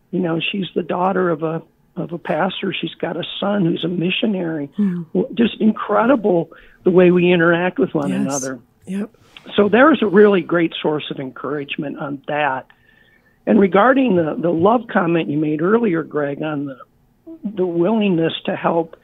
you 0.09 0.19
know, 0.19 0.39
she's 0.39 0.65
the 0.73 0.81
daughter 0.81 1.29
of 1.29 1.43
a 1.43 1.61
of 1.95 2.13
a 2.13 2.17
pastor. 2.17 2.73
She's 2.73 2.95
got 2.95 3.15
a 3.15 3.23
son 3.39 3.63
who's 3.63 3.83
a 3.83 3.87
missionary. 3.87 4.71
Mm. 4.79 5.35
Just 5.35 5.61
incredible 5.61 6.49
the 6.83 6.89
way 6.89 7.11
we 7.11 7.31
interact 7.31 7.77
with 7.77 7.93
one 7.93 8.09
yes. 8.09 8.21
another. 8.21 8.59
Yep. 8.87 9.15
So 9.55 9.69
there's 9.69 10.01
a 10.01 10.07
really 10.07 10.41
great 10.41 10.73
source 10.81 11.11
of 11.11 11.19
encouragement 11.19 11.99
on 11.99 12.23
that. 12.27 12.65
And 13.45 13.59
regarding 13.59 14.15
the, 14.15 14.35
the 14.35 14.51
love 14.51 14.87
comment 14.91 15.29
you 15.29 15.37
made 15.37 15.61
earlier, 15.61 16.01
Greg, 16.01 16.41
on 16.41 16.65
the 16.65 16.79
the 17.43 17.67
willingness 17.67 18.33
to 18.45 18.55
help 18.55 18.95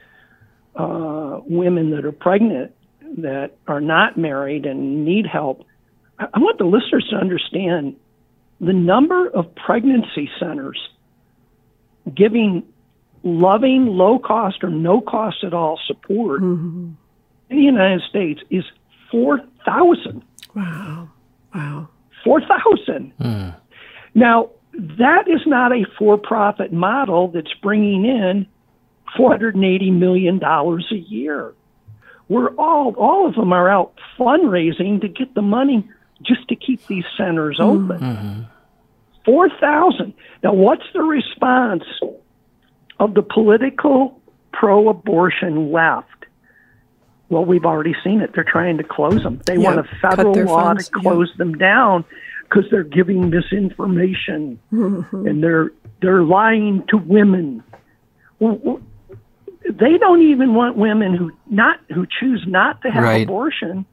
uh, 0.76 1.40
women 1.46 1.90
that 1.90 2.04
are 2.04 2.12
pregnant 2.12 2.72
that 3.18 3.56
are 3.66 3.80
not 3.80 4.16
married 4.16 4.66
and 4.66 5.04
need 5.04 5.26
help, 5.26 5.64
I 6.18 6.38
want 6.38 6.58
the 6.58 6.64
listeners 6.64 7.06
to 7.10 7.16
understand 7.16 7.96
the 8.60 8.72
number 8.72 9.28
of 9.28 9.54
pregnancy 9.54 10.30
centers 10.40 10.80
giving 12.14 12.64
loving, 13.22 13.86
low 13.86 14.18
cost 14.18 14.62
or 14.62 14.70
no 14.70 15.00
cost 15.00 15.44
at 15.44 15.52
all 15.52 15.78
support 15.86 16.42
mm-hmm. 16.42 16.92
in 17.50 17.56
the 17.56 17.62
United 17.62 18.02
States 18.08 18.40
is 18.50 18.64
4,000. 19.10 20.22
Wow. 20.54 21.08
Wow. 21.54 21.88
4,000. 22.24 23.12
Mm. 23.20 23.56
Now, 24.14 24.50
that 24.72 25.28
is 25.28 25.40
not 25.46 25.72
a 25.72 25.84
for 25.98 26.16
profit 26.16 26.72
model 26.72 27.28
that's 27.28 27.52
bringing 27.62 28.04
in 28.04 28.46
$480 29.18 29.92
million 29.92 30.42
a 30.42 30.94
year. 30.94 31.54
We're 32.28 32.54
all, 32.56 32.94
all 32.96 33.28
of 33.28 33.34
them 33.34 33.52
are 33.52 33.68
out 33.68 33.94
fundraising 34.18 35.00
to 35.00 35.08
get 35.08 35.34
the 35.34 35.42
money 35.42 35.88
just 36.22 36.48
to 36.48 36.56
keep 36.56 36.84
these 36.86 37.04
centers 37.16 37.58
open. 37.60 38.00
Mm-hmm. 38.00 38.42
4,000. 39.24 40.14
Now, 40.42 40.54
what's 40.54 40.84
the 40.92 41.02
response 41.02 41.84
of 42.98 43.14
the 43.14 43.22
political 43.22 44.20
pro 44.52 44.88
abortion 44.88 45.72
left? 45.72 46.08
Well, 47.28 47.44
we've 47.44 47.64
already 47.64 47.94
seen 48.04 48.20
it. 48.20 48.30
They're 48.34 48.44
trying 48.44 48.78
to 48.78 48.84
close 48.84 49.22
them. 49.22 49.40
They 49.46 49.58
want 49.58 49.80
a 49.80 49.84
federal 50.00 50.32
law 50.44 50.66
funds. 50.66 50.88
to 50.88 51.00
close 51.00 51.32
them 51.38 51.54
down 51.54 52.04
because 52.44 52.64
they're 52.70 52.84
giving 52.84 53.30
misinformation 53.30 54.60
mm-hmm. 54.72 55.26
and 55.26 55.42
they're 55.42 55.72
they're 56.00 56.22
lying 56.22 56.84
to 56.88 56.96
women. 56.96 57.64
They 59.70 59.98
don't 59.98 60.22
even 60.22 60.54
want 60.54 60.76
women 60.76 61.14
who 61.14 61.32
not 61.46 61.80
who 61.92 62.06
choose 62.06 62.44
not 62.46 62.82
to 62.82 62.90
have 62.90 63.02
right. 63.02 63.24
abortion 63.24 63.84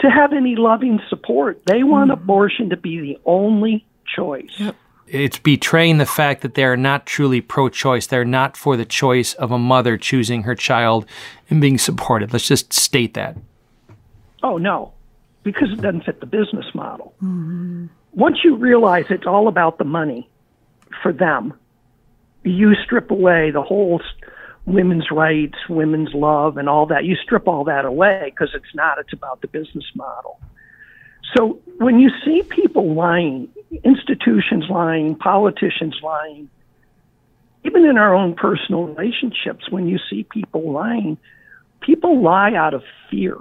to 0.00 0.10
have 0.10 0.32
any 0.32 0.56
loving 0.56 1.00
support. 1.08 1.62
They 1.66 1.82
want 1.82 2.10
mm. 2.10 2.14
abortion 2.14 2.70
to 2.70 2.76
be 2.76 3.00
the 3.00 3.18
only 3.24 3.84
choice. 4.16 4.50
Yep. 4.56 4.76
It's 5.06 5.38
betraying 5.38 5.98
the 5.98 6.06
fact 6.06 6.40
that 6.42 6.54
they're 6.54 6.76
not 6.76 7.06
truly 7.06 7.40
pro 7.40 7.68
choice. 7.68 8.06
They're 8.06 8.24
not 8.24 8.56
for 8.56 8.76
the 8.76 8.84
choice 8.84 9.34
of 9.34 9.50
a 9.50 9.58
mother 9.58 9.98
choosing 9.98 10.44
her 10.44 10.54
child 10.54 11.06
and 11.50 11.60
being 11.60 11.76
supported. 11.76 12.32
Let's 12.32 12.48
just 12.48 12.72
state 12.72 13.14
that. 13.14 13.36
Oh, 14.42 14.56
no, 14.56 14.92
because 15.42 15.70
it 15.70 15.82
doesn't 15.82 16.04
fit 16.04 16.20
the 16.20 16.26
business 16.26 16.66
model. 16.74 17.14
Mm-hmm. 17.22 17.86
Once 18.14 18.38
you 18.42 18.56
realize 18.56 19.04
it's 19.10 19.26
all 19.26 19.48
about 19.48 19.78
the 19.78 19.84
money 19.84 20.28
for 21.02 21.12
them, 21.12 21.52
you 22.44 22.74
strip 22.74 23.10
away 23.10 23.50
the 23.50 23.62
whole 23.62 24.00
women's 24.66 25.10
rights, 25.10 25.58
women's 25.68 26.14
love, 26.14 26.56
and 26.56 26.68
all 26.68 26.86
that. 26.86 27.04
You 27.04 27.16
strip 27.16 27.48
all 27.48 27.64
that 27.64 27.84
away 27.84 28.22
because 28.24 28.50
it's 28.54 28.74
not. 28.74 28.98
It's 28.98 29.12
about 29.12 29.40
the 29.40 29.48
business 29.48 29.84
model. 29.94 30.40
So 31.36 31.60
when 31.78 31.98
you 31.98 32.10
see 32.24 32.42
people 32.42 32.94
lying, 32.94 33.48
institutions 33.84 34.64
lying, 34.68 35.14
politicians 35.16 35.98
lying, 36.02 36.48
even 37.64 37.84
in 37.84 37.96
our 37.96 38.14
own 38.14 38.34
personal 38.34 38.84
relationships, 38.84 39.70
when 39.70 39.88
you 39.88 39.98
see 40.10 40.24
people 40.24 40.72
lying, 40.72 41.16
people 41.80 42.20
lie 42.20 42.54
out 42.54 42.74
of 42.74 42.82
fear. 43.10 43.38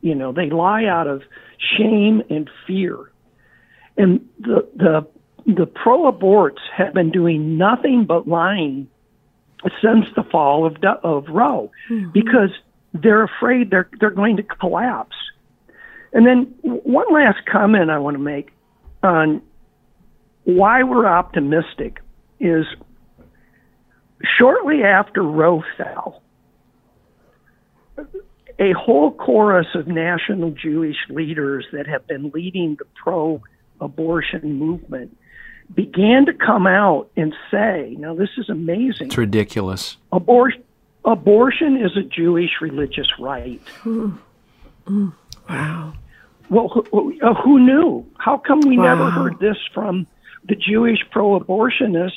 You 0.00 0.14
know, 0.14 0.32
they 0.32 0.50
lie 0.50 0.84
out 0.84 1.06
of 1.06 1.22
shame 1.58 2.22
and 2.30 2.48
fear. 2.66 3.10
And 3.96 4.28
the 4.38 4.68
the 4.76 5.06
the 5.46 5.66
pro 5.66 6.10
aborts 6.12 6.60
have 6.76 6.92
been 6.92 7.10
doing 7.10 7.56
nothing 7.56 8.04
but 8.04 8.28
lying 8.28 8.88
since 9.82 10.06
the 10.14 10.22
fall 10.30 10.66
of 10.66 10.76
of 11.02 11.24
Roe 11.28 11.70
mm-hmm. 11.90 12.10
because 12.12 12.50
they're 12.92 13.24
afraid 13.24 13.70
they're 13.70 13.88
they're 14.00 14.10
going 14.10 14.36
to 14.36 14.42
collapse. 14.42 15.16
And 16.12 16.26
then 16.26 16.54
one 16.62 17.12
last 17.12 17.38
comment 17.50 17.90
I 17.90 17.98
want 17.98 18.16
to 18.16 18.22
make 18.22 18.50
on 19.02 19.42
why 20.44 20.82
we're 20.82 21.06
optimistic 21.06 22.00
is 22.40 22.64
shortly 24.38 24.82
after 24.82 25.22
Roe 25.22 25.62
fell, 25.76 26.22
a 28.58 28.72
whole 28.72 29.12
chorus 29.12 29.66
of 29.74 29.86
national 29.86 30.50
Jewish 30.52 30.96
leaders 31.10 31.66
that 31.72 31.86
have 31.86 32.06
been 32.06 32.30
leading 32.32 32.76
the 32.78 32.86
pro 33.02 33.42
abortion 33.80 34.58
movement 34.58 35.16
began 35.74 36.26
to 36.26 36.32
come 36.32 36.66
out 36.66 37.10
and 37.16 37.34
say, 37.50 37.96
now 37.98 38.14
this 38.14 38.30
is 38.36 38.48
amazing. 38.48 39.08
It's 39.08 39.18
ridiculous. 39.18 39.96
Abortion 40.12 40.62
abortion 41.04 41.76
is 41.76 41.96
a 41.96 42.02
Jewish 42.02 42.60
religious 42.60 43.06
right. 43.18 43.60
Mm. 43.84 44.18
Mm. 44.86 45.12
Wow. 45.48 45.92
Well, 46.50 46.68
who, 46.68 47.18
uh, 47.22 47.34
who, 47.34 47.58
knew? 47.60 48.06
How 48.18 48.38
come 48.38 48.60
we 48.60 48.76
wow. 48.76 48.84
never 48.84 49.10
heard 49.10 49.38
this 49.38 49.56
from 49.72 50.06
the 50.48 50.54
Jewish 50.54 50.98
pro 51.10 51.38
abortionists 51.38 52.12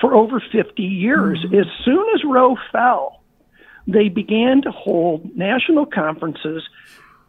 for 0.00 0.14
over 0.14 0.40
50 0.40 0.82
years? 0.82 1.38
Mm-hmm. 1.44 1.54
As 1.54 1.66
soon 1.84 2.06
as 2.14 2.24
Roe 2.24 2.56
fell, 2.72 3.22
they 3.86 4.08
began 4.08 4.62
to 4.62 4.70
hold 4.70 5.36
national 5.36 5.86
conferences 5.86 6.62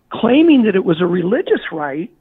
claiming 0.10 0.64
that 0.64 0.76
it 0.76 0.86
was 0.86 1.02
a 1.02 1.06
religious 1.06 1.62
right 1.72 2.12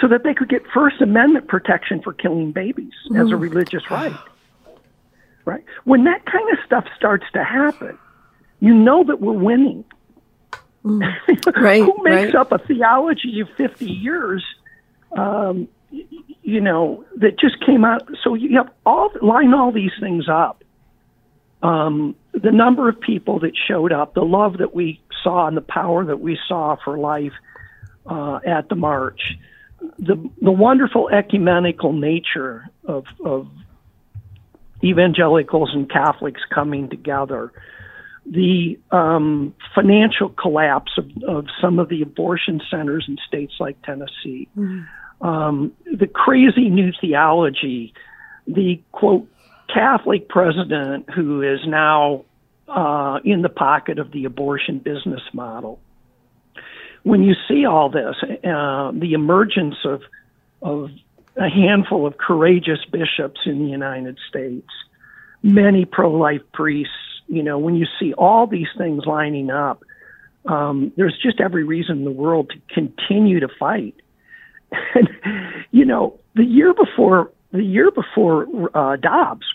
so 0.00 0.08
that 0.08 0.22
they 0.22 0.34
could 0.34 0.48
get 0.48 0.62
First 0.72 1.00
Amendment 1.00 1.48
protection 1.48 2.00
for 2.02 2.12
killing 2.12 2.52
babies 2.52 2.92
mm. 3.10 3.22
as 3.22 3.30
a 3.30 3.36
religious 3.36 3.90
right. 3.90 4.14
Right? 5.44 5.64
When 5.84 6.04
that 6.04 6.26
kind 6.26 6.50
of 6.52 6.58
stuff 6.64 6.86
starts 6.96 7.24
to 7.32 7.44
happen, 7.44 7.96
you 8.60 8.74
know 8.74 9.04
that 9.04 9.20
we're 9.20 9.32
winning. 9.32 9.84
Mm. 10.84 11.02
Right. 11.56 11.82
Who 11.82 11.94
makes 12.02 12.34
right. 12.34 12.34
up 12.34 12.52
a 12.52 12.58
theology 12.58 13.40
of 13.40 13.48
50 13.56 13.86
years, 13.86 14.44
um, 15.16 15.68
you 15.90 16.60
know, 16.60 17.04
that 17.16 17.38
just 17.38 17.64
came 17.64 17.84
out? 17.84 18.08
So 18.22 18.34
you 18.34 18.56
have 18.56 18.70
all 18.84 19.10
line 19.22 19.54
all 19.54 19.72
these 19.72 19.92
things 20.00 20.28
up. 20.28 20.62
Um, 21.62 22.14
the 22.32 22.52
number 22.52 22.88
of 22.88 23.00
people 23.00 23.40
that 23.40 23.52
showed 23.56 23.92
up, 23.92 24.14
the 24.14 24.24
love 24.24 24.58
that 24.58 24.74
we 24.74 25.00
saw, 25.22 25.46
and 25.46 25.56
the 25.56 25.62
power 25.62 26.04
that 26.04 26.20
we 26.20 26.38
saw 26.46 26.76
for 26.84 26.98
life 26.98 27.32
uh, 28.06 28.40
at 28.46 28.68
the 28.68 28.76
march 28.76 29.36
the 29.98 30.16
the 30.40 30.52
wonderful 30.52 31.08
ecumenical 31.10 31.92
nature 31.92 32.68
of 32.84 33.04
of 33.24 33.48
evangelicals 34.84 35.70
and 35.72 35.90
Catholics 35.90 36.40
coming 36.54 36.88
together, 36.88 37.52
the 38.26 38.78
um, 38.90 39.54
financial 39.74 40.28
collapse 40.28 40.92
of, 40.98 41.10
of 41.26 41.46
some 41.60 41.78
of 41.78 41.88
the 41.88 42.02
abortion 42.02 42.60
centers 42.70 43.06
in 43.08 43.16
states 43.26 43.54
like 43.58 43.80
Tennessee, 43.82 44.48
mm-hmm. 44.56 45.26
um, 45.26 45.72
the 45.86 46.06
crazy 46.06 46.68
new 46.68 46.92
theology, 47.00 47.94
the 48.46 48.80
quote 48.92 49.26
Catholic 49.72 50.28
president 50.28 51.08
who 51.10 51.42
is 51.42 51.60
now 51.66 52.24
uh, 52.68 53.20
in 53.24 53.42
the 53.42 53.48
pocket 53.48 53.98
of 53.98 54.12
the 54.12 54.24
abortion 54.24 54.78
business 54.78 55.22
model 55.32 55.80
when 57.06 57.22
you 57.22 57.34
see 57.46 57.64
all 57.64 57.88
this, 57.88 58.16
uh, 58.20 58.90
the 58.92 59.12
emergence 59.12 59.76
of 59.84 60.02
of 60.60 60.90
a 61.36 61.48
handful 61.48 62.04
of 62.04 62.18
courageous 62.18 62.80
bishops 62.90 63.42
in 63.46 63.60
the 63.60 63.70
United 63.70 64.18
States, 64.28 64.66
many 65.40 65.84
pro-life 65.84 66.40
priests, 66.52 67.22
you 67.28 67.44
know, 67.44 67.58
when 67.58 67.76
you 67.76 67.86
see 68.00 68.12
all 68.14 68.48
these 68.48 68.66
things 68.76 69.04
lining 69.06 69.50
up, 69.50 69.84
um, 70.46 70.92
there's 70.96 71.16
just 71.22 71.40
every 71.40 71.62
reason 71.62 71.98
in 71.98 72.04
the 72.04 72.10
world 72.10 72.50
to 72.50 72.74
continue 72.74 73.38
to 73.38 73.48
fight. 73.56 73.94
And 74.96 75.08
you 75.70 75.84
know, 75.84 76.18
the 76.34 76.44
year 76.44 76.74
before 76.74 77.30
the 77.52 77.62
year 77.62 77.92
before 77.92 78.48
uh, 78.74 78.96
Dobbs, 78.96 79.46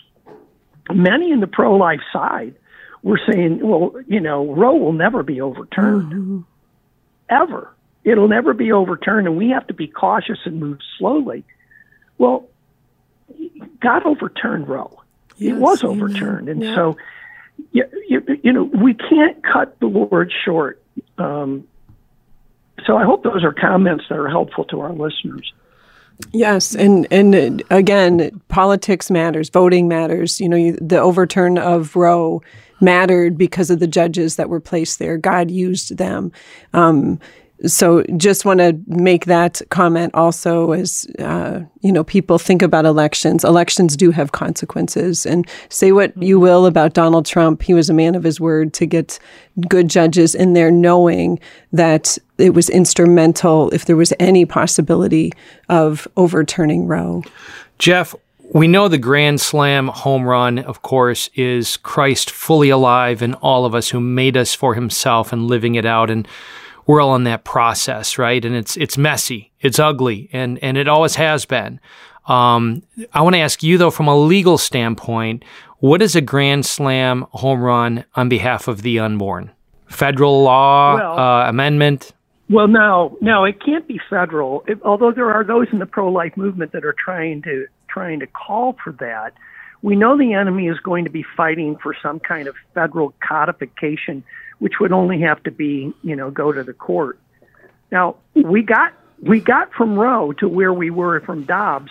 many 0.90 1.30
in 1.30 1.40
the 1.40 1.46
pro-life 1.46 2.00
side 2.14 2.54
were 3.02 3.20
saying, 3.30 3.60
"Well, 3.62 3.92
you 4.06 4.20
know, 4.20 4.54
Roe 4.54 4.76
will 4.76 4.94
never 4.94 5.22
be 5.22 5.42
overturned." 5.42 6.12
Mm-hmm 6.12 6.40
ever. 7.32 7.74
It'll 8.04 8.28
never 8.28 8.52
be 8.52 8.72
overturned, 8.72 9.26
and 9.26 9.36
we 9.36 9.50
have 9.50 9.66
to 9.68 9.74
be 9.74 9.86
cautious 9.86 10.38
and 10.44 10.58
move 10.58 10.78
slowly. 10.98 11.44
Well, 12.18 12.48
God 13.80 14.04
overturned 14.04 14.68
Roe. 14.68 15.00
Yes, 15.36 15.56
it 15.56 15.60
was 15.60 15.84
overturned, 15.84 16.48
amen. 16.48 16.62
and 16.62 16.62
yeah. 16.62 16.74
so 16.74 16.96
you, 17.72 17.84
you, 18.08 18.40
you 18.42 18.52
know 18.52 18.64
we 18.64 18.94
can't 18.94 19.42
cut 19.42 19.78
the 19.80 19.86
Lord 19.86 20.32
short. 20.44 20.82
Um, 21.18 21.66
so 22.86 22.96
I 22.96 23.04
hope 23.04 23.22
those 23.22 23.44
are 23.44 23.52
comments 23.52 24.04
that 24.08 24.18
are 24.18 24.28
helpful 24.28 24.64
to 24.66 24.80
our 24.80 24.92
listeners. 24.92 25.52
Yes, 26.32 26.74
and 26.74 27.06
and 27.10 27.62
again, 27.70 28.40
politics 28.48 29.10
matters, 29.10 29.48
voting 29.48 29.88
matters. 29.88 30.40
You 30.40 30.48
know, 30.48 30.56
you, 30.56 30.72
the 30.80 30.98
overturn 30.98 31.58
of 31.58 31.96
Roe 31.96 32.42
mattered 32.82 33.38
because 33.38 33.70
of 33.70 33.78
the 33.78 33.86
judges 33.86 34.36
that 34.36 34.48
were 34.48 34.60
placed 34.60 34.98
there. 34.98 35.16
God 35.16 35.50
used 35.50 35.96
them. 35.96 36.32
Um, 36.72 37.18
so 37.66 38.02
just 38.16 38.44
want 38.44 38.58
to 38.58 38.78
make 38.86 39.26
that 39.26 39.62
comment 39.70 40.12
also 40.14 40.72
as 40.72 41.06
uh, 41.18 41.60
you 41.80 41.92
know 41.92 42.02
people 42.04 42.38
think 42.38 42.62
about 42.62 42.84
elections 42.84 43.44
elections 43.44 43.96
do 43.96 44.10
have 44.10 44.32
consequences 44.32 45.24
and 45.24 45.48
say 45.68 45.92
what 45.92 46.16
you 46.20 46.40
will 46.40 46.66
about 46.66 46.94
donald 46.94 47.24
trump 47.26 47.62
he 47.62 47.74
was 47.74 47.88
a 47.88 47.94
man 47.94 48.14
of 48.14 48.24
his 48.24 48.40
word 48.40 48.72
to 48.72 48.86
get 48.86 49.18
good 49.68 49.88
judges 49.88 50.34
in 50.34 50.54
there 50.54 50.70
knowing 50.70 51.38
that 51.72 52.18
it 52.38 52.54
was 52.54 52.68
instrumental 52.68 53.70
if 53.70 53.84
there 53.84 53.96
was 53.96 54.12
any 54.18 54.44
possibility 54.44 55.30
of 55.68 56.08
overturning 56.16 56.86
roe 56.86 57.22
jeff 57.78 58.14
we 58.54 58.68
know 58.68 58.88
the 58.88 58.98
Grand 58.98 59.40
Slam 59.40 59.88
home 59.88 60.24
run, 60.24 60.58
of 60.58 60.82
course, 60.82 61.30
is 61.34 61.78
Christ 61.78 62.30
fully 62.30 62.68
alive 62.68 63.22
in 63.22 63.34
all 63.34 63.64
of 63.64 63.74
us 63.74 63.88
who 63.88 64.00
made 64.00 64.36
us 64.36 64.54
for 64.54 64.74
himself 64.74 65.32
and 65.32 65.46
living 65.46 65.74
it 65.74 65.86
out. 65.86 66.10
And 66.10 66.28
we're 66.86 67.00
all 67.00 67.14
in 67.16 67.24
that 67.24 67.44
process, 67.44 68.18
right? 68.18 68.44
And 68.44 68.54
it's 68.54 68.76
it's 68.76 68.98
messy, 68.98 69.52
it's 69.60 69.78
ugly, 69.78 70.28
and 70.32 70.58
and 70.62 70.76
it 70.76 70.88
always 70.88 71.14
has 71.14 71.44
been. 71.44 71.80
Um, 72.26 72.82
I 73.12 73.22
want 73.22 73.34
to 73.34 73.40
ask 73.40 73.62
you 73.62 73.78
though, 73.78 73.90
from 73.90 74.08
a 74.08 74.16
legal 74.16 74.58
standpoint, 74.58 75.44
what 75.78 76.02
is 76.02 76.14
a 76.14 76.20
Grand 76.20 76.66
Slam 76.66 77.26
home 77.30 77.60
run 77.60 78.04
on 78.14 78.28
behalf 78.28 78.68
of 78.68 78.82
the 78.82 78.98
unborn? 78.98 79.50
Federal 79.86 80.42
law 80.42 80.94
well, 80.94 81.18
uh, 81.18 81.48
amendment? 81.48 82.12
Well, 82.50 82.68
no, 82.68 83.16
no, 83.20 83.44
it 83.44 83.64
can't 83.64 83.86
be 83.88 83.98
federal. 84.10 84.62
It, 84.66 84.78
although 84.84 85.12
there 85.12 85.30
are 85.30 85.42
those 85.42 85.68
in 85.72 85.78
the 85.78 85.86
pro-life 85.86 86.36
movement 86.36 86.72
that 86.72 86.84
are 86.84 86.94
trying 87.02 87.42
to 87.42 87.66
trying 87.92 88.20
to 88.20 88.26
call 88.26 88.76
for 88.82 88.92
that. 88.92 89.34
We 89.82 89.96
know 89.96 90.16
the 90.16 90.34
enemy 90.34 90.68
is 90.68 90.78
going 90.78 91.04
to 91.04 91.10
be 91.10 91.24
fighting 91.36 91.76
for 91.76 91.94
some 92.00 92.20
kind 92.20 92.46
of 92.46 92.54
federal 92.72 93.12
codification, 93.20 94.22
which 94.58 94.74
would 94.80 94.92
only 94.92 95.20
have 95.22 95.42
to 95.42 95.50
be, 95.50 95.92
you 96.02 96.14
know, 96.14 96.30
go 96.30 96.52
to 96.52 96.62
the 96.62 96.72
court. 96.72 97.18
Now, 97.90 98.16
we 98.34 98.62
got 98.62 98.92
we 99.20 99.40
got 99.40 99.72
from 99.72 99.98
Roe 99.98 100.32
to 100.34 100.48
where 100.48 100.72
we 100.72 100.90
were 100.90 101.20
from 101.20 101.44
Dobbs 101.44 101.90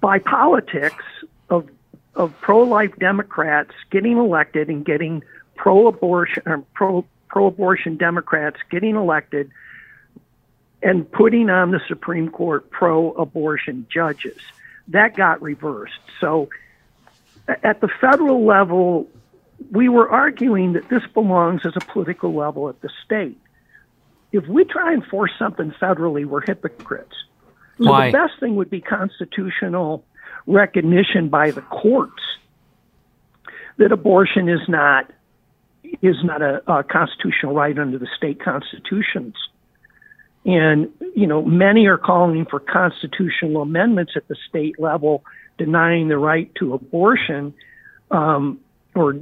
by 0.00 0.18
politics 0.18 1.04
of 1.48 1.68
of 2.14 2.34
pro-life 2.40 2.94
Democrats 2.98 3.72
getting 3.90 4.18
elected 4.18 4.68
and 4.68 4.84
getting 4.84 5.22
pro-abortion 5.56 6.42
or 6.46 6.64
pro 6.74 7.04
pro-abortion 7.28 7.96
Democrats 7.96 8.58
getting 8.70 8.96
elected 8.96 9.50
and 10.82 11.10
putting 11.10 11.48
on 11.50 11.70
the 11.70 11.80
Supreme 11.88 12.30
Court 12.30 12.70
pro-abortion 12.70 13.86
judges 13.92 14.38
that 14.90 15.16
got 15.16 15.40
reversed. 15.42 16.00
So 16.20 16.48
at 17.48 17.80
the 17.80 17.88
federal 18.00 18.44
level, 18.44 19.08
we 19.70 19.88
were 19.88 20.08
arguing 20.08 20.74
that 20.74 20.88
this 20.88 21.02
belongs 21.14 21.62
as 21.64 21.72
a 21.76 21.80
political 21.80 22.34
level 22.34 22.68
at 22.68 22.80
the 22.80 22.90
state. 23.04 23.38
If 24.32 24.46
we 24.46 24.64
try 24.64 24.92
and 24.92 25.04
force 25.04 25.32
something 25.38 25.72
federally, 25.80 26.24
we're 26.24 26.42
hypocrites. 26.42 27.14
So 27.78 27.90
Why? 27.90 28.06
the 28.06 28.12
best 28.12 28.38
thing 28.38 28.56
would 28.56 28.70
be 28.70 28.80
constitutional 28.80 30.04
recognition 30.46 31.28
by 31.28 31.50
the 31.50 31.62
courts 31.62 32.22
that 33.78 33.92
abortion 33.92 34.48
is 34.48 34.60
not 34.68 35.10
is 36.02 36.16
not 36.22 36.42
a, 36.42 36.62
a 36.70 36.84
constitutional 36.84 37.54
right 37.54 37.76
under 37.76 37.98
the 37.98 38.06
state 38.16 38.40
constitutions. 38.40 39.34
And, 40.44 40.88
you 41.14 41.26
know, 41.26 41.42
many 41.42 41.86
are 41.86 41.98
calling 41.98 42.46
for 42.46 42.60
constitutional 42.60 43.62
amendments 43.62 44.12
at 44.16 44.26
the 44.28 44.36
state 44.48 44.80
level 44.80 45.22
denying 45.58 46.08
the 46.08 46.16
right 46.16 46.50
to 46.54 46.72
abortion. 46.72 47.52
Um, 48.10 48.60
or, 48.94 49.16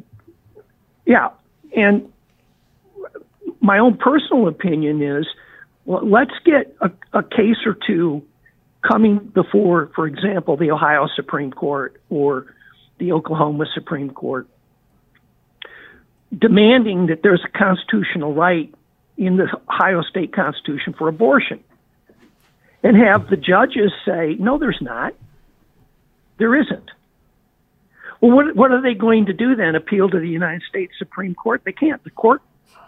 yeah. 1.05 1.31
And 1.77 2.12
my 3.61 3.79
own 3.79 3.97
personal 3.97 4.47
opinion 4.47 5.03
is 5.03 5.27
well, 5.89 6.07
let's 6.07 6.35
get 6.45 6.77
a, 6.83 6.91
a 7.19 7.23
case 7.23 7.64
or 7.64 7.75
two 7.87 8.23
coming 8.87 9.19
before, 9.19 9.91
for 9.95 10.07
example, 10.07 10.57
the 10.57 10.71
Ohio 10.71 11.09
Supreme 11.16 11.51
Court 11.51 11.99
or 12.11 12.55
the 12.99 13.12
Oklahoma 13.12 13.64
Supreme 13.73 14.11
Court, 14.11 14.47
demanding 16.37 17.07
that 17.07 17.23
there's 17.23 17.43
a 17.43 17.59
constitutional 17.59 18.35
right 18.35 18.73
in 19.19 19.37
the 19.37 19.49
Ohio 19.69 20.03
state 20.03 20.33
constitution 20.33 20.95
for 20.97 21.09
abortion. 21.09 21.62
And 22.83 22.97
have 22.97 23.29
the 23.29 23.37
judges 23.37 23.93
say, 24.07 24.37
no, 24.39 24.57
there's 24.59 24.79
not. 24.81 25.12
There 26.39 26.55
isn't. 26.55 26.91
Well, 28.21 28.31
what, 28.31 28.57
what 28.57 28.71
are 28.71 28.81
they 28.81 28.95
going 28.95 29.27
to 29.27 29.33
do 29.33 29.57
then? 29.57 29.75
Appeal 29.75 30.09
to 30.09 30.21
the 30.21 30.29
United 30.29 30.62
States 30.69 30.93
Supreme 30.99 31.35
Court? 31.35 31.62
They 31.64 31.73
can't. 31.73 32.03
The 32.05 32.11
court, 32.11 32.41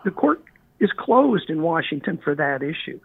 the 0.05 0.13
court 0.13 0.43
is 0.79 0.91
closed 0.97 1.51
in 1.51 1.61
Washington 1.63 2.19
for 2.23 2.35
that 2.37 2.63
issue. 2.63 3.01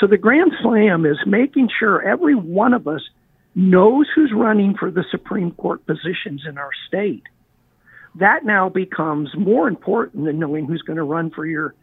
So 0.00 0.06
the 0.06 0.16
Grand 0.16 0.52
Slam 0.62 1.04
is 1.04 1.18
making 1.26 1.68
sure 1.76 2.00
every 2.02 2.36
one 2.36 2.72
of 2.72 2.86
us 2.86 3.02
knows 3.54 4.06
who's 4.14 4.32
running 4.32 4.76
for 4.76 4.90
the 4.90 5.04
Supreme 5.10 5.50
Court 5.52 5.84
positions 5.86 6.42
in 6.48 6.56
our 6.58 6.70
state. 6.86 7.24
That 8.14 8.44
now 8.44 8.68
becomes 8.68 9.30
more 9.36 9.68
important 9.68 10.24
than 10.24 10.38
knowing 10.38 10.66
who's 10.66 10.82
going 10.82 10.96
to 10.96 11.02
run 11.02 11.30
for 11.30 11.44
your 11.44 11.74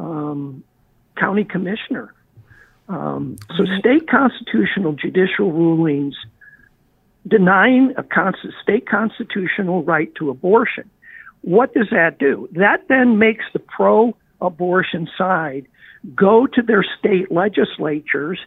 um, 0.00 0.64
county 1.16 1.44
commissioner. 1.44 2.12
Um, 2.88 3.36
so, 3.56 3.64
state 3.78 4.08
constitutional 4.08 4.94
judicial 4.94 5.52
rulings 5.52 6.16
denying 7.28 7.94
a 7.96 8.04
state 8.62 8.88
constitutional 8.88 9.84
right 9.84 10.12
to 10.16 10.30
abortion. 10.30 10.90
What 11.42 11.72
does 11.74 11.88
that 11.90 12.18
do? 12.18 12.48
That 12.52 12.88
then 12.88 13.18
makes 13.18 13.44
the 13.52 13.58
pro 13.58 14.16
abortion 14.40 15.08
side 15.16 15.66
go 16.14 16.46
to 16.46 16.62
their 16.62 16.84
state 16.98 17.30
legislatures 17.30 18.40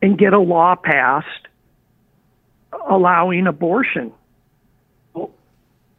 and 0.00 0.18
get 0.18 0.32
a 0.32 0.40
law 0.40 0.74
passed 0.74 1.46
allowing 2.88 3.46
abortion. 3.46 4.12
Well, 5.14 5.30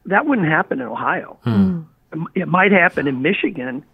that 0.06 0.26
wouldn't 0.26 0.48
happen 0.48 0.82
in 0.82 0.88
Ohio. 0.88 1.38
Hmm. 1.44 1.82
It 2.36 2.48
might 2.48 2.72
happen 2.72 3.08
in 3.08 3.22
Michigan. 3.22 3.86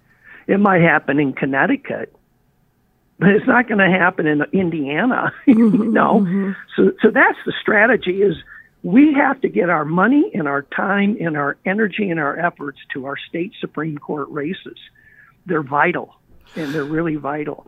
It 0.50 0.60
might 0.60 0.82
happen 0.82 1.20
in 1.20 1.34
Connecticut. 1.34 2.14
But 3.20 3.30
it's 3.30 3.48
not 3.48 3.68
going 3.68 3.80
to 3.80 3.98
happen 3.98 4.28
in 4.28 4.44
Indiana, 4.54 5.34
you 5.46 5.70
know. 5.70 6.22
Mm-hmm. 6.22 6.52
So, 6.76 6.92
so 7.02 7.12
that's 7.12 7.38
the 7.46 7.54
strategy: 7.62 8.22
is 8.22 8.36
we 8.84 9.14
have 9.14 9.42
to 9.42 9.50
get 9.50 9.70
our 9.70 9.84
money 9.86 10.32
and 10.34 10.48
our 10.48 10.62
time 10.62 11.18
and 11.20 11.36
our 11.36 11.58
energy 11.66 12.10
and 12.10 12.20
our 12.20 12.40
efforts 12.40 12.80
to 12.94 13.06
our 13.06 13.18
state 13.18 13.52
Supreme 13.60 13.98
Court 13.98 14.30
races 14.30 14.78
they're 15.50 15.64
vital, 15.64 16.16
and 16.56 16.74
they're 16.74 16.86
really 16.86 17.16
vital. 17.16 17.68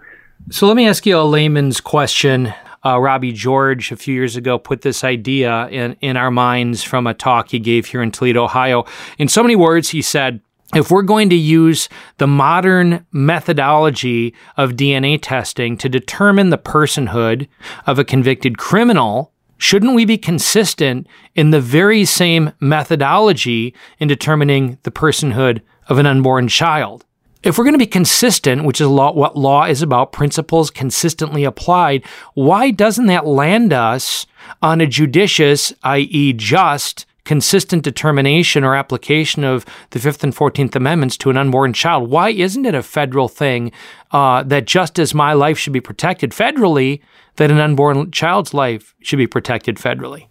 So 0.49 0.67
let 0.67 0.77
me 0.77 0.87
ask 0.87 1.05
you 1.05 1.17
a 1.17 1.23
layman's 1.23 1.81
question. 1.81 2.53
Uh, 2.83 2.99
Robbie 2.99 3.31
George 3.31 3.91
a 3.91 3.95
few 3.95 4.13
years 4.13 4.35
ago 4.35 4.57
put 4.57 4.81
this 4.81 5.03
idea 5.03 5.67
in, 5.67 5.93
in 6.01 6.17
our 6.17 6.31
minds 6.31 6.83
from 6.83 7.05
a 7.05 7.13
talk 7.13 7.49
he 7.51 7.59
gave 7.59 7.85
here 7.87 8.01
in 8.01 8.11
Toledo, 8.11 8.45
Ohio. 8.45 8.85
In 9.19 9.27
so 9.27 9.43
many 9.43 9.55
words, 9.55 9.89
he 9.89 10.01
said, 10.01 10.41
if 10.75 10.89
we're 10.89 11.01
going 11.01 11.29
to 11.29 11.35
use 11.35 11.89
the 12.17 12.27
modern 12.27 13.05
methodology 13.11 14.33
of 14.57 14.71
DNA 14.71 15.19
testing 15.21 15.77
to 15.77 15.89
determine 15.89 16.49
the 16.49 16.57
personhood 16.57 17.47
of 17.85 17.99
a 17.99 18.05
convicted 18.05 18.57
criminal, 18.57 19.33
shouldn't 19.57 19.95
we 19.95 20.05
be 20.05 20.17
consistent 20.17 21.07
in 21.35 21.51
the 21.51 21.61
very 21.61 22.05
same 22.05 22.53
methodology 22.59 23.75
in 23.99 24.07
determining 24.07 24.77
the 24.83 24.91
personhood 24.91 25.61
of 25.87 25.97
an 25.97 26.05
unborn 26.05 26.47
child? 26.47 27.05
if 27.43 27.57
we're 27.57 27.63
going 27.63 27.73
to 27.73 27.79
be 27.79 27.87
consistent, 27.87 28.65
which 28.65 28.79
is 28.79 28.87
law, 28.87 29.11
what 29.13 29.35
law 29.37 29.65
is 29.65 29.81
about, 29.81 30.11
principles 30.11 30.69
consistently 30.69 31.43
applied, 31.43 32.05
why 32.33 32.71
doesn't 32.71 33.07
that 33.07 33.25
land 33.25 33.73
us 33.73 34.27
on 34.61 34.81
a 34.81 34.87
judicious, 34.87 35.73
i.e., 35.83 36.33
just, 36.33 37.05
consistent 37.23 37.83
determination 37.83 38.63
or 38.63 38.75
application 38.75 39.43
of 39.43 39.65
the 39.91 39.99
Fifth 39.99 40.23
and 40.23 40.35
Fourteenth 40.35 40.75
Amendments 40.75 41.17
to 41.17 41.29
an 41.29 41.37
unborn 41.37 41.73
child? 41.73 42.09
Why 42.09 42.29
isn't 42.29 42.65
it 42.65 42.75
a 42.75 42.83
federal 42.83 43.27
thing 43.27 43.71
uh, 44.11 44.43
that 44.43 44.65
just 44.65 44.99
as 44.99 45.13
my 45.13 45.33
life 45.33 45.57
should 45.57 45.73
be 45.73 45.81
protected 45.81 46.31
federally, 46.31 47.01
that 47.35 47.51
an 47.51 47.59
unborn 47.59 48.11
child's 48.11 48.53
life 48.53 48.95
should 49.01 49.17
be 49.17 49.27
protected 49.27 49.77
federally? 49.77 50.27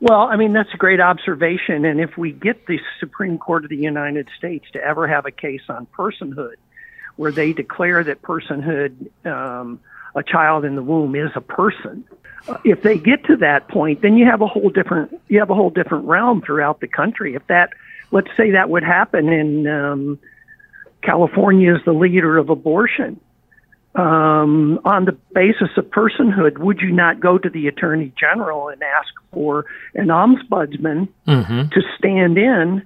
Well, 0.00 0.20
I 0.20 0.36
mean, 0.36 0.52
that's 0.52 0.72
a 0.74 0.76
great 0.76 1.00
observation. 1.00 1.84
And 1.84 2.00
if 2.00 2.18
we 2.18 2.32
get 2.32 2.66
the 2.66 2.78
Supreme 3.00 3.38
Court 3.38 3.64
of 3.64 3.70
the 3.70 3.76
United 3.76 4.28
States 4.36 4.66
to 4.72 4.82
ever 4.82 5.06
have 5.06 5.24
a 5.24 5.30
case 5.30 5.62
on 5.68 5.86
personhood 5.86 6.56
where 7.16 7.32
they 7.32 7.54
declare 7.54 8.04
that 8.04 8.20
personhood, 8.20 9.08
um, 9.24 9.80
a 10.14 10.22
child 10.22 10.64
in 10.64 10.76
the 10.76 10.82
womb 10.82 11.14
is 11.14 11.30
a 11.34 11.40
person, 11.40 12.04
if 12.64 12.82
they 12.82 12.98
get 12.98 13.24
to 13.24 13.36
that 13.38 13.68
point, 13.68 14.02
then 14.02 14.16
you 14.16 14.26
have 14.26 14.40
a 14.40 14.46
whole 14.46 14.70
different, 14.70 15.20
you 15.28 15.38
have 15.38 15.50
a 15.50 15.54
whole 15.54 15.70
different 15.70 16.06
realm 16.06 16.42
throughout 16.42 16.80
the 16.80 16.88
country. 16.88 17.34
If 17.34 17.46
that, 17.48 17.70
let's 18.10 18.30
say 18.36 18.52
that 18.52 18.70
would 18.70 18.84
happen 18.84 19.28
in, 19.28 19.66
um, 19.66 20.18
California 21.02 21.74
is 21.74 21.80
the 21.84 21.92
leader 21.92 22.36
of 22.36 22.50
abortion 22.50 23.20
um, 23.96 24.78
on 24.84 25.06
the 25.06 25.12
basis 25.34 25.70
of 25.76 25.86
personhood, 25.86 26.58
would 26.58 26.80
you 26.80 26.92
not 26.92 27.18
go 27.18 27.38
to 27.38 27.48
the 27.48 27.66
attorney 27.66 28.12
general 28.18 28.68
and 28.68 28.82
ask 28.82 29.08
for 29.32 29.64
an 29.94 30.08
ombudsman 30.08 31.08
mm-hmm. 31.26 31.68
to 31.68 31.82
stand 31.98 32.36
in 32.36 32.82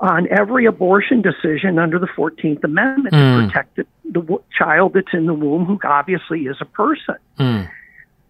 on 0.00 0.28
every 0.30 0.66
abortion 0.66 1.22
decision 1.22 1.78
under 1.78 1.98
the 1.98 2.06
14th 2.06 2.62
Amendment 2.64 3.14
mm. 3.14 3.40
to 3.40 3.46
protect 3.46 3.76
the, 3.76 3.86
the 4.04 4.20
w- 4.20 4.42
child 4.56 4.92
that's 4.94 5.12
in 5.12 5.26
the 5.26 5.34
womb, 5.34 5.64
who 5.64 5.78
obviously 5.84 6.42
is 6.42 6.56
a 6.60 6.64
person? 6.64 7.16
Mm. 7.38 7.68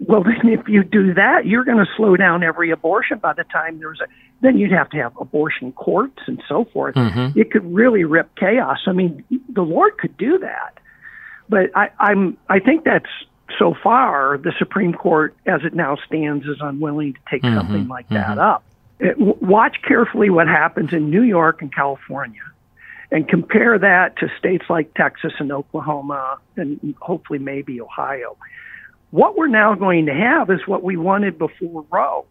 Well, 0.01 0.23
then, 0.25 0.53
if 0.53 0.69
you 0.69 0.85
do 0.85 1.15
that, 1.15 1.47
you're 1.47 1.65
going 1.65 1.79
to 1.79 1.91
slow 1.97 2.17
down 2.17 2.43
every 2.43 2.71
abortion 2.71 3.19
by 3.19 3.33
the 3.33 3.45
time 3.45 3.79
there's 3.79 4.01
a. 4.01 4.07
Then 4.41 4.57
you'd 4.57 4.71
have 4.71 4.89
to 4.91 4.97
have 4.99 5.17
abortion 5.21 5.73
courts 5.73 6.21
and 6.29 6.41
so 6.49 6.65
forth. 6.67 6.95
Mm-hmm. 6.95 7.37
It 7.37 7.51
could 7.51 7.75
really 7.75 8.05
rip 8.05 8.37
chaos. 8.37 8.79
I 8.87 8.93
mean, 8.93 9.25
the 9.49 9.63
Lord 9.63 9.99
could 9.99 10.17
do 10.17 10.39
that 10.39 10.79
but 11.49 11.71
I, 11.75 11.91
I'm 11.99 12.37
I 12.49 12.61
think 12.61 12.85
that's 12.85 13.09
so 13.59 13.75
far 13.83 14.39
the 14.39 14.53
Supreme 14.59 14.93
Court, 14.93 15.35
as 15.47 15.63
it 15.65 15.75
now 15.75 15.97
stands, 16.07 16.45
is 16.47 16.59
unwilling 16.61 17.15
to 17.15 17.21
take 17.31 17.43
mm-hmm, 17.43 17.57
something 17.57 17.89
like 17.89 18.07
mm-hmm. 18.07 18.15
that 18.15 18.39
up. 18.39 18.65
It, 19.01 19.19
w- 19.19 19.39
watch 19.41 19.79
carefully 19.87 20.31
what 20.31 20.49
happens 20.49 20.93
in 20.93 21.11
New 21.11 21.23
York 21.23 21.63
and 21.63 21.75
California, 21.75 22.43
and 23.11 23.27
compare 23.29 23.79
that 23.79 24.17
to 24.19 24.29
states 24.39 24.67
like 24.69 24.93
Texas 24.95 25.33
and 25.39 25.51
Oklahoma, 25.51 26.39
and 26.57 26.95
hopefully 27.01 27.39
maybe 27.39 27.81
Ohio. 27.81 28.37
What 29.11 29.37
we're 29.37 29.49
now 29.49 29.75
going 29.75 30.07
to 30.07 30.15
have 30.15 30.51
is 30.51 30.61
what 30.67 30.83
we 30.83 30.97
wanted 30.97 31.39
before 31.39 31.85
Roe, 31.91 32.27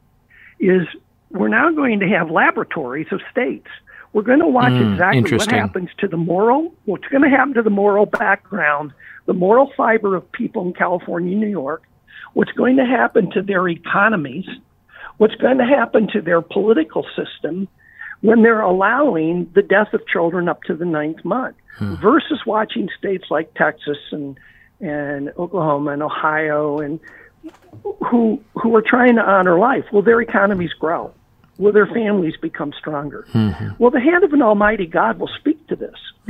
is 0.59 0.87
we're 1.29 1.47
now 1.47 1.71
going 1.71 1.99
to 2.01 2.07
have 2.07 2.29
laboratories 2.29 3.07
of 3.11 3.21
states 3.31 3.67
we're 4.13 4.23
going 4.23 4.39
to 4.39 4.47
watch 4.47 4.71
mm, 4.71 4.93
exactly 4.93 5.37
what 5.37 5.51
happens 5.51 5.89
to 5.99 6.07
the 6.07 6.17
moral, 6.17 6.73
what's 6.85 7.05
going 7.07 7.23
to 7.23 7.29
happen 7.29 7.53
to 7.55 7.61
the 7.61 7.69
moral 7.69 8.05
background, 8.05 8.91
the 9.25 9.33
moral 9.33 9.71
fiber 9.75 10.15
of 10.15 10.31
people 10.31 10.65
in 10.65 10.73
California, 10.73 11.35
New 11.35 11.47
York, 11.47 11.83
what's 12.33 12.51
going 12.53 12.77
to 12.77 12.85
happen 12.85 13.29
to 13.31 13.41
their 13.41 13.67
economies, 13.67 14.47
what's 15.17 15.35
going 15.35 15.57
to 15.57 15.65
happen 15.65 16.07
to 16.13 16.21
their 16.21 16.41
political 16.41 17.05
system 17.15 17.67
when 18.21 18.41
they're 18.41 18.61
allowing 18.61 19.51
the 19.53 19.61
death 19.61 19.93
of 19.93 20.01
children 20.07 20.49
up 20.49 20.63
to 20.63 20.75
the 20.75 20.85
ninth 20.85 21.23
month, 21.23 21.55
hmm. 21.77 21.93
versus 21.95 22.39
watching 22.45 22.89
states 22.97 23.25
like 23.29 23.53
Texas 23.53 23.99
and 24.11 24.39
and 24.79 25.33
Oklahoma 25.37 25.91
and 25.91 26.03
Ohio 26.03 26.79
and 26.79 26.99
who 28.09 28.41
who 28.53 28.75
are 28.75 28.81
trying 28.81 29.15
to 29.15 29.21
honor 29.21 29.57
life. 29.57 29.85
Will 29.91 30.01
their 30.01 30.21
economies 30.21 30.73
grow 30.73 31.13
will 31.57 31.71
their 31.71 31.87
families 31.87 32.35
become 32.37 32.73
stronger? 32.77 33.25
Mm-hmm. 33.33 33.69
Well, 33.79 33.91
the 33.91 33.99
hand 33.99 34.23
of 34.23 34.33
an 34.33 34.41
Almighty 34.41 34.85
God 34.85 35.19
will 35.19 35.29
speak 35.39 35.65
to 35.67 35.75
this. 35.75 35.95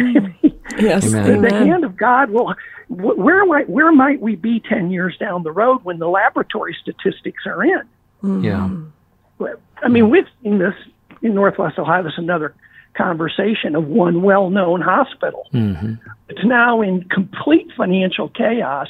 yes, 0.79 1.11
the, 1.11 1.39
the 1.41 1.53
hand 1.53 1.83
of 1.83 1.97
God 1.97 2.29
will. 2.29 2.53
Where 2.89 3.45
might 3.45 3.69
where 3.69 3.91
might 3.91 4.21
we 4.21 4.35
be 4.35 4.59
ten 4.59 4.91
years 4.91 5.17
down 5.17 5.43
the 5.43 5.51
road 5.51 5.83
when 5.83 5.99
the 5.99 6.07
laboratory 6.07 6.75
statistics 6.81 7.45
are 7.45 7.63
in? 7.63 7.81
Mm-hmm. 8.23 8.43
Yeah, 8.43 9.53
I 9.81 9.87
mean 9.89 10.09
we've 10.09 10.27
seen 10.43 10.59
this 10.59 10.75
in 11.21 11.33
Northwest 11.33 11.79
Ohio. 11.79 12.03
This 12.03 12.13
is 12.13 12.19
another 12.19 12.53
conversation 12.97 13.75
of 13.75 13.87
one 13.87 14.23
well-known 14.23 14.81
hospital. 14.81 15.47
Mm-hmm. 15.53 15.93
It's 16.29 16.43
now 16.43 16.81
in 16.81 17.03
complete 17.09 17.67
financial 17.77 18.29
chaos, 18.29 18.87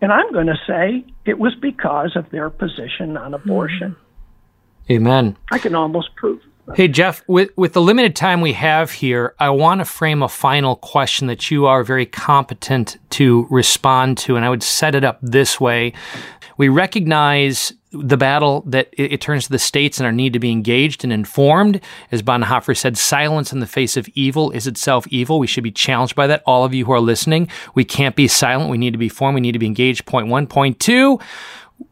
and 0.00 0.12
I'm 0.12 0.32
going 0.32 0.46
to 0.46 0.58
say 0.66 1.04
it 1.24 1.38
was 1.38 1.54
because 1.56 2.16
of 2.16 2.30
their 2.30 2.48
position 2.48 3.16
on 3.16 3.34
abortion. 3.34 3.90
Mm-hmm. 3.90 4.92
Amen. 4.92 5.36
I 5.52 5.58
can 5.58 5.74
almost 5.74 6.14
prove. 6.16 6.40
Hey, 6.74 6.86
Jeff, 6.86 7.24
with, 7.26 7.50
with 7.56 7.72
the 7.72 7.80
limited 7.80 8.14
time 8.14 8.40
we 8.40 8.52
have 8.52 8.92
here, 8.92 9.34
I 9.40 9.50
want 9.50 9.80
to 9.80 9.84
frame 9.84 10.22
a 10.22 10.28
final 10.28 10.76
question 10.76 11.26
that 11.26 11.50
you 11.50 11.66
are 11.66 11.82
very 11.82 12.06
competent 12.06 12.96
to 13.10 13.48
respond 13.50 14.18
to, 14.18 14.36
and 14.36 14.44
I 14.44 14.50
would 14.50 14.62
set 14.62 14.94
it 14.94 15.02
up 15.02 15.18
this 15.20 15.60
way. 15.60 15.92
We 16.56 16.68
recognize 16.68 17.72
the 17.92 18.16
battle 18.16 18.62
that 18.66 18.88
it, 18.92 19.14
it, 19.14 19.20
turns 19.20 19.46
to 19.46 19.52
the 19.52 19.58
states 19.58 19.98
and 19.98 20.06
our 20.06 20.12
need 20.12 20.32
to 20.32 20.38
be 20.38 20.52
engaged 20.52 21.02
and 21.02 21.12
informed. 21.12 21.80
As 22.12 22.22
Bonhoeffer 22.22 22.76
said, 22.76 22.96
silence 22.96 23.52
in 23.52 23.60
the 23.60 23.66
face 23.66 23.96
of 23.96 24.08
evil 24.14 24.50
is 24.52 24.66
itself 24.66 25.06
evil. 25.08 25.38
We 25.38 25.48
should 25.48 25.64
be 25.64 25.72
challenged 25.72 26.14
by 26.14 26.26
that. 26.28 26.42
All 26.46 26.64
of 26.64 26.72
you 26.72 26.84
who 26.84 26.92
are 26.92 27.00
listening, 27.00 27.48
we 27.74 27.84
can't 27.84 28.14
be 28.14 28.28
silent. 28.28 28.70
We 28.70 28.78
need 28.78 28.92
to 28.92 28.98
be 28.98 29.08
formed. 29.08 29.34
We 29.34 29.40
need 29.40 29.52
to 29.52 29.58
be 29.58 29.66
engaged. 29.66 30.06
Point 30.06 30.28
one. 30.28 30.46
Point 30.46 30.78
two, 30.78 31.18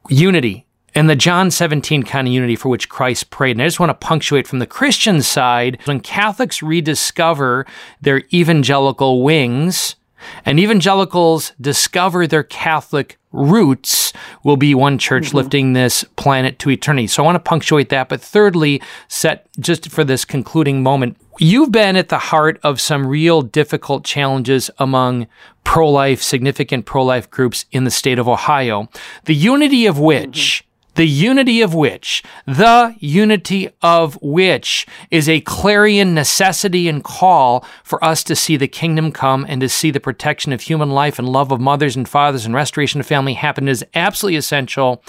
unity. 0.09 0.67
And 0.95 1.09
the 1.09 1.17
John 1.17 1.51
17 1.51 2.03
kind 2.05 2.27
of 2.27 2.35
unity 2.35 2.57
for 2.57 2.69
which 2.69 2.89
Christ 2.89 3.31
prayed. 3.31 3.53
And 3.53 3.63
I 3.63 3.67
just 3.67 3.79
want 3.79 3.91
to 3.91 4.07
punctuate 4.07 4.47
from 4.47 4.59
the 4.59 4.67
Christian 4.67 5.23
side 5.23 5.79
when 5.85 6.01
Catholics 6.01 6.63
rediscover 6.63 7.67
their 8.01 8.23
evangelical 8.33 9.23
wings, 9.23 9.97
and 10.45 10.59
evangelicals 10.59 11.53
discover 11.61 12.27
their 12.27 12.43
Catholic 12.43 13.19
roots 13.33 14.13
will 14.43 14.57
be 14.57 14.75
one 14.75 14.99
church 14.99 15.29
mm-hmm. 15.29 15.37
lifting 15.37 15.73
this 15.73 16.05
planet 16.17 16.59
to 16.61 16.71
eternity. 16.71 17.07
So 17.07 17.23
I 17.23 17.27
want 17.27 17.37
to 17.37 17.41
punctuate 17.41 17.91
that. 17.91 18.09
But 18.09 18.21
thirdly, 18.21 18.83
set 19.09 19.49
just 19.59 19.91
for 19.91 20.05
this 20.05 20.25
concluding 20.25 20.83
moment, 20.83 21.17
you've 21.39 21.73
been 21.73 21.97
at 21.97 22.09
the 22.09 22.19
heart 22.19 22.59
of 22.63 22.81
some 22.81 23.07
real 23.07 23.43
difficult 23.43 24.05
challenges 24.05 24.71
among 24.79 25.27
pro 25.65 25.89
life, 25.91 26.23
significant 26.23 26.87
pro 26.87 27.05
life 27.05 27.31
groups 27.31 27.67
in 27.71 27.85
the 27.85 27.91
state 27.91 28.19
of 28.19 28.29
Ohio, 28.29 28.89
the 29.25 29.35
unity 29.35 29.87
of 29.87 29.99
which 29.99 30.63
mm-hmm 30.63 30.68
the 30.99 31.07
unity 31.07 31.61
of 31.61 31.75
which, 31.75 32.25
the 32.45 32.93
unity 32.99 33.71
of 33.83 34.21
which 34.21 34.85
is 35.13 35.29
a 35.29 35.41
clarion 35.43 36.13
necessity 36.13 36.89
and 36.89 37.05
call 37.05 37.65
for 37.85 38.03
us 38.05 38.25
to 38.25 38.35
see 38.35 38.57
the 38.57 38.67
kingdom 38.67 39.13
come 39.13 39.47
and 39.49 39.61
to 39.61 39.69
see 39.69 39.93
the 39.93 40.01
protection 40.01 40.53
of 40.53 40.61
human 40.61 40.91
life 40.91 41.17
and 41.17 41.29
love 41.29 41.53
of 41.53 41.61
mothers 41.61 41.95
and 41.95 42.09
fathers 42.09 42.45
and 42.45 42.53
restoration 42.53 42.99
of 42.99 43.07
family 43.07 43.35
happen 43.35 43.69
is 43.69 43.85
absolutely 43.95 44.37
essential. 44.37 45.01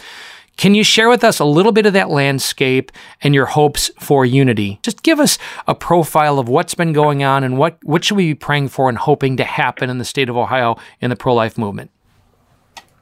Can 0.57 0.75
you 0.75 0.83
share 0.83 1.09
with 1.09 1.23
us 1.23 1.39
a 1.39 1.45
little 1.45 1.71
bit 1.71 1.87
of 1.87 1.93
that 1.93 2.11
landscape 2.11 2.91
and 3.23 3.33
your 3.33 3.47
hopes 3.47 3.89
for 3.99 4.27
unity? 4.27 4.77
Just 4.83 5.01
give 5.01 5.19
us 5.19 5.39
a 5.67 5.73
profile 5.73 6.37
of 6.37 6.47
what's 6.47 6.75
been 6.75 6.93
going 6.93 7.23
on 7.23 7.43
and 7.43 7.57
what, 7.57 7.83
what 7.83 8.03
should 8.03 8.17
we 8.17 8.27
be 8.27 8.35
praying 8.35 8.67
for 8.67 8.89
and 8.89 8.97
hoping 8.99 9.37
to 9.37 9.43
happen 9.43 9.89
in 9.89 9.97
the 9.97 10.05
state 10.05 10.29
of 10.29 10.37
Ohio 10.37 10.77
in 11.01 11.09
the 11.09 11.15
pro 11.15 11.33
life 11.33 11.57
movement. 11.57 11.89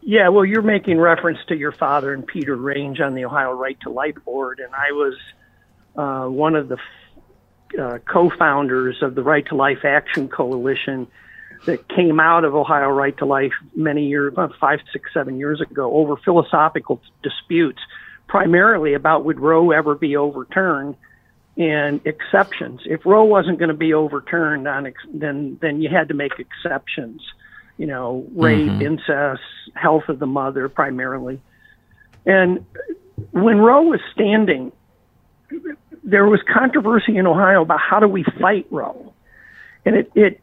Yeah, 0.09 0.29
well, 0.29 0.45
you're 0.45 0.61
making 0.61 1.01
reference 1.01 1.39
to 1.49 1.57
your 1.57 1.73
father 1.73 2.13
and 2.13 2.25
Peter 2.25 2.55
Range 2.55 3.01
on 3.01 3.13
the 3.13 3.25
Ohio 3.25 3.51
Right 3.51 3.77
to 3.81 3.89
Life 3.89 4.15
Board, 4.23 4.61
and 4.61 4.73
I 4.73 4.93
was 4.93 5.15
uh, 5.97 6.29
one 6.29 6.55
of 6.55 6.69
the 6.69 6.77
uh, 7.77 7.97
co-founders 8.09 9.03
of 9.03 9.15
the 9.15 9.21
Right 9.21 9.45
to 9.47 9.55
Life 9.55 9.83
Action 9.83 10.29
Coalition 10.29 11.07
that 11.65 11.89
came 11.89 12.21
out 12.21 12.45
of 12.45 12.55
Ohio 12.55 12.87
Right 12.87 13.17
to 13.17 13.25
Life 13.25 13.51
many 13.75 14.07
years, 14.07 14.31
about 14.31 14.53
five, 14.61 14.79
six, 14.93 15.13
seven 15.13 15.39
years 15.39 15.59
ago, 15.59 15.91
over 15.93 16.15
philosophical 16.15 17.01
disputes, 17.21 17.81
primarily 18.29 18.93
about 18.93 19.25
would 19.25 19.41
Roe 19.41 19.71
ever 19.71 19.93
be 19.93 20.15
overturned 20.15 20.95
and 21.57 21.99
exceptions. 22.07 22.79
If 22.85 23.05
Roe 23.05 23.25
wasn't 23.25 23.59
going 23.59 23.71
to 23.71 23.75
be 23.75 23.93
overturned, 23.93 24.69
on 24.69 24.85
ex- 24.85 25.03
then 25.13 25.57
then 25.61 25.81
you 25.81 25.89
had 25.89 26.07
to 26.07 26.13
make 26.13 26.39
exceptions 26.39 27.21
you 27.77 27.85
know, 27.85 28.25
rape, 28.35 28.69
mm-hmm. 28.69 28.81
incest, 28.81 29.41
health 29.75 30.09
of 30.09 30.19
the 30.19 30.25
mother 30.25 30.67
primarily. 30.67 31.41
And 32.25 32.65
when 33.31 33.57
Roe 33.57 33.83
was 33.83 33.99
standing, 34.13 34.71
there 36.03 36.25
was 36.25 36.41
controversy 36.51 37.17
in 37.17 37.27
Ohio 37.27 37.61
about 37.61 37.79
how 37.79 37.99
do 37.99 38.07
we 38.07 38.23
fight 38.39 38.67
Roe, 38.69 39.13
and 39.85 39.95
it 39.95 40.11
it 40.15 40.41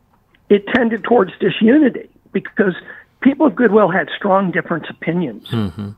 it 0.49 0.67
tended 0.69 1.05
towards 1.05 1.33
disunity 1.39 2.11
because 2.33 2.75
people 3.21 3.47
of 3.47 3.55
goodwill 3.55 3.91
had 3.91 4.09
strong 4.17 4.51
different 4.51 4.89
opinions. 4.89 5.49
Mm-hmm. 5.49 5.91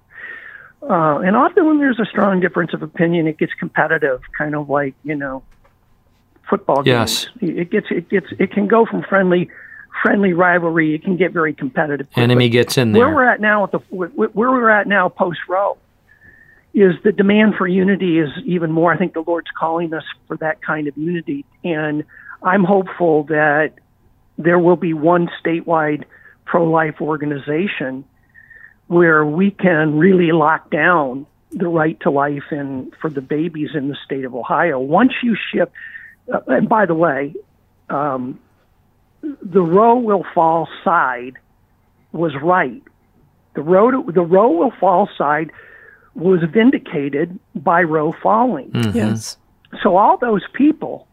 Uh, 0.89 1.19
and 1.19 1.37
often 1.37 1.67
when 1.67 1.79
there's 1.79 1.99
a 1.99 2.05
strong 2.05 2.41
difference 2.41 2.73
of 2.73 2.83
opinion, 2.83 3.27
it 3.27 3.39
gets 3.39 3.53
competitive, 3.55 4.21
kind 4.37 4.55
of 4.55 4.69
like 4.69 4.95
you 5.03 5.15
know, 5.15 5.43
football 6.49 6.83
games. 6.83 7.29
Yes. 7.41 7.57
It 7.59 7.71
gets 7.71 7.87
it 7.91 8.09
gets 8.09 8.27
it 8.39 8.53
can 8.53 8.67
go 8.67 8.87
from 8.87 9.03
friendly 9.03 9.51
friendly 10.03 10.33
rivalry, 10.33 10.95
it 10.95 11.03
can 11.03 11.17
get 11.17 11.33
very 11.33 11.55
competitive. 11.55 12.07
Quickly. 12.09 12.23
Enemy 12.23 12.49
gets 12.49 12.79
in 12.79 12.93
there. 12.93 13.07
Where 13.07 13.15
we're 13.15 13.29
at 13.29 13.41
now, 13.41 13.65
at 13.65 13.73
the 13.73 13.79
where 13.79 14.51
we're 14.51 14.71
at 14.71 14.87
now, 14.87 15.09
post 15.09 15.41
Roe, 15.49 15.77
is 16.75 16.95
the 17.05 17.13
demand 17.13 17.55
for 17.57 17.67
unity 17.67 18.19
is 18.19 18.29
even 18.45 18.71
more. 18.71 18.93
I 18.93 18.99
think 18.99 19.15
the 19.15 19.25
Lord's 19.27 19.51
calling 19.59 19.95
us 19.95 20.05
for 20.27 20.37
that 20.39 20.63
kind 20.63 20.89
of 20.89 20.97
unity, 20.97 21.45
and 21.65 22.05
I'm 22.43 22.65
hopeful 22.65 23.25
that 23.25 23.73
there 24.39 24.59
will 24.59 24.77
be 24.77 24.93
one 24.93 25.31
statewide 25.43 26.05
pro-life 26.45 27.01
organization 27.01 28.05
where 28.89 29.25
we 29.25 29.51
can 29.51 29.99
really 29.99 30.33
lock 30.33 30.71
down 30.71 31.27
the 31.51 31.67
right 31.67 31.99
to 32.01 32.11
life 32.11 32.45
and 32.51 32.95
for 33.01 33.09
the 33.09 33.21
babies 33.21 33.71
in 33.75 33.89
the 33.89 33.97
state 34.05 34.25
of 34.25 34.35
Ohio. 34.35 34.79
Once 34.79 35.13
you 35.23 35.37
shift, 35.53 35.73
uh, 36.33 36.41
and 36.49 36.69
by 36.69 36.87
the 36.87 36.95
way, 36.95 37.35
um, 37.89 38.39
the 39.43 39.63
Roe 39.63 39.97
will 39.97 40.25
fall 40.35 40.69
side 40.85 41.35
was 42.13 42.33
right. 42.43 42.83
The 43.55 43.63
Roe 43.63 44.03
the 44.11 44.23
Roe 44.23 44.51
will 44.51 44.73
fall 44.79 45.09
side 45.17 45.51
was 46.15 46.41
vindicated 46.51 47.39
by 47.55 47.83
Roe 47.83 48.15
falling. 48.23 48.71
Mm-hmm. 48.71 48.97
Yes. 48.97 49.37
So 49.83 49.97
all 49.97 50.17
those 50.17 50.43
people 50.55 51.07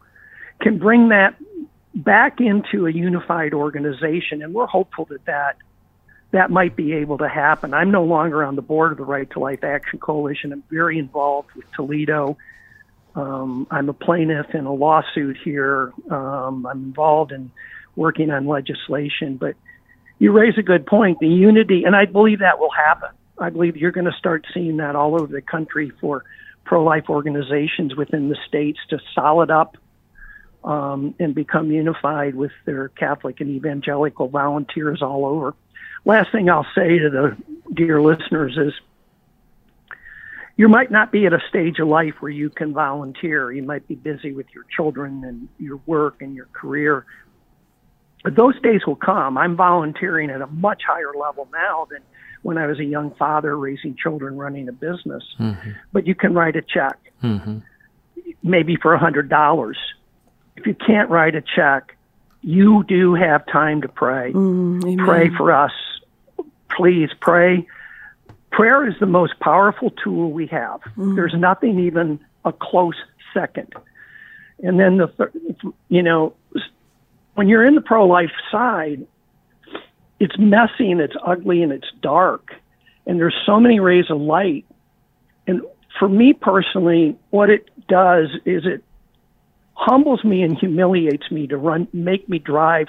can 0.60 0.78
bring 0.78 1.10
that 1.10 1.36
back 1.94 2.40
into 2.40 2.86
a 2.86 2.90
unified 2.90 3.54
organization, 3.54 4.42
and 4.42 4.54
we're 4.54 4.66
hopeful 4.66 5.04
that 5.06 5.24
that 5.26 5.56
that 6.32 6.50
might 6.50 6.74
be 6.74 6.94
able 6.94 7.18
to 7.18 7.28
happen. 7.28 7.72
I'm 7.72 7.92
no 7.92 8.02
longer 8.02 8.42
on 8.42 8.56
the 8.56 8.62
board 8.62 8.90
of 8.90 8.98
the 8.98 9.04
Right 9.04 9.30
to 9.30 9.38
Life 9.38 9.62
Action 9.62 10.00
Coalition. 10.00 10.52
I'm 10.52 10.64
very 10.68 10.98
involved 10.98 11.52
with 11.54 11.64
Toledo. 11.76 12.36
Um, 13.14 13.68
I'm 13.70 13.88
a 13.88 13.92
plaintiff 13.92 14.52
in 14.52 14.66
a 14.66 14.72
lawsuit 14.72 15.36
here. 15.44 15.92
Um, 16.10 16.66
I'm 16.66 16.82
involved 16.84 17.30
in 17.30 17.52
working 17.96 18.30
on 18.30 18.46
legislation. 18.46 19.36
But 19.36 19.54
you 20.18 20.32
raise 20.32 20.58
a 20.58 20.62
good 20.62 20.86
point. 20.86 21.18
The 21.20 21.28
unity, 21.28 21.84
and 21.84 21.94
I 21.94 22.06
believe 22.06 22.40
that 22.40 22.58
will 22.58 22.70
happen. 22.70 23.10
I 23.38 23.50
believe 23.50 23.76
you're 23.76 23.92
going 23.92 24.10
to 24.10 24.16
start 24.18 24.46
seeing 24.54 24.76
that 24.78 24.94
all 24.94 25.14
over 25.14 25.26
the 25.26 25.42
country 25.42 25.90
for 26.00 26.24
pro-life 26.64 27.10
organizations 27.10 27.94
within 27.94 28.28
the 28.28 28.36
states 28.46 28.78
to 28.90 28.98
solid 29.14 29.50
up 29.50 29.76
um, 30.62 31.14
and 31.18 31.34
become 31.34 31.70
unified 31.70 32.34
with 32.34 32.52
their 32.64 32.88
Catholic 32.88 33.40
and 33.40 33.50
evangelical 33.50 34.28
volunteers 34.28 35.02
all 35.02 35.26
over. 35.26 35.54
Last 36.04 36.32
thing 36.32 36.48
I'll 36.48 36.66
say 36.74 36.98
to 36.98 37.10
the 37.10 37.36
dear 37.72 38.00
listeners 38.00 38.56
is 38.56 38.72
you 40.56 40.68
might 40.68 40.90
not 40.90 41.10
be 41.10 41.26
at 41.26 41.32
a 41.32 41.40
stage 41.48 41.78
of 41.80 41.88
life 41.88 42.14
where 42.20 42.30
you 42.30 42.48
can 42.48 42.72
volunteer. 42.72 43.50
You 43.50 43.62
might 43.62 43.88
be 43.88 43.94
busy 43.94 44.32
with 44.32 44.46
your 44.54 44.64
children 44.74 45.24
and 45.24 45.48
your 45.58 45.80
work 45.86 46.22
and 46.22 46.34
your 46.34 46.46
career. 46.52 47.04
But 48.24 48.36
those 48.36 48.58
days 48.62 48.80
will 48.86 48.96
come. 48.96 49.36
I'm 49.36 49.54
volunteering 49.54 50.30
at 50.30 50.40
a 50.40 50.46
much 50.46 50.82
higher 50.88 51.12
level 51.14 51.46
now 51.52 51.86
than 51.90 52.00
when 52.42 52.56
I 52.56 52.66
was 52.66 52.80
a 52.80 52.84
young 52.84 53.14
father 53.14 53.56
raising 53.56 53.94
children, 53.96 54.36
running 54.36 54.66
a 54.68 54.72
business. 54.72 55.22
Mm-hmm. 55.38 55.70
But 55.92 56.06
you 56.06 56.14
can 56.14 56.32
write 56.32 56.56
a 56.56 56.62
check, 56.62 56.98
mm-hmm. 57.22 57.58
maybe 58.42 58.76
for 58.76 58.94
a 58.94 58.98
hundred 58.98 59.28
dollars. 59.28 59.76
If 60.56 60.66
you 60.66 60.74
can't 60.74 61.10
write 61.10 61.34
a 61.34 61.42
check, 61.42 61.96
you 62.40 62.82
do 62.84 63.14
have 63.14 63.46
time 63.46 63.82
to 63.82 63.88
pray. 63.88 64.32
Mm, 64.32 65.04
pray 65.04 65.28
for 65.28 65.52
us. 65.52 65.72
Please 66.70 67.10
pray. 67.20 67.66
Prayer 68.52 68.88
is 68.88 68.94
the 69.00 69.06
most 69.06 69.38
powerful 69.40 69.90
tool 69.90 70.32
we 70.32 70.46
have. 70.46 70.80
Mm. 70.96 71.14
There's 71.14 71.34
nothing 71.34 71.78
even 71.78 72.20
a 72.44 72.52
close 72.52 72.96
second. 73.34 73.74
And 74.62 74.80
then 74.80 74.96
the, 74.96 75.30
you 75.88 76.02
know, 76.02 76.34
when 77.34 77.48
you're 77.48 77.64
in 77.64 77.74
the 77.74 77.80
pro 77.80 78.06
life 78.06 78.32
side, 78.50 79.06
it's 80.20 80.38
messy 80.38 80.90
and 80.90 81.00
it's 81.00 81.16
ugly 81.24 81.62
and 81.62 81.72
it's 81.72 81.90
dark. 82.00 82.54
And 83.06 83.18
there's 83.18 83.36
so 83.44 83.60
many 83.60 83.80
rays 83.80 84.10
of 84.10 84.20
light. 84.20 84.64
And 85.46 85.62
for 85.98 86.08
me 86.08 86.32
personally, 86.32 87.16
what 87.30 87.50
it 87.50 87.68
does 87.88 88.28
is 88.44 88.64
it 88.64 88.82
humbles 89.74 90.24
me 90.24 90.42
and 90.42 90.56
humiliates 90.56 91.30
me 91.30 91.46
to 91.48 91.56
run, 91.56 91.88
make 91.92 92.28
me 92.28 92.38
drive 92.38 92.86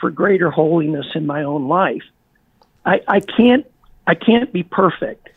for 0.00 0.10
greater 0.10 0.50
holiness 0.50 1.06
in 1.14 1.26
my 1.26 1.42
own 1.44 1.68
life. 1.68 2.02
I, 2.84 3.00
I 3.08 3.20
can't, 3.20 3.66
I 4.06 4.14
can't 4.14 4.52
be 4.52 4.62
perfect, 4.62 5.28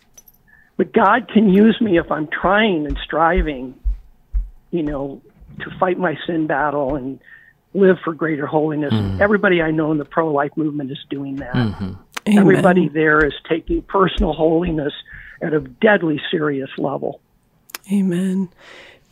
but 0.78 0.92
God 0.92 1.30
can 1.30 1.50
use 1.50 1.80
me 1.80 1.98
if 1.98 2.12
I'm 2.12 2.28
trying 2.28 2.86
and 2.86 2.98
striving, 3.04 3.80
you 4.72 4.84
know, 4.84 5.22
to 5.60 5.78
fight 5.80 5.98
my 5.98 6.18
sin 6.26 6.48
battle 6.48 6.96
and 6.96 7.20
live 7.74 7.98
for 8.04 8.14
greater 8.14 8.48
holiness. 8.48 8.94
Mm-hmm. 8.94 9.22
Everybody 9.22 9.62
I 9.62 9.72
know 9.72 9.92
in 9.92 9.98
the 9.98 10.06
pro 10.06 10.32
life 10.32 10.52
movement 10.56 10.92
is 10.92 11.00
doing 11.10 11.38
that. 11.38 11.54
Mm-hmm. 11.54 11.94
Everybody 12.26 12.90
there 12.90 13.26
is 13.26 13.34
taking 13.48 13.82
personal 13.84 14.34
holiness 14.34 14.94
at 15.42 15.54
a 15.54 15.62
deadly 15.62 16.22
serious 16.30 16.70
level. 16.78 17.22
Amen. 17.92 18.50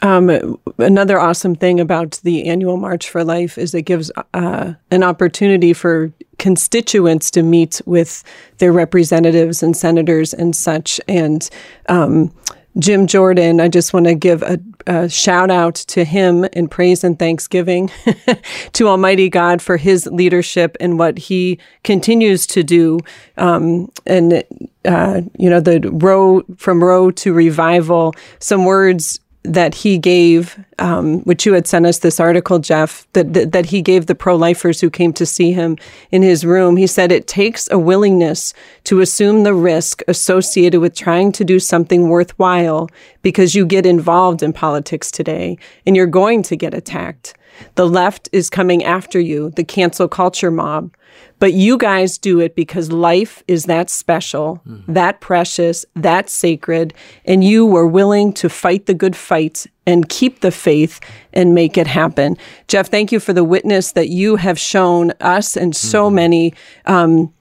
Um, 0.01 0.59
another 0.77 1.19
awesome 1.19 1.55
thing 1.55 1.79
about 1.79 2.19
the 2.23 2.47
annual 2.47 2.77
March 2.77 3.09
for 3.09 3.23
Life 3.23 3.57
is 3.57 3.73
it 3.73 3.83
gives 3.83 4.11
uh, 4.33 4.73
an 4.91 5.03
opportunity 5.03 5.73
for 5.73 6.11
constituents 6.37 7.31
to 7.31 7.41
meet 7.41 7.81
with 7.85 8.23
their 8.59 8.71
representatives 8.71 9.63
and 9.63 9.75
senators 9.75 10.33
and 10.33 10.55
such. 10.55 11.01
And 11.07 11.49
um, 11.89 12.31
Jim 12.79 13.07
Jordan, 13.07 13.59
I 13.59 13.69
just 13.69 13.93
want 13.93 14.05
to 14.05 14.13
give 14.13 14.43
a, 14.43 14.59
a, 14.85 15.09
shout 15.09 15.49
out 15.49 15.75
to 15.75 16.03
him 16.03 16.45
in 16.45 16.67
praise 16.67 17.03
and 17.03 17.17
thanksgiving 17.17 17.89
to 18.73 18.87
Almighty 18.87 19.29
God 19.29 19.61
for 19.61 19.77
his 19.77 20.05
leadership 20.07 20.77
and 20.79 20.99
what 20.99 21.17
he 21.17 21.59
continues 21.83 22.45
to 22.47 22.63
do. 22.63 22.99
Um, 23.37 23.91
and, 24.05 24.43
uh, 24.85 25.21
you 25.37 25.49
know, 25.49 25.59
the 25.59 25.89
row 25.91 26.43
from 26.57 26.83
Roe 26.83 27.09
to 27.11 27.33
revival, 27.33 28.13
some 28.39 28.65
words 28.65 29.19
that 29.53 29.73
he 29.73 29.97
gave, 29.97 30.63
um, 30.79 31.21
which 31.21 31.45
you 31.45 31.53
had 31.53 31.67
sent 31.67 31.85
us 31.85 31.99
this 31.99 32.19
article, 32.19 32.59
Jeff, 32.59 33.07
that, 33.13 33.33
that, 33.33 33.51
that 33.53 33.65
he 33.67 33.81
gave 33.81 34.05
the 34.05 34.15
pro 34.15 34.35
lifers 34.35 34.81
who 34.81 34.89
came 34.89 35.13
to 35.13 35.25
see 35.25 35.53
him 35.53 35.77
in 36.11 36.21
his 36.21 36.45
room. 36.45 36.75
He 36.75 36.87
said 36.87 37.11
it 37.11 37.27
takes 37.27 37.69
a 37.71 37.79
willingness 37.79 38.53
to 38.85 38.99
assume 38.99 39.43
the 39.43 39.53
risk 39.53 40.01
associated 40.07 40.81
with 40.81 40.95
trying 40.95 41.31
to 41.33 41.45
do 41.45 41.59
something 41.59 42.09
worthwhile 42.09 42.89
because 43.21 43.55
you 43.55 43.65
get 43.65 43.85
involved 43.85 44.43
in 44.43 44.53
politics 44.53 45.09
today 45.11 45.57
and 45.85 45.95
you're 45.95 46.05
going 46.05 46.43
to 46.43 46.55
get 46.55 46.73
attacked. 46.73 47.33
The 47.75 47.87
left 47.87 48.29
is 48.31 48.49
coming 48.49 48.83
after 48.83 49.19
you, 49.19 49.51
the 49.51 49.63
cancel 49.63 50.07
culture 50.07 50.51
mob. 50.51 50.93
But 51.39 51.53
you 51.53 51.77
guys 51.77 52.17
do 52.17 52.39
it 52.39 52.55
because 52.55 52.91
life 52.91 53.43
is 53.47 53.65
that 53.65 53.89
special, 53.89 54.61
mm-hmm. 54.67 54.91
that 54.91 55.21
precious, 55.21 55.85
that 55.95 56.29
sacred, 56.29 56.93
and 57.25 57.43
you 57.43 57.65
were 57.65 57.87
willing 57.87 58.33
to 58.33 58.49
fight 58.49 58.87
the 58.87 58.93
good 58.93 59.15
fight 59.15 59.67
and 59.85 60.09
keep 60.09 60.41
the 60.41 60.51
faith 60.51 60.99
and 61.33 61.53
make 61.53 61.77
it 61.77 61.87
happen. 61.87 62.37
Jeff, 62.67 62.89
thank 62.89 63.11
you 63.11 63.19
for 63.19 63.33
the 63.33 63.43
witness 63.43 63.93
that 63.93 64.09
you 64.09 64.35
have 64.35 64.59
shown 64.59 65.11
us 65.21 65.55
and 65.55 65.75
so 65.75 66.07
mm-hmm. 66.07 66.15
many 66.15 66.53
um, 66.85 67.33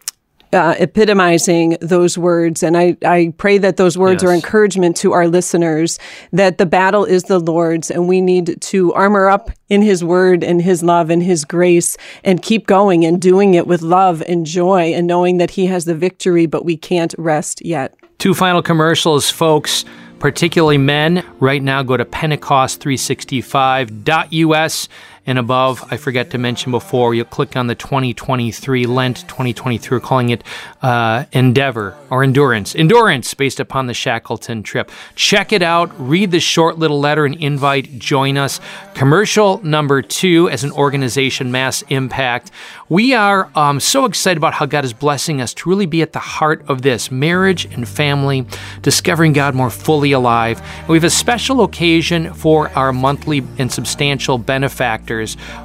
uh, 0.56 0.74
epitomizing 0.78 1.76
those 1.80 2.18
words. 2.18 2.62
And 2.62 2.76
I, 2.76 2.96
I 3.04 3.32
pray 3.36 3.58
that 3.58 3.76
those 3.76 3.96
words 3.96 4.22
yes. 4.22 4.30
are 4.30 4.34
encouragement 4.34 4.96
to 4.98 5.12
our 5.12 5.28
listeners 5.28 5.98
that 6.32 6.58
the 6.58 6.66
battle 6.66 7.04
is 7.04 7.24
the 7.24 7.38
Lord's 7.38 7.90
and 7.90 8.08
we 8.08 8.20
need 8.20 8.60
to 8.60 8.92
armor 8.94 9.28
up 9.28 9.50
in 9.68 9.82
His 9.82 10.02
word 10.02 10.42
and 10.42 10.62
His 10.62 10.82
love 10.82 11.10
and 11.10 11.22
His 11.22 11.44
grace 11.44 11.96
and 12.24 12.42
keep 12.42 12.66
going 12.66 13.04
and 13.04 13.22
doing 13.22 13.54
it 13.54 13.66
with 13.66 13.82
love 13.82 14.22
and 14.26 14.46
joy 14.46 14.94
and 14.94 15.06
knowing 15.06 15.36
that 15.36 15.50
He 15.50 15.66
has 15.66 15.84
the 15.84 15.94
victory, 15.94 16.46
but 16.46 16.64
we 16.64 16.76
can't 16.76 17.14
rest 17.18 17.64
yet. 17.64 17.94
Two 18.18 18.34
final 18.34 18.62
commercials, 18.62 19.30
folks 19.30 19.84
particularly 20.18 20.78
men. 20.78 21.22
Right 21.40 21.62
now, 21.62 21.82
go 21.82 21.96
to 21.96 22.04
Pentecost365.us 22.04 24.88
and 25.26 25.38
above. 25.38 25.84
I 25.90 25.96
forget 25.96 26.30
to 26.30 26.38
mention 26.38 26.70
before, 26.70 27.14
you'll 27.14 27.24
click 27.24 27.56
on 27.56 27.66
the 27.66 27.74
2023 27.74 28.86
Lent 28.86 29.22
2023. 29.28 29.96
We're 29.96 30.00
calling 30.00 30.30
it 30.30 30.44
uh, 30.82 31.24
Endeavor 31.32 31.96
or 32.10 32.22
Endurance. 32.22 32.74
Endurance 32.76 33.34
based 33.34 33.58
upon 33.58 33.86
the 33.86 33.94
Shackleton 33.94 34.62
trip. 34.62 34.90
Check 35.16 35.52
it 35.52 35.62
out. 35.62 35.90
Read 35.98 36.30
the 36.30 36.40
short 36.40 36.78
little 36.78 37.00
letter 37.00 37.24
and 37.24 37.34
invite. 37.34 37.98
Join 37.98 38.38
us. 38.38 38.60
Commercial 38.94 39.62
number 39.64 40.00
two 40.00 40.48
as 40.48 40.62
an 40.62 40.70
organization, 40.72 41.50
Mass 41.50 41.82
Impact. 41.88 42.52
We 42.88 43.14
are 43.14 43.50
um, 43.56 43.80
so 43.80 44.04
excited 44.04 44.38
about 44.38 44.54
how 44.54 44.66
God 44.66 44.84
is 44.84 44.92
blessing 44.92 45.40
us 45.40 45.52
to 45.54 45.68
really 45.68 45.86
be 45.86 46.02
at 46.02 46.12
the 46.12 46.20
heart 46.20 46.64
of 46.68 46.82
this 46.82 47.10
marriage 47.10 47.64
and 47.64 47.88
family, 47.88 48.46
discovering 48.82 49.32
God 49.32 49.56
more 49.56 49.70
fully 49.70 50.12
alive. 50.12 50.62
And 50.80 50.88
we 50.88 50.96
have 50.96 51.04
a 51.04 51.10
special 51.10 51.64
occasion 51.64 52.32
for 52.32 52.68
our 52.70 52.92
monthly 52.92 53.42
and 53.58 53.72
substantial 53.72 54.38
benefactor 54.38 55.15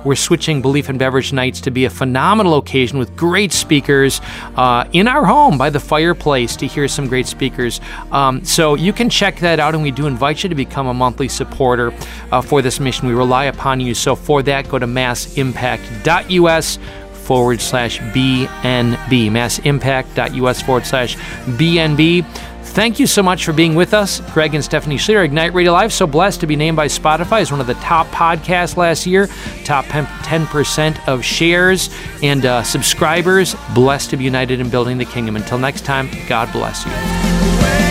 we're 0.06 0.16
switching 0.16 0.62
Belief 0.62 0.89
and 0.89 0.97
Beverage 0.97 1.34
Nights 1.34 1.62
to 1.62 1.72
be 1.72 1.86
a 1.86 1.89
phenomenal 1.89 2.58
occasion 2.58 2.99
with 2.99 3.16
great 3.16 3.52
speakers 3.52 4.22
uh, 4.56 4.86
in 4.93 5.08
our 5.08 5.26
home 5.26 5.58
by 5.58 5.70
the 5.70 5.80
fireplace 5.80 6.56
to 6.58 6.68
hear 6.68 6.88
some 6.88 7.08
great 7.08 7.28
speakers. 7.28 7.82
Um, 8.12 8.45
so 8.45 8.76
you 8.76 8.93
can 8.93 9.10
check 9.10 9.39
that 9.39 9.60
out, 9.60 9.74
and 9.74 9.84
we 9.84 9.91
do 9.91 10.08
invite 10.08 10.43
you 10.43 10.49
to 10.49 10.56
become 10.56 10.88
a 10.88 10.93
monthly 10.93 11.28
supporter 11.28 11.93
uh, 12.32 12.41
for 12.41 12.62
this 12.62 12.80
mission. 12.80 13.08
We 13.08 13.14
rely 13.14 13.45
upon 13.45 13.80
you. 13.80 13.93
So 13.93 14.16
for 14.16 14.41
that, 14.43 14.70
go 14.70 14.80
to 14.80 14.88
massimpact.us 14.88 16.80
forward 17.32 17.62
slash 17.62 17.99
BNB, 17.99 19.32
massimpact.us 19.32 20.62
forward 20.62 20.86
slash 20.86 21.16
BNB. 21.16 22.26
Thank 22.72 22.99
you 23.01 23.05
so 23.07 23.22
much 23.22 23.43
for 23.43 23.51
being 23.51 23.76
with 23.76 23.93
us. 23.93 24.22
Greg 24.32 24.55
and 24.55 24.63
Stephanie 24.63 24.95
Schlueter, 24.95 25.26
Ignite 25.26 25.53
Radio 25.53 25.74
Live. 25.74 25.91
So 25.91 26.07
blessed 26.07 26.39
to 26.39 26.47
be 26.47 26.55
named 26.55 26.78
by 26.78 26.88
Spotify 26.88 27.41
as 27.41 27.51
one 27.51 27.59
of 27.59 27.67
the 27.67 27.74
top 27.76 28.07
podcasts 28.07 28.78
last 28.78 29.05
year, 29.05 29.28
top 29.65 29.84
10% 29.86 31.05
of 31.05 31.22
shares 31.22 31.89
and 32.24 32.45
uh, 32.45 32.63
subscribers. 32.63 33.57
Blessed 33.76 34.11
to 34.11 34.17
be 34.17 34.24
united 34.24 34.61
in 34.61 34.69
building 34.69 34.97
the 34.97 35.05
kingdom. 35.05 35.36
Until 35.36 35.57
next 35.57 35.84
time, 35.84 36.09
God 36.30 36.49
bless 36.53 36.86
you. 36.86 37.91